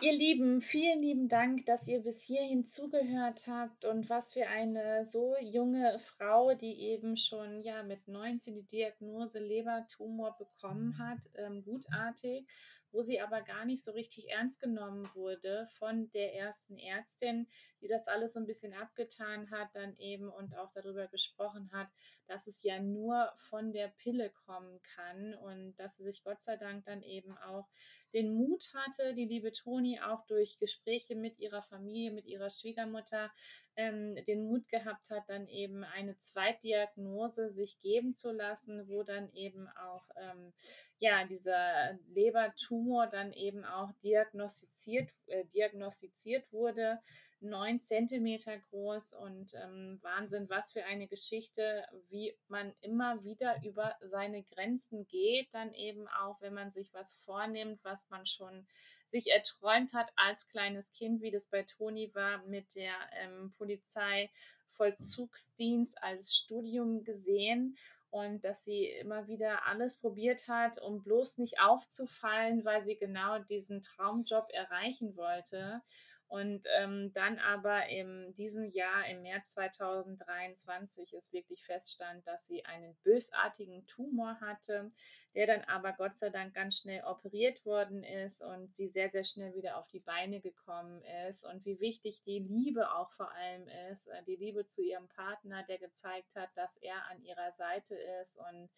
Ihr 0.00 0.12
Lieben, 0.12 0.60
vielen 0.60 1.02
lieben 1.02 1.28
Dank, 1.28 1.66
dass 1.66 1.86
ihr 1.86 2.00
bis 2.00 2.24
hierhin 2.24 2.66
zugehört 2.66 3.46
habt 3.46 3.84
und 3.84 4.10
was 4.10 4.32
für 4.32 4.48
eine 4.48 5.06
so 5.06 5.36
junge 5.40 6.00
Frau, 6.00 6.54
die 6.54 6.80
eben 6.80 7.16
schon 7.16 7.62
ja 7.62 7.84
mit 7.84 8.08
19 8.08 8.56
die 8.56 8.66
Diagnose 8.66 9.38
Lebertumor 9.38 10.36
bekommen 10.36 10.98
hat, 10.98 11.20
ähm, 11.36 11.62
gutartig, 11.64 12.48
wo 12.92 13.02
sie 13.02 13.20
aber 13.20 13.42
gar 13.42 13.64
nicht 13.64 13.82
so 13.82 13.92
richtig 13.92 14.30
ernst 14.30 14.60
genommen 14.60 15.08
wurde 15.14 15.68
von 15.78 16.10
der 16.12 16.34
ersten 16.34 16.78
Ärztin, 16.78 17.46
die 17.80 17.88
das 17.88 18.08
alles 18.08 18.32
so 18.32 18.40
ein 18.40 18.46
bisschen 18.46 18.74
abgetan 18.74 19.50
hat 19.50 19.68
dann 19.74 19.96
eben 19.98 20.28
und 20.28 20.56
auch 20.56 20.70
darüber 20.72 21.06
gesprochen 21.06 21.70
hat, 21.72 21.88
dass 22.26 22.46
es 22.46 22.62
ja 22.62 22.80
nur 22.80 23.32
von 23.36 23.72
der 23.72 23.88
Pille 23.88 24.30
kommen 24.46 24.80
kann 24.94 25.34
und 25.34 25.76
dass 25.76 25.96
sie 25.96 26.04
sich 26.04 26.22
Gott 26.22 26.42
sei 26.42 26.56
Dank 26.56 26.84
dann 26.84 27.02
eben 27.02 27.36
auch 27.38 27.68
den 28.14 28.34
Mut 28.34 28.72
hatte, 28.74 29.14
die 29.14 29.26
liebe 29.26 29.52
Toni 29.52 30.00
auch 30.00 30.26
durch 30.26 30.58
Gespräche 30.58 31.14
mit 31.14 31.38
ihrer 31.38 31.62
Familie, 31.62 32.10
mit 32.10 32.26
ihrer 32.26 32.50
Schwiegermutter, 32.50 33.30
ähm, 33.78 34.16
den 34.26 34.42
Mut 34.48 34.68
gehabt 34.68 35.08
hat, 35.08 35.22
dann 35.28 35.46
eben 35.46 35.84
eine 35.84 36.18
Zweitdiagnose 36.18 37.48
sich 37.48 37.80
geben 37.80 38.12
zu 38.12 38.32
lassen, 38.32 38.88
wo 38.88 39.04
dann 39.04 39.32
eben 39.32 39.68
auch 39.68 40.04
ähm, 40.16 40.52
ja 40.98 41.24
dieser 41.24 41.96
Lebertumor 42.08 43.06
dann 43.06 43.32
eben 43.32 43.64
auch 43.64 43.92
diagnostiziert, 44.02 45.08
äh, 45.28 45.44
diagnostiziert 45.54 46.52
wurde. 46.52 46.98
Neun 47.40 47.80
Zentimeter 47.80 48.58
groß 48.70 49.14
und 49.14 49.54
ähm, 49.54 50.00
Wahnsinn, 50.02 50.48
was 50.48 50.72
für 50.72 50.84
eine 50.84 51.06
Geschichte, 51.06 51.86
wie 52.08 52.34
man 52.48 52.74
immer 52.80 53.22
wieder 53.22 53.62
über 53.64 53.94
seine 54.00 54.42
Grenzen 54.42 55.06
geht, 55.06 55.46
dann 55.52 55.72
eben 55.74 56.08
auch, 56.08 56.40
wenn 56.40 56.54
man 56.54 56.72
sich 56.72 56.92
was 56.92 57.12
vornimmt, 57.24 57.78
was 57.84 58.10
man 58.10 58.26
schon 58.26 58.66
sich 59.06 59.30
erträumt 59.30 59.94
hat 59.94 60.10
als 60.16 60.48
kleines 60.48 60.90
Kind, 60.92 61.22
wie 61.22 61.30
das 61.30 61.46
bei 61.46 61.62
Toni 61.62 62.12
war, 62.14 62.44
mit 62.46 62.74
der 62.74 62.94
ähm, 63.12 63.54
Polizeivollzugsdienst 63.56 66.02
als 66.02 66.36
Studium 66.36 67.04
gesehen 67.04 67.78
und 68.10 68.44
dass 68.44 68.64
sie 68.64 68.86
immer 68.86 69.28
wieder 69.28 69.66
alles 69.66 70.00
probiert 70.00 70.48
hat, 70.48 70.80
um 70.80 71.02
bloß 71.02 71.38
nicht 71.38 71.60
aufzufallen, 71.60 72.64
weil 72.64 72.84
sie 72.84 72.96
genau 72.96 73.38
diesen 73.38 73.82
Traumjob 73.82 74.48
erreichen 74.52 75.16
wollte. 75.16 75.82
Und 76.28 76.66
ähm, 76.78 77.10
dann 77.14 77.38
aber 77.38 77.88
in 77.88 78.34
diesem 78.34 78.68
Jahr, 78.68 79.08
im 79.08 79.22
März 79.22 79.54
2023, 79.54 81.14
ist 81.14 81.32
wirklich 81.32 81.64
feststand, 81.64 82.26
dass 82.26 82.46
sie 82.46 82.66
einen 82.66 82.94
bösartigen 83.02 83.86
Tumor 83.86 84.38
hatte, 84.38 84.92
der 85.34 85.46
dann 85.46 85.62
aber 85.62 85.94
Gott 85.94 86.18
sei 86.18 86.28
Dank 86.28 86.54
ganz 86.54 86.78
schnell 86.78 87.02
operiert 87.04 87.64
worden 87.64 88.02
ist 88.02 88.42
und 88.42 88.74
sie 88.76 88.88
sehr, 88.88 89.08
sehr 89.08 89.24
schnell 89.24 89.54
wieder 89.54 89.78
auf 89.78 89.88
die 89.88 90.00
Beine 90.00 90.40
gekommen 90.40 91.02
ist. 91.28 91.46
Und 91.46 91.64
wie 91.64 91.80
wichtig 91.80 92.22
die 92.24 92.40
Liebe 92.40 92.92
auch 92.92 93.10
vor 93.12 93.32
allem 93.32 93.66
ist, 93.90 94.08
äh, 94.08 94.22
die 94.26 94.36
Liebe 94.36 94.66
zu 94.66 94.82
ihrem 94.82 95.08
Partner, 95.08 95.64
der 95.66 95.78
gezeigt 95.78 96.36
hat, 96.36 96.50
dass 96.56 96.76
er 96.76 97.06
an 97.10 97.22
ihrer 97.22 97.52
Seite 97.52 97.94
ist 98.22 98.38
und 98.38 98.68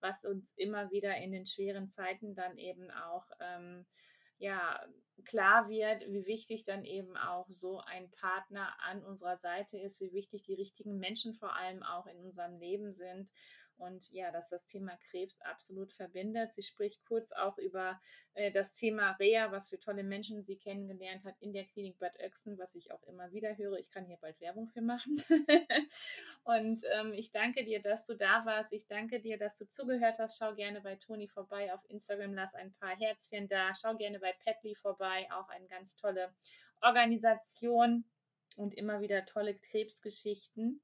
was 0.00 0.24
uns 0.26 0.52
immer 0.52 0.90
wieder 0.90 1.16
in 1.16 1.32
den 1.32 1.46
schweren 1.46 1.88
Zeiten 1.88 2.34
dann 2.34 2.58
eben 2.58 2.90
auch 2.90 3.26
ähm, 3.40 3.86
ja, 4.38 4.80
klar 5.24 5.68
wird, 5.68 6.02
wie 6.08 6.26
wichtig 6.26 6.64
dann 6.64 6.84
eben 6.84 7.16
auch 7.16 7.46
so 7.50 7.80
ein 7.80 8.10
Partner 8.12 8.74
an 8.82 9.04
unserer 9.04 9.36
Seite 9.36 9.78
ist, 9.78 10.00
wie 10.00 10.12
wichtig 10.12 10.44
die 10.44 10.54
richtigen 10.54 10.98
Menschen 10.98 11.34
vor 11.34 11.54
allem 11.54 11.82
auch 11.82 12.06
in 12.06 12.18
unserem 12.18 12.58
Leben 12.58 12.92
sind 12.92 13.30
und 13.78 14.10
ja, 14.12 14.30
dass 14.30 14.48
das 14.48 14.66
Thema 14.66 14.96
Krebs 15.10 15.40
absolut 15.40 15.92
verbindet. 15.92 16.52
Sie 16.52 16.62
spricht 16.62 17.04
kurz 17.06 17.32
auch 17.32 17.58
über 17.58 18.00
äh, 18.34 18.50
das 18.50 18.74
Thema 18.74 19.12
Rea, 19.12 19.50
was 19.52 19.68
für 19.68 19.78
tolle 19.78 20.02
Menschen 20.02 20.44
sie 20.44 20.56
kennengelernt 20.56 21.24
hat 21.24 21.36
in 21.40 21.52
der 21.52 21.64
Klinik 21.64 21.98
Bad 21.98 22.18
Oechsen, 22.20 22.58
was 22.58 22.74
ich 22.74 22.92
auch 22.92 23.02
immer 23.04 23.32
wieder 23.32 23.56
höre. 23.56 23.78
Ich 23.78 23.90
kann 23.90 24.06
hier 24.06 24.18
bald 24.20 24.40
Werbung 24.40 24.68
für 24.68 24.82
machen. 24.82 25.16
und 26.44 26.82
ähm, 26.94 27.12
ich 27.12 27.30
danke 27.30 27.64
dir, 27.64 27.80
dass 27.80 28.06
du 28.06 28.14
da 28.14 28.44
warst. 28.44 28.72
Ich 28.72 28.86
danke 28.86 29.20
dir, 29.20 29.38
dass 29.38 29.56
du 29.56 29.68
zugehört 29.68 30.18
hast. 30.18 30.38
Schau 30.38 30.54
gerne 30.54 30.80
bei 30.80 30.96
Toni 30.96 31.28
vorbei 31.28 31.72
auf 31.72 31.80
Instagram, 31.88 32.34
lass 32.34 32.54
ein 32.54 32.72
paar 32.74 32.96
Herzchen 32.96 33.48
da. 33.48 33.74
Schau 33.74 33.96
gerne 33.96 34.18
bei 34.18 34.32
Petly 34.44 34.74
vorbei, 34.74 35.28
auch 35.32 35.48
eine 35.48 35.66
ganz 35.68 35.96
tolle 35.96 36.34
Organisation 36.80 38.04
und 38.56 38.74
immer 38.74 39.00
wieder 39.00 39.24
tolle 39.24 39.54
Krebsgeschichten. 39.54 40.80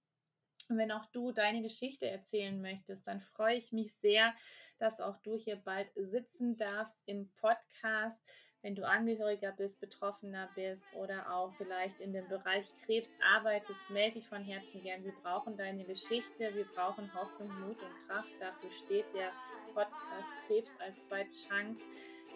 Und 0.68 0.78
wenn 0.78 0.92
auch 0.92 1.06
du 1.06 1.32
deine 1.32 1.62
Geschichte 1.62 2.08
erzählen 2.08 2.60
möchtest, 2.60 3.06
dann 3.06 3.20
freue 3.20 3.56
ich 3.56 3.72
mich 3.72 3.94
sehr, 3.94 4.34
dass 4.78 5.00
auch 5.00 5.18
du 5.18 5.36
hier 5.36 5.56
bald 5.56 5.88
sitzen 5.94 6.56
darfst 6.56 7.02
im 7.06 7.30
Podcast. 7.40 8.26
Wenn 8.62 8.74
du 8.74 8.88
Angehöriger 8.88 9.52
bist, 9.52 9.80
Betroffener 9.80 10.48
bist 10.54 10.86
oder 10.94 11.30
auch 11.30 11.52
vielleicht 11.52 12.00
in 12.00 12.14
dem 12.14 12.26
Bereich 12.28 12.66
Krebs 12.86 13.18
arbeitest, 13.36 13.90
melde 13.90 14.18
dich 14.18 14.28
von 14.28 14.42
Herzen 14.42 14.82
gern. 14.82 15.04
Wir 15.04 15.12
brauchen 15.22 15.54
deine 15.58 15.84
Geschichte, 15.84 16.54
wir 16.54 16.64
brauchen 16.74 17.12
Hoffnung, 17.14 17.48
Mut 17.60 17.76
und 17.82 18.08
Kraft. 18.08 18.32
Dafür 18.40 18.70
steht 18.70 19.04
der 19.14 19.32
Podcast 19.74 20.34
Krebs 20.46 20.80
als 20.80 21.08
zweite 21.08 21.28
Chance. 21.30 21.84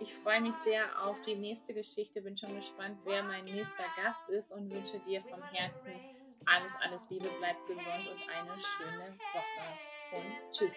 Ich 0.01 0.13
freue 0.15 0.43
mich 0.43 0.55
sehr 0.55 0.85
auf 1.03 1.21
die 1.23 1.35
nächste 1.35 1.73
Geschichte, 1.73 2.21
bin 2.21 2.37
schon 2.37 2.55
gespannt, 2.55 2.99
wer 3.05 3.23
mein 3.23 3.47
nächster 3.47 3.87
Gast 3.97 4.29
ist 4.29 4.53
und 4.53 4.71
wünsche 4.71 4.99
dir 5.01 5.23
vom 5.23 5.43
Herzen 5.43 6.18
alles, 6.49 6.73
alles 6.81 7.07
Liebe, 7.11 7.29
bleibt 7.39 7.67
gesund 7.67 8.09
und 8.09 8.29
eine 8.29 8.61
schöne 8.61 9.19
Woche. 9.33 10.17
Und 10.17 10.53
tschüss. 10.53 10.75